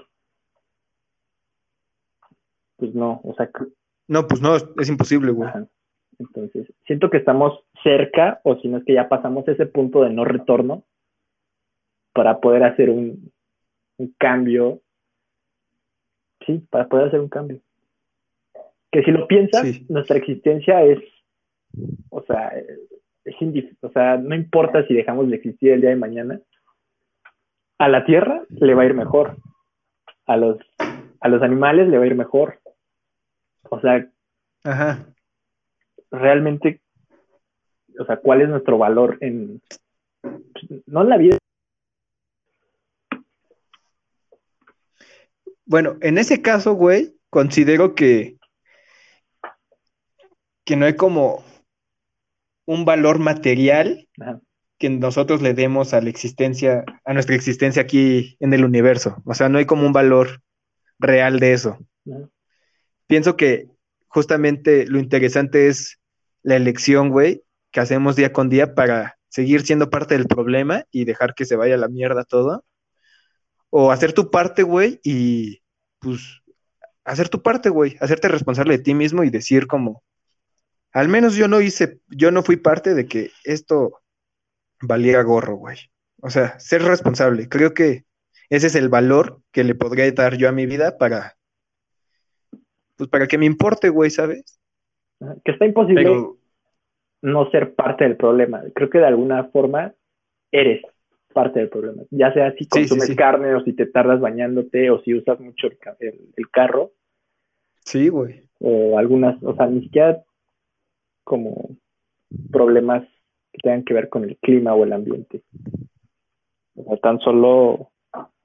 Pues 2.76 2.94
no, 2.94 3.20
o 3.24 3.34
sea. 3.34 3.50
No, 4.08 4.26
pues 4.26 4.40
no, 4.40 4.56
es 4.56 4.88
imposible, 4.88 5.32
güey. 5.32 5.50
Entonces, 6.18 6.72
siento 6.86 7.10
que 7.10 7.18
estamos 7.18 7.60
cerca, 7.82 8.40
o 8.44 8.56
si 8.56 8.68
no 8.68 8.78
es 8.78 8.84
que 8.84 8.94
ya 8.94 9.08
pasamos 9.08 9.46
ese 9.48 9.66
punto 9.66 10.02
de 10.02 10.10
no 10.10 10.24
retorno, 10.24 10.84
para 12.12 12.40
poder 12.40 12.64
hacer 12.64 12.90
un, 12.90 13.32
cambio. 14.18 14.80
Sí, 16.46 16.62
para 16.70 16.88
poder 16.88 17.08
hacer 17.08 17.20
un 17.20 17.28
cambio. 17.28 17.60
Que 18.90 19.02
si 19.02 19.10
lo 19.10 19.26
piensas, 19.26 19.66
nuestra 19.90 20.16
existencia 20.16 20.82
es, 20.82 20.98
o 22.10 22.22
sea, 22.22 22.52
es 23.24 23.34
o 23.82 23.90
sea, 23.90 24.16
no 24.16 24.34
importa 24.34 24.86
si 24.86 24.94
dejamos 24.94 25.28
de 25.28 25.36
existir 25.36 25.72
el 25.72 25.80
día 25.80 25.90
de 25.90 25.96
mañana, 25.96 26.40
a 27.78 27.88
la 27.88 28.04
Tierra 28.04 28.42
le 28.48 28.74
va 28.74 28.82
a 28.82 28.86
ir 28.86 28.94
mejor, 28.94 29.36
a 30.26 30.36
los, 30.36 30.58
a 31.20 31.28
los 31.28 31.42
animales 31.42 31.88
le 31.88 31.98
va 31.98 32.04
a 32.04 32.06
ir 32.06 32.14
mejor. 32.14 32.60
O 33.68 33.80
sea, 33.80 34.08
Ajá 34.64 35.06
realmente, 36.10 36.80
o 37.98 38.04
sea, 38.04 38.16
cuál 38.16 38.42
es 38.42 38.48
nuestro 38.48 38.78
valor 38.78 39.18
en, 39.20 39.60
no 40.86 41.02
en 41.02 41.08
la 41.08 41.16
vida. 41.16 41.38
Bueno, 45.64 45.96
en 46.00 46.18
ese 46.18 46.42
caso, 46.42 46.74
güey, 46.74 47.16
considero 47.30 47.94
que, 47.94 48.36
que 50.64 50.76
no 50.76 50.86
hay 50.86 50.94
como 50.94 51.44
un 52.66 52.84
valor 52.84 53.18
material 53.18 54.08
que 54.78 54.90
nosotros 54.90 55.40
le 55.40 55.54
demos 55.54 55.94
a 55.94 56.00
la 56.00 56.10
existencia, 56.10 56.84
a 57.04 57.14
nuestra 57.14 57.34
existencia 57.34 57.82
aquí 57.82 58.36
en 58.40 58.52
el 58.52 58.64
universo. 58.64 59.22
O 59.24 59.34
sea, 59.34 59.48
no 59.48 59.58
hay 59.58 59.64
como 59.64 59.86
un 59.86 59.92
valor 59.92 60.42
real 60.98 61.40
de 61.40 61.52
eso. 61.52 61.78
Pienso 63.06 63.36
que 63.36 63.68
justamente 64.08 64.86
lo 64.86 64.98
interesante 64.98 65.68
es 65.68 65.98
la 66.42 66.56
elección, 66.56 67.10
güey, 67.10 67.42
que 67.70 67.80
hacemos 67.80 68.16
día 68.16 68.32
con 68.32 68.48
día 68.48 68.74
para 68.74 69.18
seguir 69.28 69.62
siendo 69.62 69.90
parte 69.90 70.16
del 70.16 70.26
problema 70.26 70.84
y 70.90 71.04
dejar 71.04 71.34
que 71.34 71.44
se 71.44 71.56
vaya 71.56 71.74
a 71.74 71.78
la 71.78 71.88
mierda 71.88 72.24
todo. 72.24 72.64
O 73.70 73.90
hacer 73.90 74.12
tu 74.12 74.30
parte, 74.30 74.62
güey, 74.62 75.00
y 75.02 75.62
pues 75.98 76.42
hacer 77.04 77.28
tu 77.28 77.42
parte, 77.42 77.68
güey, 77.68 77.96
hacerte 78.00 78.28
responsable 78.28 78.76
de 78.76 78.82
ti 78.82 78.94
mismo 78.94 79.24
y 79.24 79.30
decir 79.30 79.66
como, 79.66 80.02
al 80.96 81.08
menos 81.08 81.36
yo 81.36 81.46
no 81.46 81.60
hice, 81.60 82.00
yo 82.08 82.30
no 82.30 82.42
fui 82.42 82.56
parte 82.56 82.94
de 82.94 83.06
que 83.06 83.30
esto 83.44 84.00
valiera 84.80 85.22
gorro, 85.22 85.56
güey. 85.56 85.76
O 86.22 86.30
sea, 86.30 86.58
ser 86.58 86.82
responsable. 86.84 87.50
Creo 87.50 87.74
que 87.74 88.04
ese 88.48 88.68
es 88.68 88.74
el 88.76 88.88
valor 88.88 89.42
que 89.52 89.62
le 89.62 89.74
podría 89.74 90.10
dar 90.12 90.38
yo 90.38 90.48
a 90.48 90.52
mi 90.52 90.64
vida 90.64 90.96
para 90.96 91.34
pues 92.96 93.10
para 93.10 93.26
que 93.26 93.36
me 93.36 93.44
importe, 93.44 93.90
güey, 93.90 94.08
¿sabes? 94.08 94.58
Que 95.44 95.52
está 95.52 95.66
imposible 95.66 96.16
no 97.20 97.50
ser 97.50 97.74
parte 97.74 98.04
del 98.04 98.16
problema. 98.16 98.62
Creo 98.74 98.88
que 98.88 98.98
de 98.98 99.06
alguna 99.06 99.44
forma 99.50 99.92
eres 100.50 100.80
parte 101.34 101.58
del 101.58 101.68
problema. 101.68 102.04
Ya 102.10 102.32
sea 102.32 102.54
si 102.54 102.66
consumes 102.66 103.14
carne 103.14 103.54
o 103.54 103.62
si 103.64 103.74
te 103.74 103.84
tardas 103.84 104.18
bañándote 104.20 104.90
o 104.90 105.02
si 105.02 105.12
usas 105.12 105.40
mucho 105.40 105.66
el, 105.66 106.50
carro. 106.50 106.92
Sí, 107.84 108.08
güey. 108.08 108.48
O 108.60 108.98
algunas, 108.98 109.36
o 109.42 109.54
sea, 109.54 109.66
ni 109.66 109.82
siquiera 109.82 110.24
como 111.26 111.76
problemas 112.52 113.02
que 113.52 113.58
tengan 113.62 113.84
que 113.84 113.94
ver 113.94 114.08
con 114.08 114.22
el 114.22 114.36
clima 114.38 114.74
o 114.74 114.84
el 114.84 114.92
ambiente. 114.92 115.42
O 116.76 116.84
sea, 116.84 116.96
tan 116.98 117.18
solo 117.18 117.90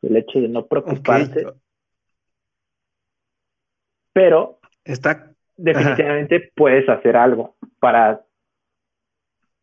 el 0.01 0.17
hecho 0.17 0.41
de 0.41 0.47
no 0.47 0.65
preocuparse 0.65 1.45
pero 4.13 4.59
está 4.83 5.33
definitivamente 5.55 6.51
puedes 6.55 6.89
hacer 6.89 7.15
algo 7.15 7.55
para 7.79 8.25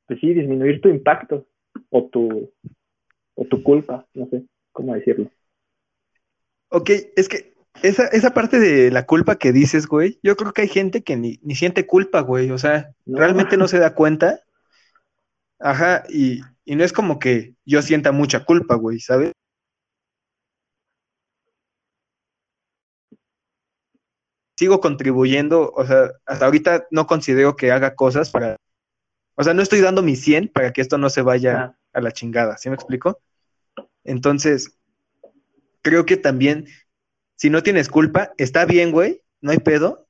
pues 0.06 0.20
sí 0.20 0.32
disminuir 0.32 0.80
tu 0.80 0.88
impacto 0.88 1.46
o 1.90 2.04
tu 2.04 2.50
o 3.34 3.44
tu 3.44 3.62
culpa, 3.62 4.06
no 4.14 4.26
sé 4.26 4.44
cómo 4.72 4.94
decirlo. 4.94 5.30
Ok, 6.70 6.90
es 7.16 7.28
que 7.28 7.54
esa, 7.82 8.06
esa 8.08 8.34
parte 8.34 8.58
de 8.58 8.90
la 8.90 9.06
culpa 9.06 9.36
que 9.36 9.52
dices, 9.52 9.86
güey, 9.86 10.18
yo 10.22 10.36
creo 10.36 10.52
que 10.52 10.62
hay 10.62 10.68
gente 10.68 11.02
que 11.02 11.16
ni, 11.16 11.38
siente 11.54 11.86
culpa, 11.86 12.20
güey, 12.20 12.50
o 12.50 12.58
sea, 12.58 12.92
realmente 13.06 13.56
no 13.56 13.68
se 13.68 13.78
da 13.78 13.94
cuenta. 13.94 14.40
Ajá, 15.60 16.04
y, 16.08 16.40
y 16.64 16.76
no 16.76 16.84
es 16.84 16.92
como 16.92 17.18
que 17.18 17.54
yo 17.64 17.82
sienta 17.82 18.12
mucha 18.12 18.44
culpa, 18.44 18.74
güey, 18.74 19.00
¿sabes? 19.00 19.32
sigo 24.58 24.80
contribuyendo, 24.80 25.72
o 25.72 25.86
sea, 25.86 26.10
hasta 26.26 26.46
ahorita 26.46 26.88
no 26.90 27.06
considero 27.06 27.54
que 27.54 27.70
haga 27.70 27.94
cosas 27.94 28.30
para, 28.32 28.56
o 29.36 29.44
sea, 29.44 29.54
no 29.54 29.62
estoy 29.62 29.80
dando 29.80 30.02
mi 30.02 30.16
100 30.16 30.48
para 30.48 30.72
que 30.72 30.80
esto 30.80 30.98
no 30.98 31.10
se 31.10 31.22
vaya 31.22 31.78
a 31.92 32.00
la 32.00 32.10
chingada, 32.10 32.58
¿sí 32.58 32.68
me 32.68 32.74
explico? 32.74 33.20
Entonces, 34.02 34.76
creo 35.80 36.04
que 36.06 36.16
también, 36.16 36.66
si 37.38 37.50
no 37.50 37.62
tienes 37.62 37.88
culpa, 37.88 38.32
está 38.36 38.64
bien, 38.64 38.90
güey, 38.90 39.22
no 39.40 39.52
hay 39.52 39.58
pedo. 39.58 40.08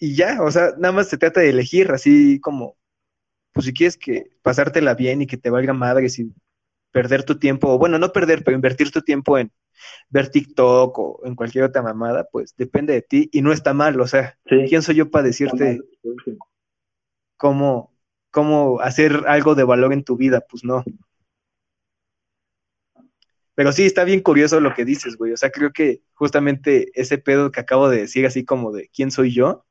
Y 0.00 0.16
ya, 0.16 0.42
o 0.42 0.50
sea, 0.50 0.72
nada 0.78 0.92
más 0.92 1.08
se 1.08 1.16
trata 1.16 1.40
de 1.40 1.50
elegir, 1.50 1.92
así 1.92 2.40
como, 2.40 2.76
pues 3.52 3.66
si 3.66 3.72
quieres 3.72 3.96
que 3.96 4.30
pasártela 4.42 4.94
bien 4.94 5.22
y 5.22 5.26
que 5.26 5.36
te 5.36 5.48
valga 5.48 5.72
madre 5.72 6.08
sin 6.08 6.34
perder 6.90 7.22
tu 7.22 7.38
tiempo, 7.38 7.68
o 7.68 7.78
bueno, 7.78 7.98
no 7.98 8.12
perder, 8.12 8.42
pero 8.42 8.56
invertir 8.56 8.90
tu 8.90 9.02
tiempo 9.02 9.38
en 9.38 9.52
ver 10.08 10.28
TikTok 10.28 10.98
o 10.98 11.20
en 11.24 11.36
cualquier 11.36 11.64
otra 11.64 11.82
mamada, 11.82 12.26
pues 12.32 12.54
depende 12.56 12.94
de 12.94 13.02
ti 13.02 13.28
y 13.32 13.40
no 13.40 13.52
está 13.52 13.72
mal, 13.72 14.00
o 14.00 14.08
sea, 14.08 14.36
¿quién 14.44 14.82
soy 14.82 14.96
yo 14.96 15.10
para 15.10 15.24
decirte 15.24 15.80
cómo, 17.36 17.94
cómo 18.32 18.80
hacer 18.80 19.22
algo 19.28 19.54
de 19.54 19.62
valor 19.64 19.92
en 19.92 20.02
tu 20.02 20.16
vida? 20.16 20.44
Pues 20.50 20.64
no. 20.64 20.84
Pero 23.60 23.72
sí, 23.72 23.84
está 23.84 24.04
bien 24.04 24.20
curioso 24.20 24.58
lo 24.58 24.72
que 24.72 24.86
dices, 24.86 25.18
güey. 25.18 25.34
O 25.34 25.36
sea, 25.36 25.50
creo 25.50 25.70
que 25.70 26.00
justamente 26.14 26.90
ese 26.94 27.18
pedo 27.18 27.52
que 27.52 27.60
acabo 27.60 27.90
de 27.90 27.98
decir, 27.98 28.24
así 28.24 28.42
como 28.42 28.72
de 28.72 28.88
quién 28.88 29.10
soy 29.10 29.34
yo, 29.34 29.66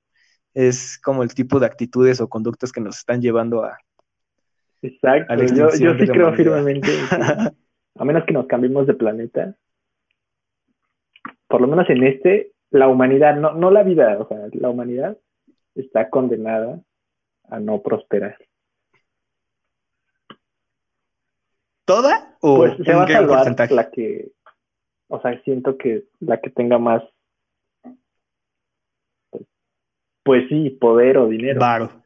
es 0.54 1.00
como 1.04 1.24
el 1.24 1.34
tipo 1.34 1.60
de 1.60 1.66
actitudes 1.66 2.22
o 2.22 2.30
conductas 2.30 2.72
que 2.72 2.82
nos 2.82 3.00
están 3.00 3.20
llevando 3.20 3.64
a. 3.64 3.80
Exacto, 4.84 5.34
yo, 5.44 5.72
yo 5.76 5.98
sí 5.98 6.06
creo 6.06 6.32
firmemente. 6.34 6.88
a 7.96 8.06
menos 8.06 8.26
que 8.26 8.34
nos 8.34 8.46
cambiemos 8.46 8.86
de 8.86 8.94
planeta, 8.94 9.56
por 11.48 11.60
lo 11.60 11.68
menos 11.68 11.90
en 11.90 12.04
este, 12.04 12.52
la 12.70 12.90
humanidad, 12.90 13.38
no, 13.38 13.54
no 13.54 13.72
la 13.72 13.82
vida, 13.82 14.20
o 14.20 14.28
sea, 14.28 14.50
la 14.52 14.70
humanidad 14.70 15.18
está 15.74 16.12
condenada 16.12 16.80
a 17.50 17.60
no 17.60 17.82
prosperar. 17.82 18.38
¿Toda? 21.90 22.38
¿O 22.42 22.58
pues 22.58 22.78
se 22.86 22.94
va 22.94 23.04
a 23.06 23.08
salvar 23.08 23.72
la 23.72 23.90
que, 23.90 24.32
o 25.08 25.20
sea, 25.20 25.42
siento 25.42 25.76
que 25.76 26.04
la 26.20 26.40
que 26.40 26.52
tenga 26.52 26.78
más, 26.78 27.02
pues, 30.22 30.48
sí, 30.50 30.70
poder 30.70 31.18
o 31.18 31.28
dinero. 31.28 31.58
Claro. 31.58 32.04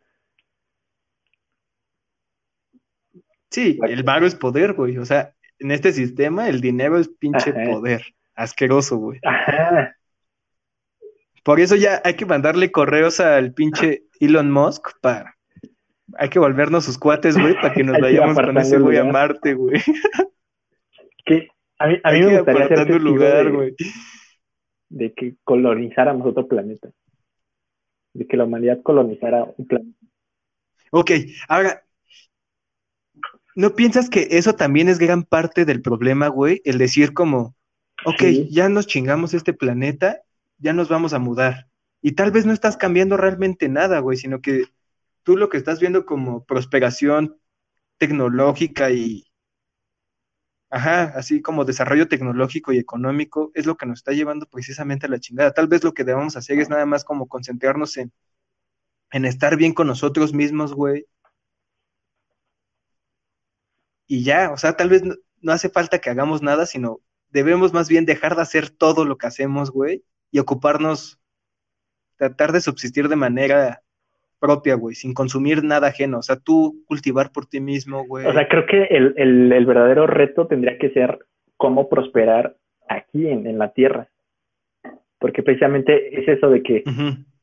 Sí, 3.51 3.77
el 3.85 4.03
varo 4.03 4.25
es 4.25 4.35
poder, 4.35 4.71
güey. 4.71 4.97
O 4.99 5.03
sea, 5.03 5.35
en 5.59 5.71
este 5.71 5.91
sistema 5.91 6.47
el 6.47 6.61
dinero 6.61 6.97
es 6.97 7.09
pinche 7.09 7.51
poder 7.51 8.05
asqueroso, 8.35 8.95
güey. 8.95 9.19
Ajá. 9.25 9.97
Por 11.43 11.59
eso 11.59 11.75
ya 11.75 12.01
hay 12.05 12.13
que 12.13 12.25
mandarle 12.25 12.71
correos 12.71 13.19
al 13.19 13.53
pinche 13.53 14.05
Elon 14.21 14.49
Musk 14.49 14.91
para. 15.01 15.32
Hay 16.17 16.29
que 16.29 16.39
volvernos 16.39 16.85
sus 16.85 16.97
cuates, 16.97 17.37
güey, 17.37 17.53
para 17.55 17.73
que 17.73 17.83
nos 17.83 17.97
vayamos 18.01 18.35
con 18.35 18.57
ese 18.57 18.79
güey 18.79 18.97
a 18.97 19.03
Marte, 19.03 19.53
güey. 19.53 19.81
Que 21.25 21.47
a 21.79 21.87
mí, 21.87 21.95
a 22.03 22.11
mí 22.11 22.19
me 22.19 22.37
gustaría 22.37 22.67
ser 22.67 23.01
lugar, 23.01 23.45
de, 23.45 23.51
güey. 23.51 23.75
de 24.89 25.13
que 25.13 25.35
colonizáramos 25.45 26.27
otro 26.27 26.47
planeta. 26.49 26.89
De 28.13 28.27
que 28.27 28.35
la 28.35 28.43
humanidad 28.43 28.81
colonizara 28.83 29.45
un 29.57 29.65
planeta. 29.65 29.97
Ok, 30.91 31.11
ahora, 31.47 31.81
¿no 33.55 33.73
piensas 33.75 34.09
que 34.09 34.27
eso 34.31 34.53
también 34.55 34.89
es 34.89 34.99
gran 34.99 35.23
parte 35.23 35.63
del 35.63 35.81
problema, 35.81 36.27
güey? 36.27 36.61
El 36.65 36.77
decir 36.77 37.13
como, 37.13 37.55
ok, 38.05 38.19
Sí. 38.19 38.49
ya 38.51 38.67
nos 38.67 38.85
chingamos 38.85 39.33
este 39.33 39.53
planeta, 39.53 40.21
ya 40.57 40.73
nos 40.73 40.89
vamos 40.89 41.13
a 41.13 41.19
mudar. 41.19 41.67
Y 42.01 42.11
tal 42.13 42.31
vez 42.31 42.45
no 42.45 42.51
estás 42.51 42.75
cambiando 42.75 43.15
realmente 43.15 43.69
nada, 43.69 43.99
güey, 43.99 44.17
sino 44.17 44.41
que 44.41 44.65
tú 45.23 45.37
lo 45.37 45.49
que 45.49 45.57
estás 45.57 45.79
viendo 45.79 46.05
como 46.05 46.45
prosperación 46.45 47.39
tecnológica 47.99 48.91
y, 48.91 49.25
ajá, 50.69 51.03
así 51.15 51.41
como 51.41 51.63
desarrollo 51.65 52.07
tecnológico 52.09 52.73
y 52.73 52.77
económico, 52.79 53.51
es 53.53 53.65
lo 53.65 53.77
que 53.77 53.85
nos 53.85 53.99
está 53.99 54.11
llevando 54.11 54.45
precisamente 54.47 55.05
a 55.05 55.09
la 55.09 55.19
chingada. 55.19 55.53
Tal 55.53 55.67
vez 55.67 55.83
lo 55.83 55.93
que 55.93 56.03
debemos 56.03 56.35
hacer 56.35 56.59
es 56.59 56.69
nada 56.69 56.85
más 56.85 57.03
como 57.05 57.27
concentrarnos 57.27 57.95
en, 57.97 58.11
en 59.11 59.23
estar 59.25 59.55
bien 59.55 59.73
con 59.73 59.87
nosotros 59.87 60.33
mismos, 60.33 60.73
güey. 60.73 61.05
Y 64.07 64.23
ya, 64.23 64.51
o 64.51 64.57
sea, 64.57 64.75
tal 64.75 64.89
vez 64.89 65.03
no, 65.03 65.15
no 65.41 65.51
hace 65.51 65.69
falta 65.69 65.99
que 65.99 66.09
hagamos 66.09 66.41
nada, 66.41 66.65
sino 66.65 67.01
debemos 67.29 67.73
más 67.73 67.89
bien 67.89 68.05
dejar 68.05 68.35
de 68.35 68.41
hacer 68.43 68.69
todo 68.69 69.05
lo 69.05 69.17
que 69.17 69.27
hacemos, 69.27 69.71
güey, 69.71 70.03
y 70.31 70.39
ocuparnos, 70.39 71.19
tratar 72.17 72.51
de 72.53 72.61
subsistir 72.61 73.09
de 73.09 73.15
manera 73.17 73.82
propia, 74.43 74.75
güey, 74.75 74.93
sin 74.93 75.13
consumir 75.13 75.63
nada 75.63 75.87
ajeno. 75.87 76.19
O 76.19 76.21
sea, 76.21 76.35
tú 76.35 76.83
cultivar 76.85 77.31
por 77.31 77.45
ti 77.45 77.61
mismo, 77.61 78.05
güey. 78.05 78.25
O 78.25 78.33
sea, 78.33 78.45
creo 78.49 78.65
que 78.65 78.83
el, 78.83 79.13
el, 79.15 79.53
el 79.53 79.65
verdadero 79.65 80.05
reto 80.05 80.47
tendría 80.47 80.77
que 80.77 80.89
ser 80.89 81.19
cómo 81.55 81.87
prosperar 81.87 82.57
aquí 82.89 83.25
en, 83.25 83.47
en 83.47 83.57
la 83.57 83.71
Tierra. 83.71 84.09
Porque 85.17 85.43
precisamente 85.43 86.19
es 86.19 86.27
eso 86.27 86.49
de 86.49 86.61
que, 86.61 86.83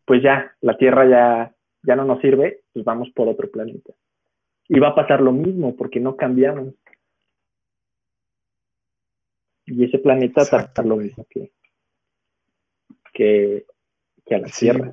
pues 0.05 0.22
ya, 0.22 0.55
la 0.61 0.76
Tierra 0.76 1.09
ya, 1.09 1.55
ya 1.82 1.96
no 1.96 2.05
nos 2.05 2.20
sirve, 2.20 2.61
pues 2.74 2.84
vamos 2.84 3.09
por 3.14 3.28
otro 3.28 3.51
planeta. 3.51 3.94
Y 4.68 4.78
va 4.78 4.88
a 4.88 4.94
pasar 4.94 5.22
lo 5.22 5.32
mismo, 5.32 5.74
porque 5.76 6.01
no 6.01 6.16
cambiamos. 6.16 6.74
Y 9.64 9.84
ese 9.86 9.98
planeta 10.01 10.42
va 10.42 10.42
a 10.42 10.44
Exacto, 10.44 10.68
pasar 10.74 10.84
lo 10.84 10.96
mismo 10.96 11.26
que, 11.30 11.51
que, 13.14 13.64
que 14.26 14.34
a 14.34 14.38
la 14.40 14.48
Sí, 14.48 14.66
Tierra. 14.70 14.92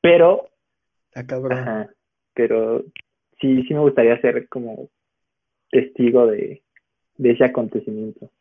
Pero 0.00 0.48
Está 1.14 1.26
cabrón. 1.28 1.58
Ajá, 1.58 1.90
pero 2.34 2.82
sí, 3.40 3.62
sí 3.62 3.72
me 3.72 3.78
gustaría 3.80 4.20
ser 4.20 4.48
como 4.48 4.90
testigo 5.70 6.26
de, 6.26 6.64
de 7.16 7.30
ese 7.30 7.44
acontecimiento. 7.44 8.32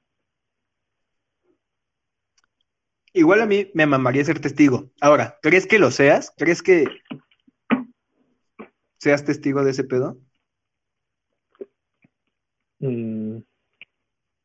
Igual 3.14 3.42
a 3.42 3.46
mí 3.46 3.70
me 3.76 3.86
mamaría 3.86 4.26
ser 4.26 4.40
testigo. 4.40 4.90
Ahora, 5.00 5.38
¿crees 5.44 5.68
que 5.68 5.78
lo 5.78 5.92
seas? 5.92 6.34
¿Crees 6.36 6.64
que 6.64 6.86
seas 8.98 9.24
testigo 9.24 9.64
de 9.64 9.70
ese 9.70 9.84
pedo? 9.84 10.18
Mm, 12.80 13.38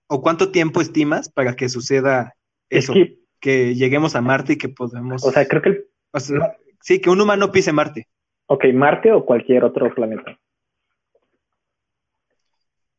¿O 0.07 0.21
cuánto 0.21 0.53
tiempo 0.53 0.83
estimas 0.83 1.31
para 1.31 1.57
que 1.57 1.71
suceda 1.71 2.35
es 2.69 2.85
eso? 2.85 2.93
que, 2.93 3.19
Que 3.41 3.75
lleguemos 3.75 4.15
a 4.17 4.21
Marte 4.21 4.53
y 4.53 4.59
que 4.59 4.69
podemos... 4.69 5.25
o 5.25 5.33
sea, 5.33 5.49
creo 5.49 5.63
que, 5.63 5.69
el, 5.71 5.87
o 6.13 6.21
sea, 6.21 6.59
sí, 6.83 7.01
que 7.01 7.09
un 7.09 7.23
humano 7.23 7.51
pise 7.53 7.73
Marte. 7.73 8.07
Ok, 8.49 8.65
Marte 8.75 9.13
o 9.13 9.25
cualquier 9.25 9.65
otro 9.65 9.95
planeta. 9.95 10.37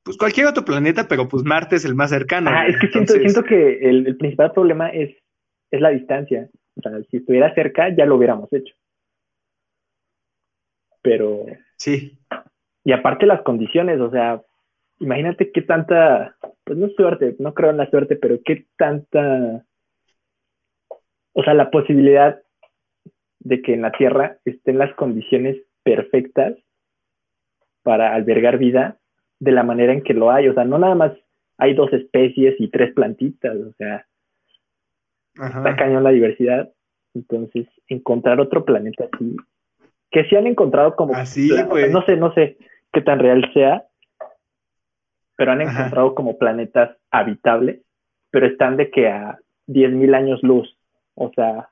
Pues 0.03 0.17
cualquier 0.17 0.47
otro 0.47 0.63
planeta, 0.63 1.07
pero 1.07 1.27
pues 1.27 1.43
Marte 1.43 1.75
es 1.75 1.85
el 1.85 1.93
más 1.93 2.09
cercano. 2.09 2.49
Ah, 2.51 2.65
es 2.65 2.75
que 2.79 2.87
siento, 2.87 3.13
Entonces, 3.13 3.33
siento 3.33 3.43
que 3.43 3.89
el, 3.89 4.07
el 4.07 4.17
principal 4.17 4.51
problema 4.53 4.89
es, 4.89 5.15
es 5.69 5.81
la 5.81 5.89
distancia. 5.89 6.49
O 6.75 6.81
sea, 6.81 6.91
si 7.11 7.17
estuviera 7.17 7.53
cerca 7.53 7.93
ya 7.95 8.05
lo 8.05 8.15
hubiéramos 8.15 8.51
hecho. 8.53 8.73
Pero, 11.01 11.45
Sí, 11.77 12.19
y 12.83 12.91
aparte 12.91 13.25
las 13.25 13.41
condiciones, 13.41 13.99
o 13.99 14.09
sea, 14.09 14.41
imagínate 14.99 15.51
qué 15.51 15.61
tanta, 15.61 16.35
pues 16.63 16.77
no 16.77 16.89
suerte, 16.89 17.35
no 17.39 17.53
creo 17.53 17.69
en 17.69 17.77
la 17.77 17.89
suerte, 17.89 18.15
pero 18.15 18.39
qué 18.43 18.65
tanta, 18.77 19.63
o 21.33 21.43
sea, 21.43 21.53
la 21.53 21.71
posibilidad 21.71 22.41
de 23.39 23.61
que 23.61 23.73
en 23.73 23.81
la 23.81 23.91
Tierra 23.91 24.37
estén 24.45 24.77
las 24.77 24.93
condiciones 24.95 25.57
perfectas 25.83 26.55
para 27.83 28.13
albergar 28.13 28.57
vida 28.57 28.97
de 29.39 29.51
la 29.51 29.63
manera 29.63 29.93
en 29.93 30.03
que 30.03 30.13
lo 30.13 30.31
hay, 30.31 30.47
o 30.49 30.53
sea, 30.53 30.65
no 30.65 30.77
nada 30.77 30.95
más 30.95 31.13
hay 31.57 31.73
dos 31.73 31.91
especies 31.93 32.55
y 32.59 32.69
tres 32.69 32.93
plantitas, 32.93 33.55
o 33.55 33.73
sea, 33.73 34.05
ajá. 35.37 35.59
está 35.59 35.75
cañón 35.75 36.03
la 36.03 36.09
diversidad, 36.11 36.69
entonces 37.13 37.67
encontrar 37.87 38.39
otro 38.39 38.65
planeta 38.65 39.05
así, 39.11 39.37
que 40.11 40.25
sí 40.25 40.35
han 40.35 40.47
encontrado 40.47 40.95
como, 40.95 41.15
Así, 41.15 41.49
güey. 41.63 41.91
no 41.91 42.03
sé, 42.05 42.17
no 42.17 42.33
sé 42.33 42.57
qué 42.91 43.01
tan 43.01 43.19
real 43.19 43.49
sea, 43.53 43.85
pero 45.35 45.53
han 45.53 45.61
Ajá. 45.61 45.79
encontrado 45.79 46.15
como 46.15 46.37
planetas 46.37 46.97
habitables, 47.11 47.81
pero 48.29 48.45
están 48.45 48.75
de 48.75 48.91
que 48.91 49.07
a 49.07 49.39
10.000 49.67 50.15
años 50.15 50.43
luz, 50.43 50.77
o 51.15 51.31
sea, 51.33 51.69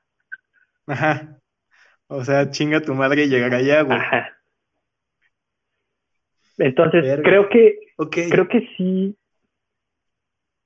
Ajá. 0.86 1.38
O 2.08 2.24
sea, 2.24 2.50
chinga 2.50 2.80
tu 2.82 2.94
madre 2.94 3.24
y 3.24 3.28
llegar 3.28 3.54
allá, 3.54 3.82
güey. 3.82 3.98
ajá. 3.98 4.30
Entonces, 6.58 7.02
Verga. 7.02 7.22
creo 7.22 7.48
que, 7.48 7.78
creo 8.28 8.48
que 8.48 8.68
sí, 8.76 9.16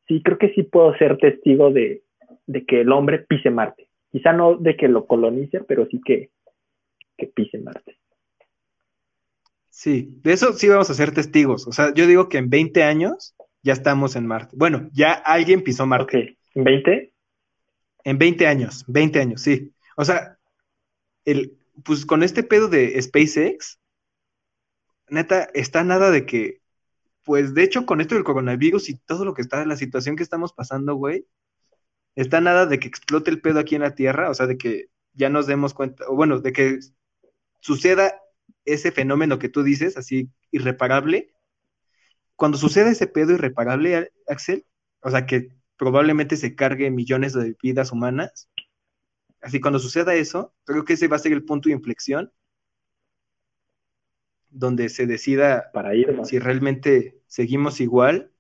sí, 0.09 0.23
creo 0.23 0.39
que 0.39 0.53
sí 0.55 0.63
puedo 0.63 0.97
ser 0.97 1.19
testigo 1.19 1.71
de, 1.71 2.05
de 2.47 2.65
que 2.65 2.81
el 2.81 2.93
hombre 2.93 3.19
pise 3.21 3.51
Marte. 3.51 3.89
Quizá 4.11 4.33
no 4.33 4.57
de 4.57 4.77
que 4.77 4.89
lo 4.89 5.07
colonice, 5.07 5.61
pero 5.61 5.87
sí 5.87 6.01
que, 6.05 6.31
que 7.17 7.27
pise 7.27 7.59
Marte. 7.59 7.99
Sí, 9.71 10.09
de 10.23 10.33
eso 10.35 10.53
sí 10.53 10.69
vamos 10.69 10.91
a 10.91 10.95
ser 10.95 11.13
testigos. 11.13 11.67
O 11.67 11.73
sea, 11.73 11.93
yo 11.95 12.07
digo 12.07 12.29
que 12.29 12.39
en 12.39 12.51
20 12.51 12.83
años 12.83 13.35
ya 13.63 13.73
estamos 13.73 14.17
en 14.17 14.27
Marte. 14.27 14.55
Bueno, 14.57 14.89
ya 14.93 15.13
alguien 15.13 15.63
pisó 15.65 15.87
Marte. 15.87 16.19
Ok, 16.19 16.39
¿en 16.55 16.65
20? 16.65 17.13
En 18.05 18.19
20 18.19 18.47
años, 18.47 18.85
20 18.89 19.21
años, 19.21 19.43
sí. 19.43 19.73
O 19.97 20.05
sea, 20.05 20.39
el, 21.25 21.59
pues 21.85 22.07
con 22.07 22.23
este 22.23 22.43
pedo 22.43 22.69
de 22.69 23.01
SpaceX, 23.01 23.81
neta, 25.09 25.49
está 25.55 25.85
nada 25.85 26.11
de 26.11 26.27
que, 26.27 26.63
pues 27.25 27.55
de 27.55 27.63
hecho, 27.63 27.87
con 27.87 28.01
esto 28.01 28.15
del 28.15 28.25
coronavirus 28.25 28.89
y 28.89 28.97
todo 28.99 29.25
lo 29.25 29.35
que 29.35 29.43
está, 29.43 29.65
la 29.67 29.77
situación 29.77 30.17
que 30.17 30.23
estamos 30.23 30.53
pasando, 30.53 30.95
güey, 30.95 31.27
está 32.17 32.41
nada 32.41 32.67
de 32.67 32.79
que 32.79 32.89
explote 32.89 33.31
el 33.31 33.41
pedo 33.41 33.59
aquí 33.61 33.75
en 33.75 33.83
la 33.83 33.95
Tierra, 33.95 34.31
o 34.31 34.35
sea, 34.35 34.47
de 34.47 34.59
que 34.59 34.87
ya 35.15 35.29
nos 35.29 35.47
demos 35.47 35.75
cuenta, 35.75 36.05
o 36.09 36.17
bueno, 36.17 36.41
de 36.41 36.53
que 36.53 36.79
suceda 37.61 38.15
ese 38.65 38.93
fenómeno 38.93 39.39
que 39.39 39.49
tú 39.49 39.63
dices, 39.63 39.97
así 39.97 40.31
irreparable. 40.51 41.33
Cuando 42.37 42.59
suceda 42.59 42.91
ese 42.91 43.07
pedo 43.07 43.33
irreparable, 43.33 44.13
Axel, 44.29 44.67
o 45.01 45.11
sea, 45.11 45.27
que 45.27 45.51
probablemente 45.77 46.37
se 46.37 46.55
cargue 46.55 46.91
millones 46.91 47.33
de 47.33 47.57
vidas 47.63 47.93
humanas. 47.93 48.49
Así 49.43 49.61
cuando 49.61 49.79
suceda 49.79 50.15
eso, 50.15 50.55
creo 50.65 50.85
que 50.85 50.93
ese 50.95 51.09
va 51.09 51.17
a 51.17 51.21
ser 51.21 51.33
el 51.33 51.45
punto 51.45 51.69
de 51.69 51.75
inflexión 51.75 52.33
donde 54.49 54.89
se 54.89 55.07
decida 55.07 55.71
Para 55.73 55.95
ir, 55.95 56.15
¿no? 56.15 56.25
si 56.25 56.39
realmente 56.39 57.17
seguimos 57.27 57.81
igual 57.81 58.31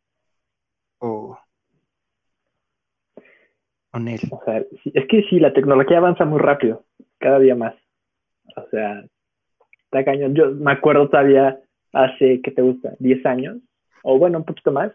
o 0.99 1.39
con 3.91 4.09
él. 4.09 4.21
O 4.31 4.43
sea, 4.45 4.59
es 4.59 5.07
que 5.09 5.23
sí, 5.29 5.39
la 5.39 5.53
tecnología 5.53 5.99
avanza 5.99 6.25
muy 6.25 6.39
rápido, 6.39 6.85
cada 7.19 7.39
día 7.39 7.55
más. 7.55 7.75
O 8.57 8.67
sea, 8.71 9.05
está 9.85 10.05
cañón. 10.05 10.35
Yo 10.35 10.51
me 10.53 10.73
acuerdo 10.73 11.09
todavía 11.09 11.61
hace, 11.93 12.41
¿qué 12.43 12.51
te 12.51 12.63
gusta? 12.63 12.95
10 12.99 13.25
años, 13.27 13.59
o 14.03 14.19
bueno, 14.19 14.39
un 14.39 14.45
poquito 14.45 14.73
más, 14.73 14.93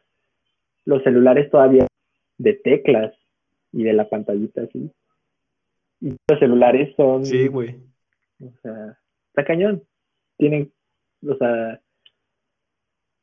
los 0.85 1.03
celulares 1.03 1.49
todavía 1.51 1.85
de 2.37 2.53
teclas 2.53 3.13
y 3.71 3.83
de 3.83 3.93
la 3.93 4.09
pantallita 4.09 4.61
así. 4.61 4.91
Los 5.99 6.39
celulares 6.39 6.93
son, 6.95 7.25
Sí, 7.25 7.47
güey. 7.47 7.79
o 8.41 8.51
sea, 8.61 8.97
está 9.29 9.45
cañón. 9.45 9.83
Tienen, 10.37 10.71
o 11.27 11.35
sea, 11.35 11.81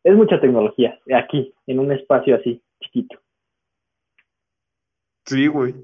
es 0.05 0.15
mucha 0.15 0.41
tecnología 0.41 0.99
aquí, 1.17 1.55
en 1.67 1.79
un 1.79 1.93
espacio 1.93 2.35
así, 2.37 2.63
chiquito. 2.81 3.21
Sí, 5.27 5.47
güey. 5.47 5.75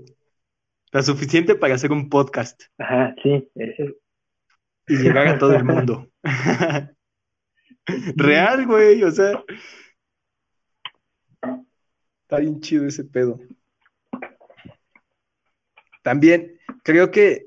La 0.93 1.03
suficiente 1.03 1.55
para 1.55 1.75
hacer 1.75 1.93
un 1.93 2.09
podcast 2.09 2.63
Ajá, 2.79 3.15
sí. 3.23 3.49
es- 3.55 3.95
y 4.89 4.97
llegar 4.97 5.29
a 5.29 5.39
todo 5.39 5.55
el 5.55 5.63
mundo. 5.65 6.09
Real, 8.17 8.67
güey, 8.67 9.03
o 9.05 9.11
sea. 9.13 9.43
Está 12.23 12.41
bien 12.41 12.61
chido 12.61 12.87
ese 12.87 13.05
pedo. 13.05 13.39
También 16.03 16.59
creo 16.83 17.11
que 17.11 17.47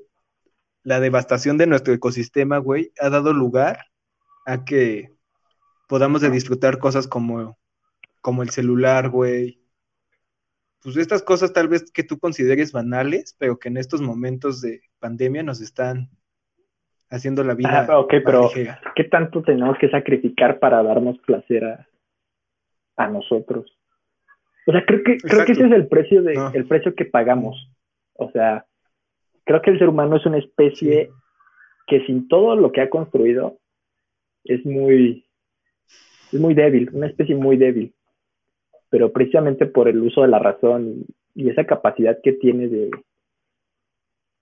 la 0.82 1.00
devastación 1.00 1.58
de 1.58 1.66
nuestro 1.66 1.94
ecosistema, 1.94 2.58
güey, 2.58 2.92
ha 3.00 3.08
dado 3.10 3.32
lugar 3.32 3.86
a 4.46 4.64
que 4.64 5.10
podamos 5.88 6.20
de 6.20 6.30
disfrutar 6.30 6.78
cosas 6.78 7.08
como 7.08 7.56
como 8.24 8.42
el 8.42 8.48
celular, 8.48 9.10
güey. 9.10 9.60
Pues 10.82 10.96
estas 10.96 11.22
cosas 11.22 11.52
tal 11.52 11.68
vez 11.68 11.92
que 11.92 12.04
tú 12.04 12.18
consideres 12.18 12.72
banales, 12.72 13.36
pero 13.38 13.58
que 13.58 13.68
en 13.68 13.76
estos 13.76 14.00
momentos 14.00 14.62
de 14.62 14.80
pandemia 14.98 15.42
nos 15.42 15.60
están 15.60 16.08
haciendo 17.10 17.44
la 17.44 17.52
vida. 17.52 17.86
Ah, 17.86 17.98
ok, 17.98 18.14
pero 18.24 18.50
¿qué 18.96 19.04
tanto 19.04 19.42
tenemos 19.42 19.76
que 19.76 19.90
sacrificar 19.90 20.58
para 20.58 20.82
darnos 20.82 21.18
placer 21.18 21.86
a, 22.96 23.08
nosotros? 23.08 23.78
O 24.66 24.72
sea, 24.72 24.86
creo 24.86 25.02
que, 25.04 25.18
creo 25.18 25.44
que 25.44 25.52
ese 25.52 25.66
es 25.66 25.72
el 25.72 25.86
precio, 25.86 26.22
de, 26.22 26.32
el 26.54 26.66
precio 26.66 26.94
que 26.94 27.04
pagamos. 27.04 27.70
O 28.14 28.30
sea, 28.30 28.66
creo 29.44 29.62
que 29.62 29.70
el 29.70 29.78
ser 29.78 29.88
humano 29.88 30.16
es 30.16 30.26
una 30.26 30.38
especie 30.38 31.10
que 31.86 32.04
sin 32.06 32.28
todo 32.28 32.56
lo 32.56 32.72
que 32.72 32.80
ha 32.80 32.90
construido 32.90 33.58
es 34.44 34.64
muy, 34.64 35.24
es 36.32 36.40
muy 36.40 36.54
débil, 36.54 36.90
una 36.92 37.06
especie 37.06 37.34
muy 37.34 37.56
débil. 37.56 37.94
Pero 38.90 39.12
precisamente 39.12 39.66
por 39.66 39.88
el 39.88 40.00
uso 40.00 40.22
de 40.22 40.28
la 40.28 40.38
razón 40.38 41.04
y 41.34 41.50
esa 41.50 41.64
capacidad 41.64 42.18
que 42.22 42.32
tiene 42.32 42.68
de, 42.68 42.90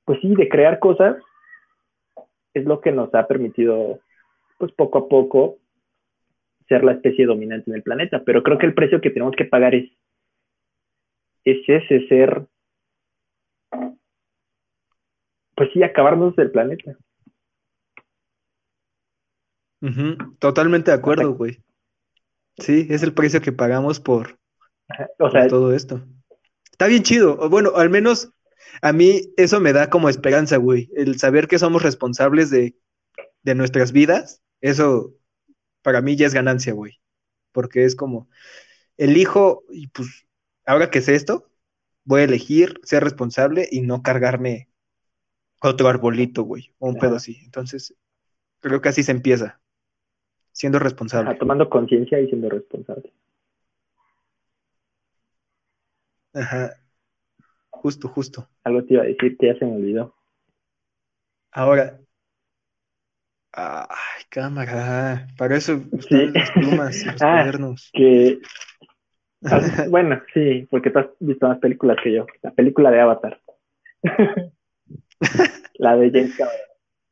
pues 0.04 0.20
sí, 0.20 0.34
de 0.34 0.48
crear 0.48 0.78
cosas, 0.78 1.16
es 2.54 2.64
lo 2.64 2.80
que 2.80 2.92
nos 2.92 3.14
ha 3.14 3.26
permitido, 3.26 4.00
pues 4.58 4.72
poco 4.72 4.98
a 4.98 5.08
poco, 5.08 5.58
ser 6.68 6.84
la 6.84 6.92
especie 6.92 7.26
dominante 7.26 7.70
en 7.70 7.76
el 7.76 7.82
planeta. 7.82 8.22
Pero 8.24 8.42
creo 8.42 8.58
que 8.58 8.66
el 8.66 8.74
precio 8.74 9.00
que 9.00 9.10
tenemos 9.10 9.34
que 9.36 9.44
pagar 9.44 9.74
es, 9.74 9.90
es 11.44 11.58
ese 11.66 12.06
ser, 12.08 12.46
pues 15.54 15.70
sí, 15.72 15.82
acabarnos 15.82 16.34
del 16.36 16.50
planeta. 16.50 16.96
Totalmente 20.38 20.90
de 20.90 20.96
acuerdo, 20.96 21.34
güey. 21.34 21.62
Sí, 22.58 22.86
es 22.90 23.02
el 23.02 23.14
precio 23.14 23.40
que 23.40 23.52
pagamos 23.52 23.98
por, 23.98 24.38
por 25.18 25.32
todo 25.48 25.74
esto. 25.74 26.02
Está 26.70 26.86
bien 26.86 27.02
chido. 27.02 27.48
Bueno, 27.48 27.72
al 27.76 27.90
menos 27.90 28.32
a 28.80 28.92
mí 28.92 29.32
eso 29.36 29.60
me 29.60 29.72
da 29.72 29.90
como 29.90 30.08
esperanza, 30.08 30.56
güey. 30.56 30.90
El 30.94 31.18
saber 31.18 31.48
que 31.48 31.58
somos 31.58 31.82
responsables 31.82 32.50
de, 32.50 32.74
nuestras 33.44 33.92
vidas, 33.92 34.40
eso 34.60 35.14
para 35.82 36.00
mí 36.00 36.16
ya 36.16 36.26
es 36.26 36.34
ganancia, 36.34 36.72
güey. 36.72 37.00
Porque 37.50 37.84
es 37.84 37.96
como, 37.96 38.28
elijo, 38.96 39.64
y 39.70 39.88
pues, 39.88 40.26
ahora 40.64 40.90
que 40.90 41.02
sé 41.02 41.14
esto, 41.14 41.50
voy 42.04 42.22
a 42.22 42.24
elegir 42.24 42.80
ser 42.84 43.04
responsable 43.04 43.68
y 43.70 43.82
no 43.82 44.02
cargarme 44.02 44.68
otro 45.62 45.88
arbolito, 45.88 46.42
güey, 46.42 46.72
o 46.78 46.88
un 46.88 46.96
pedo 46.96 47.16
así. 47.16 47.40
Entonces, 47.44 47.94
creo 48.60 48.80
que 48.80 48.88
así 48.88 49.02
se 49.02 49.12
empieza, 49.12 49.60
siendo 50.52 50.78
responsable. 50.78 51.34
tomando 51.36 51.68
conciencia 51.68 52.20
y 52.20 52.26
siendo 52.26 52.48
responsable. 52.48 53.12
Ajá. 56.34 56.72
Justo, 57.70 58.08
justo. 58.08 58.48
Algo 58.64 58.84
te 58.84 58.94
iba 58.94 59.02
a 59.02 59.06
decir 59.06 59.36
que 59.36 59.46
ya 59.46 59.58
se 59.58 59.64
me 59.64 59.76
olvidó. 59.76 60.14
Ahora. 61.50 61.98
Ay, 63.52 64.24
cámara. 64.30 65.26
Para 65.36 65.56
eso 65.56 65.82
están 65.92 66.32
las 66.32 66.50
plumas, 66.52 67.06
los 67.06 67.22
ah, 67.22 67.50
Que. 67.92 68.38
bueno, 69.90 70.22
sí, 70.32 70.66
porque 70.70 70.90
tú 70.90 71.00
has 71.00 71.06
visto 71.18 71.48
más 71.48 71.58
películas 71.58 71.98
que 72.02 72.14
yo. 72.14 72.26
La 72.42 72.52
película 72.52 72.90
de 72.90 73.00
Avatar. 73.00 73.40
la 75.74 75.96
de 75.96 76.10
James 76.10 76.36
Cameron. 76.36 76.60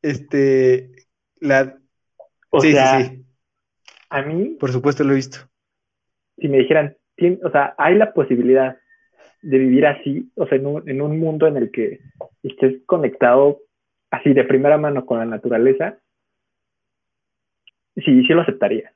Este. 0.01 0.91
La. 1.39 1.77
O 2.49 2.59
sí, 2.59 2.71
sea, 2.71 2.99
sí, 2.99 3.07
sí. 3.07 3.25
A 4.09 4.21
mí. 4.21 4.57
Por 4.59 4.71
supuesto 4.71 5.03
lo 5.03 5.13
he 5.13 5.15
visto. 5.15 5.39
Si 6.37 6.47
me 6.47 6.59
dijeran, 6.59 6.97
o 7.43 7.49
sea, 7.51 7.75
hay 7.77 7.95
la 7.95 8.13
posibilidad 8.13 8.77
de 9.41 9.57
vivir 9.57 9.85
así, 9.85 10.31
o 10.35 10.45
sea, 10.47 10.57
en 10.57 10.65
un, 10.65 10.89
en 10.89 11.01
un 11.01 11.19
mundo 11.19 11.47
en 11.47 11.57
el 11.57 11.71
que 11.71 11.99
estés 12.43 12.81
conectado 12.85 13.59
así 14.11 14.33
de 14.33 14.43
primera 14.43 14.77
mano 14.77 15.05
con 15.05 15.19
la 15.19 15.25
naturaleza, 15.25 15.97
sí, 17.95 18.23
sí 18.23 18.33
lo 18.33 18.41
aceptaría. 18.41 18.93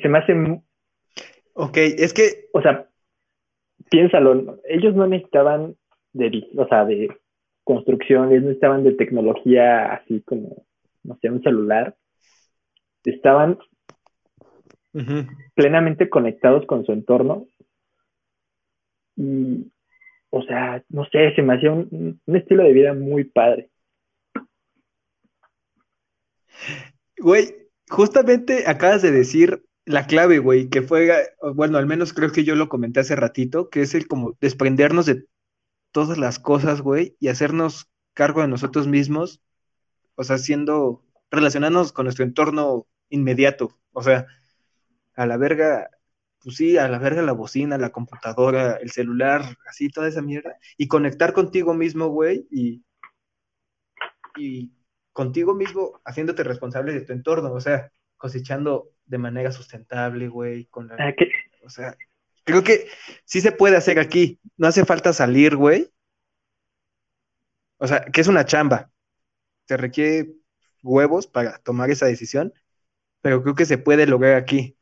Se 0.00 0.08
me 0.08 0.18
hace... 0.18 0.34
Ok, 1.54 1.76
es 1.76 2.12
que... 2.12 2.48
O 2.52 2.60
sea, 2.60 2.88
piénsalo, 3.90 4.60
ellos 4.68 4.94
no 4.94 5.06
necesitaban 5.06 5.76
de, 6.12 6.48
o 6.56 6.66
sea, 6.68 6.84
de 6.84 7.08
construcciones, 7.68 8.42
no 8.42 8.50
estaban 8.50 8.82
de 8.82 8.92
tecnología 8.92 9.92
así 9.92 10.22
como, 10.22 10.64
no 11.02 11.18
sé, 11.20 11.28
un 11.28 11.42
celular. 11.42 11.94
Estaban 13.04 13.58
plenamente 15.54 16.08
conectados 16.08 16.64
con 16.64 16.86
su 16.86 16.92
entorno 16.92 17.46
y, 19.16 19.70
o 20.30 20.42
sea, 20.44 20.82
no 20.88 21.04
sé, 21.12 21.34
se 21.36 21.42
me 21.42 21.56
hacía 21.56 21.72
un, 21.72 22.18
estilo 22.26 22.62
de 22.62 22.72
vida 22.72 22.94
muy 22.94 23.24
padre. 23.24 23.68
Güey, 27.18 27.54
justamente 27.90 28.64
acabas 28.66 29.02
de 29.02 29.10
decir 29.10 29.62
la 29.84 30.06
clave, 30.06 30.38
güey, 30.38 30.70
que 30.70 30.80
fue, 30.80 31.10
bueno, 31.54 31.76
al 31.76 31.86
menos 31.86 32.14
creo 32.14 32.32
que 32.32 32.44
yo 32.44 32.54
lo 32.54 32.70
comenté 32.70 33.00
hace 33.00 33.14
ratito, 33.14 33.68
que 33.68 33.82
es 33.82 33.94
el 33.94 34.08
como 34.08 34.38
desprendernos 34.40 35.04
de 35.04 35.26
todas 35.92 36.18
las 36.18 36.38
cosas, 36.38 36.80
güey, 36.80 37.16
y 37.20 37.28
hacernos 37.28 37.88
cargo 38.14 38.42
de 38.42 38.48
nosotros 38.48 38.86
mismos, 38.86 39.40
o 40.14 40.24
sea, 40.24 40.38
siendo, 40.38 41.04
relacionarnos 41.30 41.92
con 41.92 42.04
nuestro 42.04 42.24
entorno 42.24 42.86
inmediato, 43.08 43.78
o 43.92 44.02
sea, 44.02 44.26
a 45.14 45.26
la 45.26 45.36
verga, 45.36 45.90
pues 46.42 46.56
sí, 46.56 46.78
a 46.78 46.88
la 46.88 46.98
verga 46.98 47.22
la 47.22 47.32
bocina, 47.32 47.78
la 47.78 47.90
computadora, 47.90 48.76
el 48.76 48.90
celular, 48.90 49.56
así, 49.68 49.88
toda 49.88 50.08
esa 50.08 50.22
mierda, 50.22 50.56
y 50.76 50.88
conectar 50.88 51.32
contigo 51.32 51.74
mismo, 51.74 52.08
güey, 52.08 52.46
y, 52.50 52.84
y 54.36 54.72
contigo 55.12 55.54
mismo 55.54 56.00
haciéndote 56.04 56.44
responsable 56.44 56.92
de 56.92 57.00
tu 57.00 57.12
entorno, 57.12 57.52
o 57.52 57.60
sea, 57.60 57.90
cosechando 58.16 58.90
de 59.06 59.18
manera 59.18 59.52
sustentable, 59.52 60.28
güey, 60.28 60.66
con 60.66 60.88
la... 60.88 60.96
Ah, 60.98 61.14
o 61.64 61.70
sea, 61.70 61.96
creo 62.48 62.64
que 62.64 62.88
sí 63.24 63.40
se 63.40 63.52
puede 63.52 63.76
hacer 63.76 63.98
aquí, 63.98 64.40
no 64.56 64.66
hace 64.66 64.84
falta 64.84 65.12
salir, 65.12 65.56
güey. 65.56 65.90
O 67.78 67.86
sea, 67.86 68.04
que 68.06 68.20
es 68.20 68.28
una 68.28 68.44
chamba. 68.44 68.90
Se 69.66 69.76
requiere 69.76 70.32
huevos 70.82 71.26
para 71.26 71.58
tomar 71.58 71.90
esa 71.90 72.06
decisión, 72.06 72.52
pero 73.20 73.42
creo 73.42 73.54
que 73.54 73.66
se 73.66 73.78
puede 73.78 74.06
lograr 74.06 74.34
aquí 74.34 74.78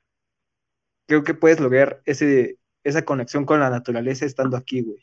creo 1.06 1.22
que 1.22 1.34
puedes 1.34 1.60
lograr 1.60 2.00
ese, 2.04 2.58
esa 2.84 3.04
conexión 3.04 3.46
con 3.46 3.60
la 3.60 3.70
naturaleza 3.70 4.26
estando 4.26 4.56
aquí, 4.56 4.82
güey. 4.82 4.98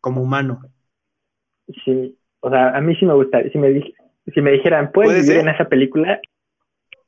Como 0.00 0.22
humano. 0.22 0.60
Sí, 1.84 2.18
o 2.40 2.50
sea, 2.50 2.76
a 2.76 2.80
mí 2.80 2.94
sí 2.96 3.06
me 3.06 3.14
gustaría, 3.14 3.50
si 3.52 3.58
me, 3.58 3.94
si 4.34 4.40
me 4.40 4.50
dijeran, 4.50 4.90
¿puedes 4.92 5.24
vivir 5.24 5.40
en 5.40 5.48
esa 5.48 5.68
película? 5.68 6.20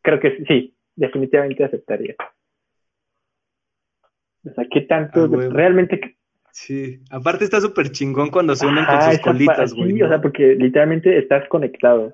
Creo 0.03 0.21
que 0.21 0.45
sí, 0.47 0.77
definitivamente 0.95 1.65
aceptaría. 1.65 2.15
O 4.45 4.55
sea, 4.55 4.67
¿qué 4.71 4.83
tanto? 4.83 5.25
Ah, 5.25 5.49
realmente... 5.51 6.17
Sí, 6.51 7.01
aparte 7.11 7.45
está 7.45 7.61
súper 7.61 7.91
chingón 7.91 8.31
cuando 8.31 8.55
se 8.55 8.67
unen 8.67 8.85
con 8.85 9.03
sus 9.03 9.19
colitas, 9.19 9.75
güey. 9.75 9.93
Sí, 9.93 10.03
o 10.03 10.09
sea, 10.09 10.23
porque 10.23 10.55
literalmente 10.55 11.19
estás 11.19 11.49
conectado. 11.49 12.13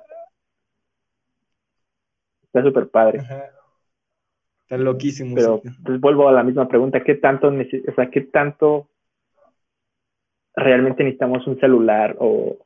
Está 2.45 2.63
súper 2.63 2.89
padre. 2.89 3.21
Ajá. 3.21 3.51
Está 4.71 4.79
loquísimo. 4.79 5.35
Pero 5.35 5.61
pues, 5.85 6.01
vuelvo 6.01 6.29
a 6.29 6.33
la 6.33 6.45
misma 6.45 6.69
pregunta, 6.69 7.03
¿qué 7.03 7.17
tanto, 7.17 7.49
o 7.49 7.95
sea, 7.95 8.09
qué 8.09 8.21
tanto 8.21 8.89
realmente 10.55 11.03
necesitamos 11.03 11.45
un 11.49 11.59
celular 11.59 12.17
o, 12.21 12.57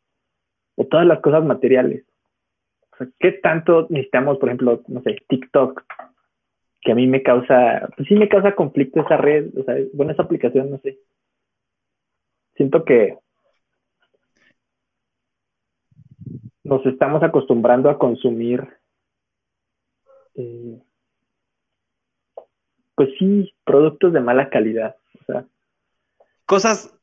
todas 0.90 1.06
las 1.06 1.20
cosas 1.20 1.44
materiales? 1.44 2.04
O 2.92 2.96
sea, 2.98 3.08
¿qué 3.18 3.32
tanto 3.32 3.86
necesitamos, 3.88 4.36
por 4.36 4.50
ejemplo, 4.50 4.82
no 4.86 5.00
sé, 5.00 5.16
TikTok? 5.28 5.82
Que 6.85 6.93
a 6.93 6.95
mí 6.95 7.07
me 7.07 7.22
causa, 7.22 7.89
pues 7.97 8.07
sí 8.09 8.14
me 8.14 8.28
causa 8.28 8.55
conflicto 8.55 9.01
esa 9.01 9.16
red, 9.16 9.49
o 9.59 9.64
sea, 9.64 9.74
bueno, 9.95 10.12
esa 10.12 10.22
aplicación, 10.22 10.70
no 10.70 10.78
sé. 10.78 10.99
Siento 12.57 12.85
que 12.85 13.18
nos 16.62 16.85
estamos 16.87 17.22
acostumbrando 17.22 17.91
a 17.91 17.99
consumir 17.99 18.66
eh, 20.35 20.78
pues 22.95 23.11
sí, 23.18 23.53
productos 23.64 24.12
de 24.12 24.20
mala 24.20 24.51
calidad. 24.51 24.97
O 25.20 25.24
sea. 25.24 25.47
Cosas, 26.47 26.95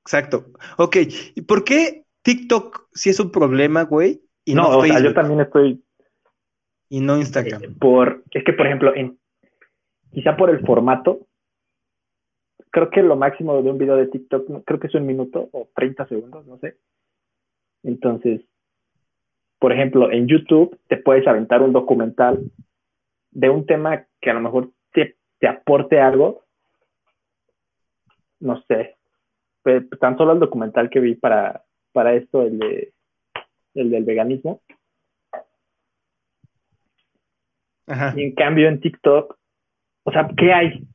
exacto. 0.00 0.46
Ok, 0.78 0.96
¿y 1.34 1.42
por 1.42 1.64
qué 1.64 2.04
TikTok 2.22 2.88
sí 2.92 3.10
es 3.10 3.20
un 3.20 3.30
problema, 3.30 3.82
güey? 3.82 4.22
Y 4.44 4.54
no, 4.54 4.78
o 4.78 4.84
sea, 4.84 5.00
yo 5.00 5.14
también 5.14 5.40
estoy. 5.40 5.82
Y 6.94 7.00
no 7.00 7.18
Instagram. 7.18 7.64
Eh, 7.64 7.68
por, 7.80 8.22
es 8.30 8.44
que, 8.44 8.52
por 8.52 8.66
ejemplo, 8.66 8.94
en, 8.94 9.18
quizá 10.12 10.36
por 10.36 10.48
el 10.48 10.64
formato, 10.64 11.26
creo 12.70 12.88
que 12.88 13.02
lo 13.02 13.16
máximo 13.16 13.60
de 13.60 13.68
un 13.68 13.78
video 13.78 13.96
de 13.96 14.06
TikTok, 14.06 14.62
creo 14.64 14.78
que 14.78 14.86
es 14.86 14.94
un 14.94 15.04
minuto 15.04 15.48
o 15.50 15.68
30 15.74 16.06
segundos, 16.06 16.46
no 16.46 16.56
sé. 16.58 16.76
Entonces, 17.82 18.42
por 19.58 19.72
ejemplo, 19.72 20.12
en 20.12 20.28
YouTube 20.28 20.78
te 20.86 20.96
puedes 20.96 21.26
aventar 21.26 21.62
un 21.62 21.72
documental 21.72 22.38
de 23.32 23.50
un 23.50 23.66
tema 23.66 24.06
que 24.20 24.30
a 24.30 24.34
lo 24.34 24.40
mejor 24.40 24.70
te, 24.92 25.16
te 25.40 25.48
aporte 25.48 25.98
algo, 25.98 26.44
no 28.38 28.62
sé. 28.68 28.94
Tan 29.98 30.16
solo 30.16 30.34
el 30.34 30.38
documental 30.38 30.90
que 30.90 31.00
vi 31.00 31.16
para, 31.16 31.64
para 31.90 32.14
esto, 32.14 32.42
el, 32.42 32.60
de, 32.60 32.92
el 33.74 33.90
del 33.90 34.04
veganismo. 34.04 34.60
Ajá. 37.86 38.14
Y 38.16 38.22
en 38.24 38.34
cambio 38.34 38.68
en 38.68 38.80
TikTok, 38.80 39.36
o 40.04 40.12
sea, 40.12 40.28
¿qué 40.36 40.52
hay? 40.52 40.86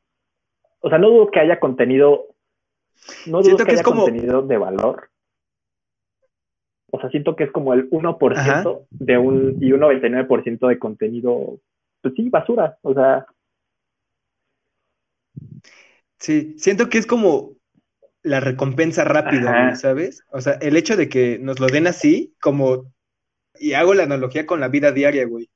O 0.80 0.90
sea, 0.90 0.98
no 0.98 1.10
dudo 1.10 1.30
que 1.32 1.40
haya 1.40 1.60
contenido, 1.60 2.28
no 3.28 3.38
dudo 3.40 3.44
Siento 3.44 3.64
que, 3.66 3.70
que 3.70 3.74
es 3.76 3.80
haya 3.80 3.84
como- 3.84 4.04
contenido 4.06 4.42
de 4.42 4.58
valor. 4.58 5.10
O 6.92 7.00
sea, 7.00 7.10
siento 7.12 7.36
que 7.36 7.44
es 7.44 7.52
como 7.52 7.74
el 7.74 7.88
1% 7.92 8.36
Ajá. 8.36 8.64
de 8.90 9.18
un 9.20 9.58
y 9.62 9.72
un 9.74 9.82
99% 9.82 10.68
de 10.68 10.80
contenido, 10.80 11.60
pues 12.02 12.16
sí, 12.16 12.30
basura. 12.30 12.78
O 12.82 12.94
sea, 12.94 13.26
Sí, 16.20 16.56
siento 16.58 16.90
que 16.90 16.98
es 16.98 17.08
como 17.08 17.54
la 18.24 18.40
recompensa 18.42 19.06
rápida, 19.06 19.76
¿sabes? 19.76 20.26
O 20.32 20.42
sea, 20.42 20.54
el 20.62 20.76
hecho 20.76 20.98
de 20.98 21.08
que 21.08 21.40
nos 21.40 21.60
lo 21.62 21.68
den 21.68 21.88
así, 21.88 22.36
como, 22.42 22.92
y 23.58 23.72
hago 23.74 23.94
la 23.94 24.04
analogía 24.04 24.46
con 24.46 24.60
la 24.60 24.68
vida 24.68 24.92
diaria, 24.92 25.26
güey. 25.26 25.50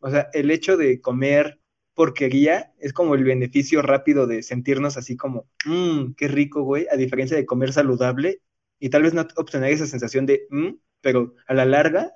O 0.00 0.10
sea, 0.10 0.28
el 0.32 0.50
hecho 0.50 0.76
de 0.76 1.00
comer 1.00 1.60
porquería 1.94 2.72
es 2.78 2.92
como 2.92 3.14
el 3.14 3.24
beneficio 3.24 3.82
rápido 3.82 4.26
de 4.26 4.42
sentirnos 4.42 4.96
así 4.96 5.16
como, 5.16 5.48
mmm, 5.66 6.12
qué 6.16 6.28
rico, 6.28 6.62
güey, 6.62 6.86
a 6.90 6.96
diferencia 6.96 7.36
de 7.36 7.46
comer 7.46 7.72
saludable 7.72 8.40
y 8.78 8.90
tal 8.90 9.02
vez 9.02 9.14
no 9.14 9.26
obtener 9.36 9.72
esa 9.72 9.86
sensación 9.86 10.24
de, 10.26 10.46
mmm, 10.50 10.74
pero 11.00 11.34
a 11.46 11.54
la 11.54 11.64
larga 11.64 12.14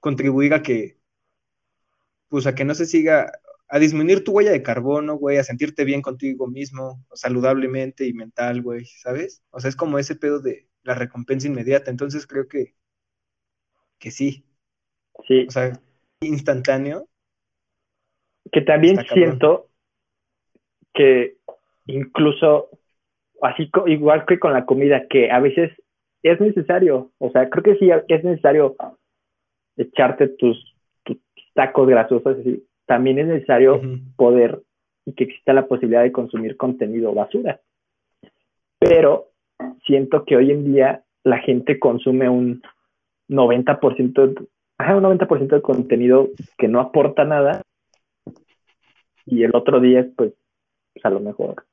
contribuir 0.00 0.54
a 0.54 0.62
que, 0.62 0.98
pues 2.28 2.46
a 2.46 2.54
que 2.54 2.64
no 2.64 2.74
se 2.74 2.86
siga, 2.86 3.30
a 3.68 3.78
disminuir 3.78 4.24
tu 4.24 4.32
huella 4.32 4.50
de 4.50 4.62
carbono, 4.62 5.14
güey, 5.14 5.38
a 5.38 5.44
sentirte 5.44 5.84
bien 5.84 6.02
contigo 6.02 6.48
mismo, 6.48 7.04
saludablemente 7.14 8.06
y 8.06 8.12
mental, 8.14 8.62
güey, 8.62 8.86
¿sabes? 8.86 9.42
O 9.50 9.60
sea, 9.60 9.68
es 9.68 9.76
como 9.76 9.98
ese 9.98 10.16
pedo 10.16 10.40
de 10.40 10.68
la 10.82 10.94
recompensa 10.94 11.46
inmediata, 11.46 11.90
entonces 11.90 12.26
creo 12.26 12.48
que, 12.48 12.74
que 13.98 14.10
sí, 14.10 14.44
sí. 15.26 15.46
o 15.48 15.50
sea, 15.50 15.80
instantáneo, 16.20 17.08
Que 18.50 18.60
también 18.60 18.98
Está 18.98 19.08
cabrón. 19.14 19.28
siento 19.30 19.66
que 20.94 21.36
incluso, 21.86 22.68
así 23.40 23.70
igual 23.86 24.26
que 24.26 24.38
con 24.38 24.52
la 24.52 24.66
comida, 24.66 25.06
que 25.08 25.30
a 25.30 25.40
veces 25.40 25.72
es 26.22 26.40
necesario, 26.40 27.10
o 27.18 27.30
sea, 27.30 27.48
creo 27.50 27.62
que 27.62 27.76
sí 27.76 27.90
es 28.08 28.24
necesario 28.24 28.76
echarte 29.76 30.28
tus, 30.28 30.74
tus 31.04 31.18
tacos 31.54 31.88
grasosos, 31.88 32.38
así. 32.38 32.64
también 32.86 33.18
es 33.18 33.26
necesario 33.26 33.80
poder 34.16 34.60
y 35.04 35.14
que 35.14 35.24
exista 35.24 35.52
la 35.52 35.66
posibilidad 35.66 36.02
de 36.02 36.12
consumir 36.12 36.56
contenido 36.56 37.12
basura. 37.14 37.60
Pero 38.78 39.28
siento 39.86 40.24
que 40.24 40.36
hoy 40.36 40.50
en 40.50 40.72
día 40.72 41.02
la 41.24 41.38
gente 41.38 41.78
consume 41.78 42.28
un 42.28 42.62
90%, 43.28 44.26
de- 44.26 44.46
ajá, 44.78 44.96
un 44.96 45.02
90% 45.04 45.56
de 45.56 45.62
contenido 45.62 46.28
que 46.58 46.68
no 46.68 46.80
aporta 46.80 47.24
nada 47.24 47.62
y 49.26 49.42
el 49.44 49.54
otro 49.54 49.80
10 49.80 50.14
pues, 50.16 50.32
pues 50.92 51.04
a 51.04 51.10
lo 51.10 51.20
mejor. 51.20 51.64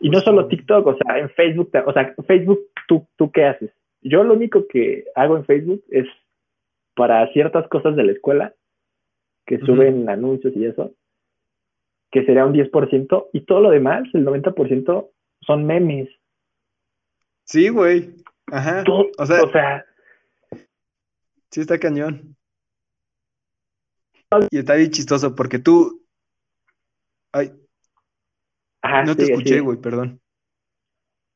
Y 0.00 0.10
no 0.10 0.18
Justo. 0.18 0.30
solo 0.30 0.46
TikTok, 0.48 0.86
o 0.86 0.96
sea, 0.96 1.18
en 1.18 1.30
Facebook, 1.30 1.70
o 1.86 1.92
sea, 1.92 2.14
Facebook, 2.26 2.60
¿tú, 2.86 3.06
¿tú 3.16 3.30
qué 3.32 3.46
haces? 3.46 3.70
Yo 4.00 4.22
lo 4.22 4.34
único 4.34 4.66
que 4.68 5.06
hago 5.16 5.36
en 5.36 5.44
Facebook 5.44 5.84
es 5.90 6.06
para 6.94 7.26
ciertas 7.32 7.66
cosas 7.68 7.96
de 7.96 8.04
la 8.04 8.12
escuela, 8.12 8.54
que 9.46 9.58
suben 9.60 10.08
anuncios 10.08 10.54
y 10.56 10.66
eso, 10.66 10.92
que 12.12 12.24
sería 12.24 12.44
un 12.46 12.52
10%, 12.52 13.28
y 13.32 13.40
todo 13.42 13.60
lo 13.60 13.70
demás, 13.70 14.04
el 14.14 14.24
90%, 14.24 15.10
son 15.40 15.64
memes. 15.66 16.08
Sí, 17.44 17.68
güey, 17.68 18.10
ajá, 18.46 18.84
Todo- 18.84 19.06
o 19.18 19.26
sea, 19.26 19.42
o 19.42 19.50
sea, 19.50 19.84
sí 21.50 21.60
está 21.60 21.78
cañón. 21.78 22.36
Y 24.50 24.58
está 24.58 24.74
bien 24.74 24.90
chistoso 24.90 25.34
porque 25.34 25.58
tú, 25.58 26.02
ay, 27.32 27.52
ajá, 28.82 29.04
no 29.04 29.16
te 29.16 29.22
escuché, 29.24 29.60
güey, 29.60 29.78
perdón. 29.80 30.20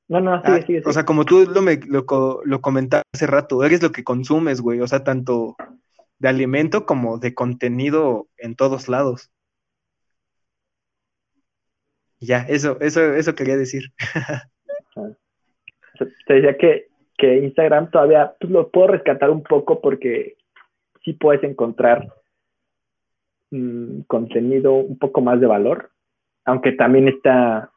No, 0.08 0.20
no, 0.20 0.42
sigue, 0.42 0.52
Ah, 0.52 0.66
sigue, 0.66 0.82
o 0.84 0.92
sea, 0.92 1.04
como 1.04 1.24
tú 1.24 1.46
lo, 1.46 1.62
me, 1.62 1.76
lo, 1.86 2.04
co- 2.04 2.42
lo 2.44 2.60
comentaste 2.60 3.08
hace 3.14 3.26
rato, 3.26 3.64
eres 3.64 3.82
lo 3.82 3.92
que 3.92 4.04
consumes, 4.04 4.60
güey, 4.60 4.80
o 4.80 4.86
sea, 4.86 5.02
tanto 5.04 5.56
de 6.18 6.28
alimento 6.28 6.84
como 6.84 7.18
de 7.18 7.34
contenido 7.34 8.28
en 8.36 8.54
todos 8.56 8.88
lados. 8.88 9.30
Ya, 12.20 12.42
eso, 12.42 12.78
eso, 12.80 13.14
eso 13.14 13.34
quería 13.34 13.56
decir. 13.56 13.84
Sea, 15.98 16.06
te 16.26 16.34
decía 16.34 16.56
que, 16.56 16.88
que 17.16 17.38
Instagram 17.38 17.90
todavía 17.90 18.34
pues, 18.38 18.52
lo 18.52 18.70
puedo 18.70 18.88
rescatar 18.88 19.30
un 19.30 19.42
poco 19.42 19.80
porque 19.80 20.36
sí 21.04 21.14
puedes 21.14 21.42
encontrar 21.42 22.06
mm, 23.52 24.00
contenido 24.08 24.72
un 24.72 24.98
poco 24.98 25.20
más 25.20 25.40
de 25.40 25.46
valor, 25.46 25.92
aunque 26.44 26.72
también 26.72 27.06
está 27.06 27.70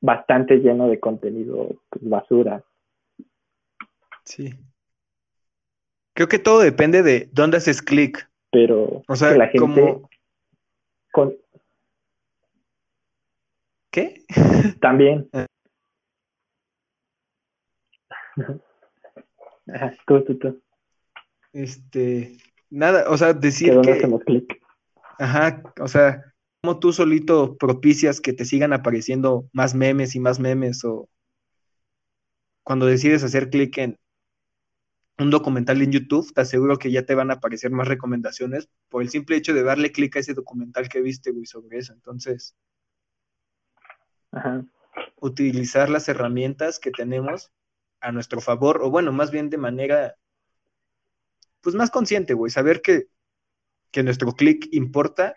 bastante 0.00 0.58
lleno 0.58 0.88
de 0.88 1.00
contenido 1.00 1.80
pues, 1.88 2.08
basura. 2.08 2.62
Sí. 4.24 4.54
Creo 6.14 6.28
que 6.28 6.38
todo 6.38 6.60
depende 6.60 7.02
de 7.02 7.28
dónde 7.32 7.56
haces 7.56 7.82
clic. 7.82 8.28
Pero 8.50 9.02
O 9.08 9.16
sea, 9.16 9.32
que 9.32 9.38
la 9.38 9.48
gente 9.48 9.58
como, 9.58 10.10
con, 11.10 11.34
¿qué? 13.90 14.22
también. 14.80 15.28
Ah. 19.72 19.92
Tú, 20.06 20.22
tú, 20.24 20.38
tú. 20.38 20.60
Este, 21.52 22.36
nada, 22.72 23.08
o 23.10 23.16
sea, 23.16 23.34
Que 23.34 23.40
decir 23.40 23.80
que, 23.82 23.92
hacemos 23.92 24.22
clic. 24.24 24.60
ajá, 25.18 25.62
o 25.80 25.88
sea, 25.88 26.34
como 26.62 26.78
tú 26.78 26.92
solito 26.92 27.56
propicias 27.56 28.20
que 28.20 28.32
te 28.32 28.44
sigan 28.44 28.72
apareciendo 28.72 29.48
más 29.52 29.74
memes 29.74 30.14
y 30.14 30.20
más 30.20 30.40
memes 30.40 30.84
o 30.84 31.08
cuando 32.64 32.86
decides 32.86 33.24
hacer 33.24 33.50
clic 33.50 33.76
en 33.78 33.98
un 35.18 35.30
documental 35.30 35.82
en 35.82 35.92
YouTube, 35.92 36.32
te 36.32 36.40
aseguro 36.40 36.78
que 36.78 36.90
ya 36.90 37.04
te 37.04 37.14
van 37.14 37.30
a 37.30 37.34
aparecer 37.34 37.70
más 37.70 37.86
recomendaciones 37.86 38.68
por 38.88 39.02
el 39.02 39.10
simple 39.10 39.36
hecho 39.36 39.52
de 39.52 39.62
darle 39.62 39.92
clic 39.92 40.16
a 40.16 40.20
ese 40.20 40.34
documental 40.34 40.88
que 40.88 41.00
viste, 41.02 41.30
güey, 41.32 41.46
sobre 41.46 41.78
eso. 41.78 41.92
Entonces, 41.92 42.56
Ajá. 44.30 44.64
utilizar 45.20 45.90
las 45.90 46.08
herramientas 46.08 46.78
que 46.78 46.90
tenemos 46.90 47.52
a 48.00 48.10
nuestro 48.12 48.40
favor, 48.40 48.80
o 48.82 48.90
bueno, 48.90 49.12
más 49.12 49.30
bien 49.30 49.50
de 49.50 49.58
manera, 49.58 50.16
pues 51.62 51.74
más 51.74 51.90
consciente, 51.90 52.34
güey, 52.34 52.50
saber 52.50 52.82
que, 52.82 53.06
que 53.90 54.02
nuestro 54.02 54.32
clic 54.32 54.68
importa 54.72 55.34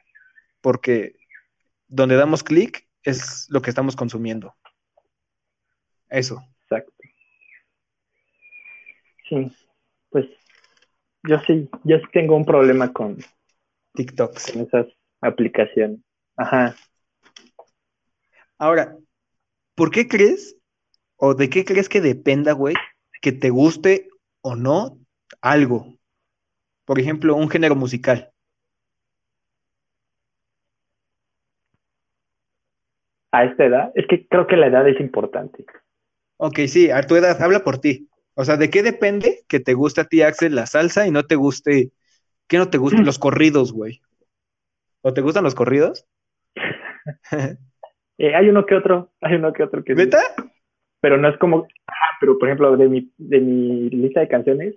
porque 0.62 1.16
donde 1.88 2.16
damos 2.16 2.44
clic 2.44 2.88
es 3.04 3.46
lo 3.50 3.62
que 3.62 3.70
estamos 3.70 3.96
consumiendo. 3.96 4.56
Eso. 6.10 6.42
Exacto. 6.64 6.92
Sí, 9.30 9.52
pues 10.10 10.26
yo 11.24 11.40
sí, 11.48 11.70
yo 11.84 11.98
sí 11.98 12.06
tengo 12.12 12.36
un 12.36 12.46
problema 12.46 12.92
con, 12.92 13.18
TikToks. 13.94 14.52
con 14.52 14.62
esas 14.64 14.88
aplicaciones. 15.22 16.00
Ajá. 16.38 16.76
Ahora, 18.58 18.98
¿por 19.76 19.92
qué 19.92 20.08
crees 20.08 20.58
o 21.18 21.34
de 21.34 21.50
qué 21.50 21.66
crees 21.66 21.90
que 21.90 22.02
dependa, 22.02 22.54
güey, 22.54 22.76
que 23.22 23.32
te 23.32 23.50
guste 23.50 24.10
o 24.42 24.56
no 24.56 25.00
algo? 25.42 25.96
Por 26.86 27.00
ejemplo, 27.00 27.36
un 27.36 27.50
género 27.50 27.76
musical. 27.76 28.32
A 33.32 33.44
esta 33.44 33.66
edad, 33.66 33.92
es 33.96 34.06
que 34.08 34.28
creo 34.28 34.48
que 34.48 34.56
la 34.56 34.68
edad 34.68 34.88
es 34.88 35.00
importante. 35.00 35.66
Ok, 36.38 36.60
sí, 36.68 36.90
a 36.90 37.02
tu 37.02 37.16
edad, 37.16 37.42
habla 37.42 37.64
por 37.64 37.80
ti. 37.80 38.08
O 38.36 38.46
sea, 38.46 38.58
¿de 38.58 38.70
qué 38.70 38.84
depende 38.84 39.44
que 39.48 39.60
te 39.60 39.74
guste 39.74 40.02
a 40.02 40.06
ti, 40.06 40.22
Axel, 40.22 40.56
la 40.56 40.66
salsa 40.66 41.08
y 41.08 41.12
no 41.12 41.24
te 41.24 41.36
guste, 41.36 41.92
que 42.48 42.58
no 42.58 42.70
te 42.70 42.78
gusten 42.78 43.06
los 43.06 43.20
corridos, 43.20 43.74
güey? 43.74 44.02
¿O 45.02 45.14
te 45.14 45.22
gustan 45.22 45.44
los 45.44 45.56
corridos? 45.56 46.08
Eh, 48.18 48.34
hay 48.34 48.48
uno 48.48 48.66
que 48.66 48.76
otro, 48.76 49.12
hay 49.20 49.36
uno 49.36 49.52
que 49.52 49.62
otro 49.62 49.84
que 49.84 49.94
sí. 49.94 50.00
¿Neta? 50.00 50.20
pero 51.06 51.18
no 51.18 51.30
es 51.30 51.38
como, 51.38 51.68
ah, 51.86 52.18
pero 52.20 52.40
por 52.40 52.48
ejemplo, 52.48 52.76
de 52.78 52.90
mi, 52.90 53.12
de 53.18 53.40
mi 53.40 53.92
lista 53.92 54.22
de 54.22 54.28
canciones, 54.28 54.74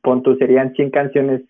pon 0.00 0.22
tú, 0.22 0.36
serían 0.36 0.74
100 0.74 0.90
canciones 0.90 1.42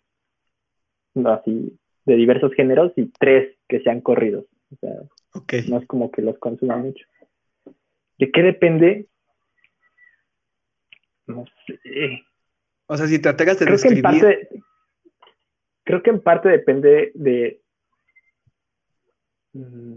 no, 1.14 1.30
así 1.30 1.78
de 2.04 2.16
diversos 2.16 2.52
géneros 2.54 2.92
y 2.96 3.06
tres 3.18 3.56
que 3.68 3.80
sean 3.80 4.00
corridos. 4.00 4.46
O 4.72 4.76
sea, 4.76 4.90
Ok. 5.34 5.54
no 5.68 5.78
es 5.78 5.86
como 5.86 6.10
que 6.10 6.22
los 6.22 6.38
consuma 6.38 6.76
mucho. 6.76 7.06
¿De 8.18 8.30
qué 8.30 8.42
depende? 8.42 9.06
No 11.26 11.44
sé. 11.66 12.24
O 12.86 12.96
sea, 12.96 13.06
si 13.06 13.20
trataras 13.20 13.58
de 13.58 13.66
Creo 13.66 13.78
que 13.78 13.88
en 13.88 13.94
describir, 13.94 14.22
parte, 14.22 14.48
creo 15.84 16.02
que 16.02 16.10
en 16.10 16.20
parte 16.20 16.48
depende 16.48 17.12
de... 17.14 17.60
mm, 19.52 19.94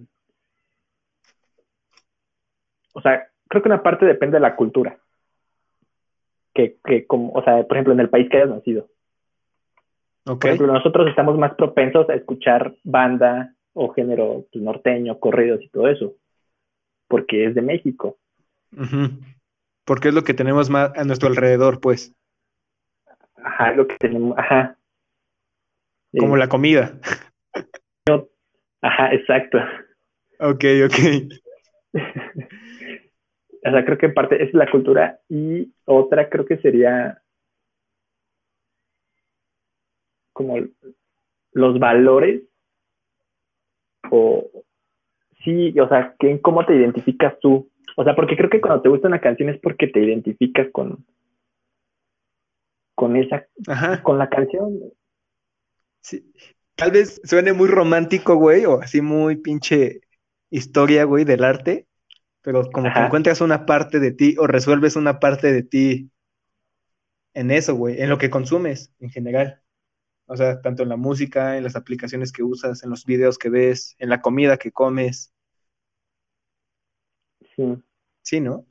o 2.93 3.01
sea, 3.01 3.29
creo 3.49 3.61
que 3.61 3.69
una 3.69 3.83
parte 3.83 4.05
depende 4.05 4.35
de 4.37 4.41
la 4.41 4.55
cultura. 4.55 4.97
Que, 6.55 6.77
que 6.83 7.05
como, 7.05 7.31
o 7.33 7.43
sea, 7.43 7.61
por 7.63 7.77
ejemplo, 7.77 7.93
en 7.93 7.99
el 7.99 8.09
país 8.09 8.27
que 8.29 8.37
hayas 8.37 8.49
nacido. 8.49 8.87
Ok. 10.25 10.41
Por 10.41 10.49
ejemplo, 10.49 10.73
nosotros 10.73 11.07
estamos 11.07 11.37
más 11.37 11.53
propensos 11.53 12.09
a 12.09 12.15
escuchar 12.15 12.73
banda 12.83 13.53
o 13.73 13.93
género 13.93 14.45
pues, 14.51 14.63
norteño, 14.63 15.19
corridos 15.19 15.61
y 15.61 15.69
todo 15.69 15.87
eso, 15.87 16.15
porque 17.07 17.45
es 17.45 17.53
de 17.53 17.61
México. 17.61 18.17
Ujú. 18.71 19.19
Porque 19.85 20.07
es 20.07 20.15
lo 20.15 20.23
que 20.23 20.33
tenemos 20.33 20.69
más 20.69 20.97
a 20.97 21.03
nuestro 21.03 21.29
alrededor, 21.29 21.79
pues. 21.79 22.15
Ajá, 23.35 23.73
lo 23.73 23.87
que 23.87 23.97
tenemos, 23.97 24.35
ajá. 24.37 24.77
Como 26.17 26.35
Eh, 26.35 26.39
la 26.39 26.47
comida. 26.47 26.97
Ajá, 28.81 29.13
exacto. 29.13 29.59
Ok, 30.39 30.63
ok. 30.85 31.93
O 33.65 33.71
sea, 33.71 33.83
creo 33.83 33.97
que 33.97 34.05
en 34.05 34.13
parte 34.13 34.43
es 34.43 34.53
la 34.53 34.69
cultura 34.69 35.19
y 35.27 35.73
otra 35.85 36.29
creo 36.29 36.45
que 36.45 36.57
sería 36.57 37.21
como 40.33 40.57
los 41.53 41.79
valores 41.79 42.43
o 44.11 44.45
sí, 45.43 45.77
o 45.79 45.87
sea, 45.87 46.15
que, 46.19 46.39
cómo 46.41 46.65
te 46.65 46.75
identificas 46.75 47.39
tú. 47.39 47.71
O 47.95 48.03
sea, 48.03 48.15
porque 48.15 48.35
creo 48.37 48.49
que 48.49 48.61
cuando 48.61 48.81
te 48.81 48.89
gusta 48.89 49.07
una 49.07 49.21
canción 49.21 49.49
es 49.49 49.59
porque 49.59 49.87
te 49.87 49.99
identificas 49.99 50.67
con 50.71 51.05
con 52.93 53.15
esa 53.17 53.45
Ajá. 53.67 54.03
con 54.03 54.17
la 54.19 54.29
canción. 54.29 54.79
Sí. 56.01 56.31
Tal 56.75 56.91
vez 56.91 57.19
suene 57.23 57.53
muy 57.53 57.67
romántico, 57.67 58.35
güey, 58.35 58.65
o 58.65 58.81
así 58.81 59.01
muy 59.01 59.37
pinche 59.37 60.01
historia, 60.49 61.05
güey, 61.05 61.25
del 61.25 61.43
arte, 61.43 61.87
pero 62.45 62.69
como 62.71 62.93
que 62.93 62.99
encuentras 62.99 63.41
una 63.41 63.65
parte 63.65 63.99
de 63.99 64.11
ti 64.11 64.35
o 64.37 64.45
resuelves 64.45 64.95
una 64.95 65.19
parte 65.19 65.51
de 65.51 65.63
ti 65.63 66.11
en 67.33 67.49
eso, 67.49 67.75
güey, 67.75 67.99
en 67.99 68.07
lo 68.07 68.19
que 68.19 68.29
consumes 68.29 68.93
en 68.99 69.09
general. 69.09 69.61
O 70.27 70.37
sea, 70.37 70.61
tanto 70.61 70.83
en 70.83 70.89
la 70.89 70.95
música, 70.95 71.57
en 71.57 71.63
las 71.63 71.75
aplicaciones 71.75 72.31
que 72.31 72.43
usas, 72.43 72.83
en 72.83 72.91
los 72.91 73.03
videos 73.03 73.39
que 73.39 73.49
ves, 73.49 73.95
en 73.97 74.09
la 74.09 74.21
comida 74.21 74.57
que 74.57 74.71
comes. 74.71 75.33
Sí. 77.55 77.77
Sí, 78.21 78.39
¿no? 78.39 78.63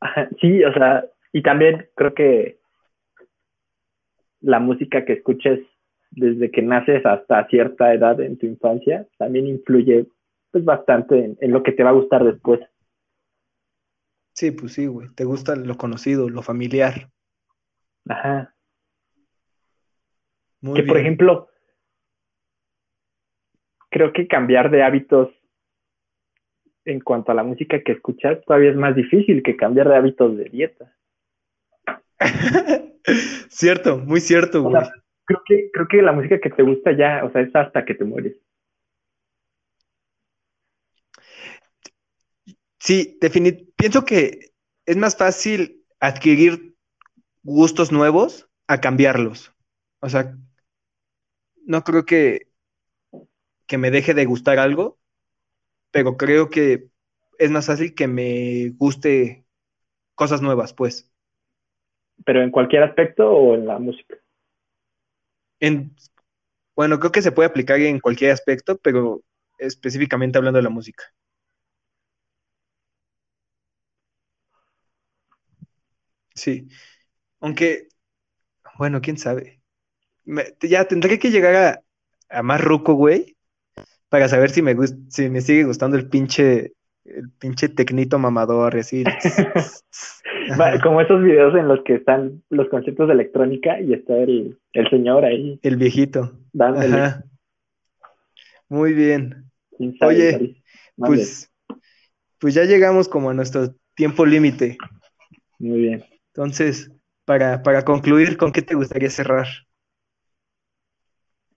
Ajá, 0.00 0.28
sí, 0.40 0.64
o 0.64 0.72
sea, 0.72 1.04
y 1.32 1.42
también 1.42 1.88
creo 1.94 2.12
que 2.12 2.58
la 4.40 4.58
música 4.58 5.04
que 5.04 5.12
escuches 5.12 5.60
desde 6.10 6.50
que 6.50 6.62
naces 6.62 7.06
hasta 7.06 7.46
cierta 7.46 7.94
edad 7.94 8.20
en 8.20 8.36
tu 8.36 8.46
infancia 8.46 9.06
también 9.16 9.46
influye 9.46 10.08
pues 10.50 10.64
bastante 10.64 11.24
en, 11.24 11.38
en 11.40 11.52
lo 11.52 11.62
que 11.62 11.70
te 11.70 11.84
va 11.84 11.90
a 11.90 11.94
gustar 11.94 12.24
después. 12.24 12.58
Sí, 14.40 14.52
pues 14.52 14.72
sí, 14.72 14.86
güey. 14.86 15.10
Te 15.10 15.26
gusta 15.26 15.54
lo 15.54 15.76
conocido, 15.76 16.30
lo 16.30 16.40
familiar. 16.40 17.10
Ajá. 18.08 18.54
Muy 20.62 20.80
que 20.80 20.82
por 20.84 20.96
ejemplo, 20.96 21.50
creo 23.90 24.14
que 24.14 24.26
cambiar 24.26 24.70
de 24.70 24.82
hábitos 24.82 25.28
en 26.86 27.00
cuanto 27.00 27.32
a 27.32 27.34
la 27.34 27.42
música 27.42 27.82
que 27.82 27.92
escuchas 27.92 28.42
todavía 28.46 28.70
es 28.70 28.76
más 28.76 28.96
difícil 28.96 29.42
que 29.42 29.56
cambiar 29.58 29.90
de 29.90 29.96
hábitos 29.96 30.34
de 30.38 30.44
dieta. 30.44 30.96
Cierto, 33.50 33.98
muy 33.98 34.22
cierto, 34.22 34.60
O 34.60 34.70
güey. 34.70 34.82
sea, 34.82 34.90
creo 35.26 35.42
que, 35.44 35.70
creo 35.70 35.86
que 35.86 36.00
la 36.00 36.12
música 36.12 36.40
que 36.40 36.48
te 36.48 36.62
gusta 36.62 36.92
ya, 36.92 37.26
o 37.26 37.30
sea, 37.30 37.42
es 37.42 37.54
hasta 37.54 37.84
que 37.84 37.94
te 37.94 38.04
mueres. 38.04 38.36
Sí, 42.80 43.18
pienso 43.76 44.04
que 44.04 44.52
es 44.86 44.96
más 44.96 45.16
fácil 45.16 45.84
adquirir 46.00 46.74
gustos 47.42 47.92
nuevos 47.92 48.48
a 48.66 48.80
cambiarlos. 48.80 49.52
O 50.00 50.08
sea, 50.08 50.36
no 51.66 51.84
creo 51.84 52.04
que, 52.04 52.48
que 53.66 53.78
me 53.78 53.90
deje 53.90 54.14
de 54.14 54.24
gustar 54.24 54.58
algo, 54.58 54.98
pero 55.90 56.16
creo 56.16 56.48
que 56.48 56.88
es 57.38 57.50
más 57.50 57.66
fácil 57.66 57.94
que 57.94 58.08
me 58.08 58.70
guste 58.70 59.44
cosas 60.14 60.42
nuevas, 60.42 60.72
pues. 60.72 61.10
Pero 62.24 62.42
en 62.42 62.50
cualquier 62.50 62.82
aspecto 62.82 63.30
o 63.30 63.54
en 63.54 63.66
la 63.66 63.78
música. 63.78 64.16
En, 65.60 65.94
bueno, 66.74 66.98
creo 66.98 67.12
que 67.12 67.22
se 67.22 67.32
puede 67.32 67.48
aplicar 67.48 67.80
en 67.80 68.00
cualquier 68.00 68.32
aspecto, 68.32 68.78
pero 68.78 69.22
específicamente 69.58 70.38
hablando 70.38 70.58
de 70.58 70.64
la 70.64 70.70
música. 70.70 71.04
Sí, 76.40 76.68
aunque, 77.40 77.88
bueno, 78.78 79.00
quién 79.02 79.18
sabe. 79.18 79.60
Me- 80.24 80.54
ya 80.62 80.86
tendré 80.86 81.18
que 81.18 81.30
llegar 81.30 81.54
a, 81.54 82.38
a 82.38 82.42
más 82.42 82.62
ruco, 82.62 82.94
güey, 82.94 83.36
para 84.08 84.26
saber 84.28 84.50
si 84.50 84.62
me 84.62 84.74
si 85.08 85.28
me 85.28 85.42
sigue 85.42 85.64
gustando 85.64 85.98
el 85.98 86.08
pinche, 86.08 86.72
el 87.04 87.30
pinche 87.38 87.68
tecnito 87.68 88.18
mamador, 88.18 88.76
así. 88.76 89.04
Como 90.82 91.02
esos 91.02 91.22
videos 91.22 91.54
en 91.56 91.68
los 91.68 91.80
que 91.84 91.96
están 91.96 92.42
los 92.48 92.68
conceptos 92.70 93.08
de 93.08 93.14
electrónica 93.14 93.80
y 93.80 93.92
está 93.92 94.16
el, 94.16 94.58
el 94.72 94.90
señor 94.90 95.26
ahí 95.26 95.58
el 95.62 95.76
viejito. 95.76 96.32
dándole. 96.54 96.86
Ajá. 96.86 97.24
Muy 98.70 98.94
bien. 98.94 99.50
sabe, 99.98 100.00
Oye. 100.06 100.56
Pues, 100.96 101.50
pues 102.38 102.54
ya 102.54 102.64
llegamos 102.64 103.08
como 103.08 103.30
a 103.30 103.34
nuestro 103.34 103.74
tiempo 103.94 104.24
límite. 104.24 104.78
Muy 105.58 105.80
bien. 105.80 106.04
Entonces, 106.34 106.90
para, 107.24 107.62
para 107.62 107.84
concluir, 107.84 108.36
¿con 108.36 108.52
qué 108.52 108.62
te 108.62 108.74
gustaría 108.74 109.10
cerrar? 109.10 109.46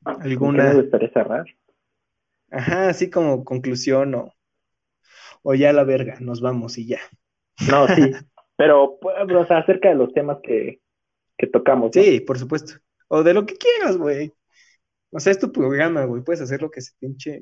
¿Con 0.04 0.18
qué 0.18 0.30
¿Alguna? 0.30 0.64
me 0.66 0.82
gustaría 0.82 1.10
cerrar? 1.12 1.46
Ajá, 2.52 2.90
así 2.90 3.10
como 3.10 3.44
conclusión 3.44 4.14
o, 4.16 4.34
o 5.42 5.54
ya 5.56 5.74
la 5.74 5.84
verga, 5.84 6.18
nos 6.20 6.42
vamos 6.42 6.78
y 6.78 6.88
ya. 6.88 7.00
No, 7.70 7.88
sí. 7.88 8.12
Pero, 8.56 8.98
pues, 9.02 9.16
o 9.18 9.46
sea, 9.48 9.60
acerca 9.60 9.90
de 9.90 9.96
los 9.96 10.14
temas 10.14 10.38
que, 10.44 10.80
que 11.38 11.48
tocamos, 11.48 11.96
¿no? 11.96 12.02
Sí, 12.02 12.20
por 12.20 12.38
supuesto. 12.38 12.74
O 13.08 13.24
de 13.24 13.34
lo 13.34 13.46
que 13.46 13.56
quieras, 13.56 13.98
güey. 13.98 14.32
O 15.12 15.20
sea, 15.20 15.32
es 15.32 15.40
tu 15.40 15.52
programa, 15.52 16.06
güey. 16.06 16.24
Puedes 16.24 16.42
hacer 16.42 16.62
lo 16.62 16.72
que 16.72 16.82
se 16.82 16.94
pinche. 17.00 17.42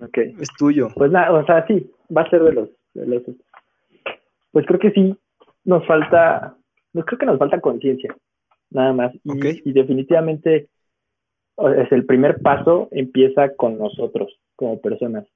Ok. 0.00 0.18
Es 0.40 0.48
tuyo. 0.58 0.88
Pues 0.94 1.10
nada, 1.10 1.32
o 1.32 1.44
sea, 1.46 1.66
sí, 1.66 1.90
va 2.14 2.22
a 2.22 2.30
ser 2.30 2.42
de 2.42 2.52
los, 2.52 2.68
de 2.94 3.06
los... 3.06 3.22
Pues 4.52 4.66
creo 4.66 4.78
que 4.78 4.90
sí, 4.92 5.18
nos 5.64 5.86
falta, 5.86 6.56
pues 6.92 7.04
creo 7.06 7.18
que 7.18 7.26
nos 7.26 7.38
falta 7.38 7.60
conciencia, 7.60 8.14
nada 8.70 8.92
más. 8.92 9.12
Y, 9.24 9.72
definitivamente 9.72 10.68
es 11.76 11.92
el 11.92 12.04
primer 12.04 12.40
paso 12.40 12.88
empieza 12.90 13.54
con 13.54 13.78
nosotros 13.78 14.40
como 14.56 14.80
personas. 14.80 15.26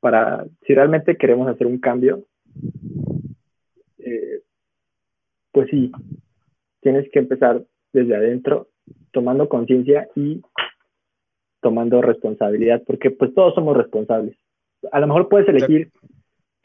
Para, 0.00 0.44
si 0.66 0.74
realmente 0.74 1.16
queremos 1.16 1.48
hacer 1.48 1.66
un 1.66 1.78
cambio, 1.78 2.24
eh, 3.98 4.42
pues 5.50 5.68
sí, 5.70 5.90
tienes 6.80 7.10
que 7.10 7.18
empezar 7.18 7.64
desde 7.92 8.14
adentro, 8.14 8.68
tomando 9.12 9.48
conciencia 9.48 10.08
y 10.14 10.42
tomando 11.60 12.02
responsabilidad, 12.02 12.82
porque 12.86 13.10
pues 13.10 13.32
todos 13.34 13.54
somos 13.54 13.76
responsables. 13.76 14.36
A 14.92 15.00
lo 15.00 15.06
mejor 15.06 15.28
puedes 15.28 15.48
elegir 15.48 15.90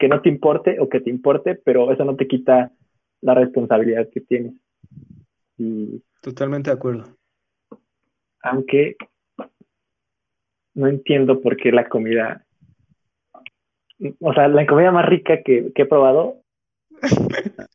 que 0.00 0.08
no 0.08 0.22
te 0.22 0.30
importe 0.30 0.80
o 0.80 0.88
que 0.88 1.00
te 1.00 1.10
importe, 1.10 1.54
pero 1.54 1.92
eso 1.92 2.04
no 2.04 2.16
te 2.16 2.26
quita 2.26 2.72
la 3.20 3.34
responsabilidad 3.34 4.08
que 4.12 4.22
tienes. 4.22 4.54
Y 5.58 6.02
Totalmente 6.22 6.70
de 6.70 6.76
acuerdo. 6.76 7.16
aunque 8.42 8.96
no 10.74 10.86
entiendo 10.88 11.40
por 11.42 11.56
qué 11.56 11.70
la 11.72 11.88
comida, 11.88 12.46
o 14.20 14.32
sea, 14.32 14.48
la 14.48 14.66
comida 14.66 14.90
más 14.90 15.06
rica 15.06 15.42
que, 15.42 15.72
que 15.74 15.82
he 15.82 15.86
probado, 15.86 16.42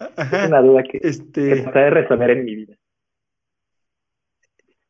es 0.00 0.48
una 0.48 0.60
duda 0.60 0.82
que, 0.82 0.98
que 1.00 1.08
Este, 1.08 1.42
de 1.62 1.90
resolver 1.90 2.30
en 2.30 2.44
mi 2.44 2.54
vida. 2.56 2.74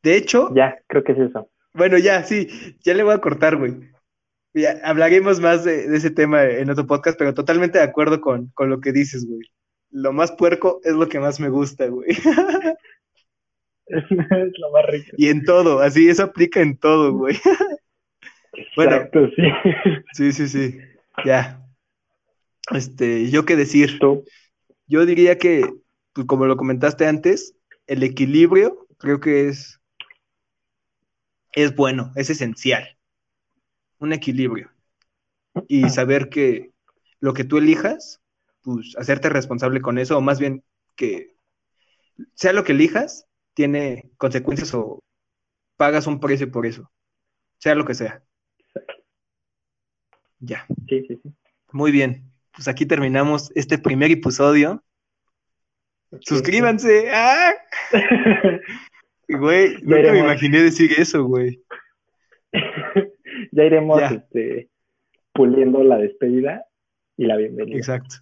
de 0.03 0.17
hecho, 0.17 0.53
Ya, 0.55 0.77
creo 0.87 1.03
que 1.03 1.13
es 1.13 1.19
eso. 1.19 1.49
bueno, 1.73 1.97
ya, 1.97 2.23
sí, 2.23 2.47
ya 2.83 2.93
le 2.93 3.03
voy 3.03 3.13
a 3.13 3.19
cortar, 3.19 3.55
güey. 3.57 3.92
Ya, 4.53 4.79
hablaremos 4.83 5.39
más 5.39 5.63
de, 5.63 5.87
de 5.87 5.97
ese 5.97 6.11
tema 6.11 6.43
en 6.43 6.69
otro 6.69 6.85
podcast, 6.85 7.17
pero 7.17 7.33
totalmente 7.33 7.79
de 7.79 7.83
acuerdo 7.83 8.21
con, 8.21 8.47
con 8.53 8.69
lo 8.69 8.79
que 8.79 8.91
dices, 8.91 9.25
güey. 9.25 9.41
Lo 9.89 10.11
más 10.13 10.31
puerco 10.31 10.79
es 10.83 10.93
lo 10.93 11.07
que 11.07 11.19
más 11.19 11.39
me 11.39 11.49
gusta, 11.49 11.87
güey. 11.87 12.09
Es, 13.85 14.03
lo 14.09 14.71
más 14.71 14.85
rico. 14.87 15.09
Y 15.17 15.27
en 15.27 15.43
todo, 15.43 15.79
así, 15.81 16.07
eso 16.07 16.23
aplica 16.23 16.61
en 16.61 16.77
todo, 16.77 17.13
güey. 17.13 17.37
Bueno. 18.75 18.97
Exacto, 18.97 19.29
sí. 19.35 19.43
Sí, 20.13 20.31
sí, 20.31 20.47
sí. 20.47 20.79
Ya. 21.25 21.59
Este, 22.71 23.31
yo 23.31 23.45
qué 23.45 23.55
decir. 23.55 23.97
Tú, 23.99 24.25
Yo 24.85 25.07
diría 25.07 25.39
que, 25.39 25.67
pues, 26.13 26.27
como 26.27 26.45
lo 26.45 26.55
comentaste 26.55 27.07
antes, 27.07 27.55
el 27.87 28.03
equilibrio 28.03 28.87
creo 28.99 29.19
que 29.19 29.47
es, 29.47 29.81
es 31.53 31.75
bueno, 31.75 32.11
es 32.15 32.29
esencial. 32.29 32.95
Un 33.99 34.13
equilibrio. 34.13 34.71
Y 35.67 35.89
saber 35.89 36.29
que 36.29 36.71
lo 37.19 37.33
que 37.33 37.43
tú 37.43 37.57
elijas, 37.57 38.21
pues 38.61 38.95
hacerte 38.97 39.29
responsable 39.29 39.81
con 39.81 39.97
eso, 39.97 40.17
o 40.17 40.21
más 40.21 40.39
bien 40.39 40.63
que 40.95 41.35
sea 42.33 42.53
lo 42.53 42.63
que 42.63 42.73
elijas, 42.73 43.27
tiene 43.53 44.11
consecuencias 44.17 44.73
o 44.73 44.99
pagas 45.77 46.07
un 46.07 46.19
precio 46.19 46.51
por 46.51 46.65
eso, 46.65 46.91
sea 47.57 47.75
lo 47.75 47.85
que 47.85 47.93
sea. 47.93 48.23
Ya. 50.39 50.65
Sí, 50.89 51.05
sí, 51.07 51.19
sí. 51.23 51.33
Muy 51.71 51.91
bien. 51.91 52.29
Pues 52.53 52.67
aquí 52.67 52.85
terminamos 52.85 53.51
este 53.55 53.77
primer 53.77 54.11
episodio. 54.11 54.83
Suscríbanse. 56.21 57.09
¡Ah! 57.11 57.53
güey, 59.27 59.77
nunca 59.81 60.11
me 60.11 60.19
imaginé 60.19 60.61
decir 60.61 60.91
eso, 60.97 61.23
güey. 61.23 61.63
ya 63.53 63.63
iremos 63.63 64.01
Este, 64.11 64.69
puliendo 65.33 65.83
la 65.83 65.97
despedida 65.97 66.65
y 67.17 67.25
la 67.25 67.37
bienvenida. 67.37 67.77
Exacto. 67.77 68.15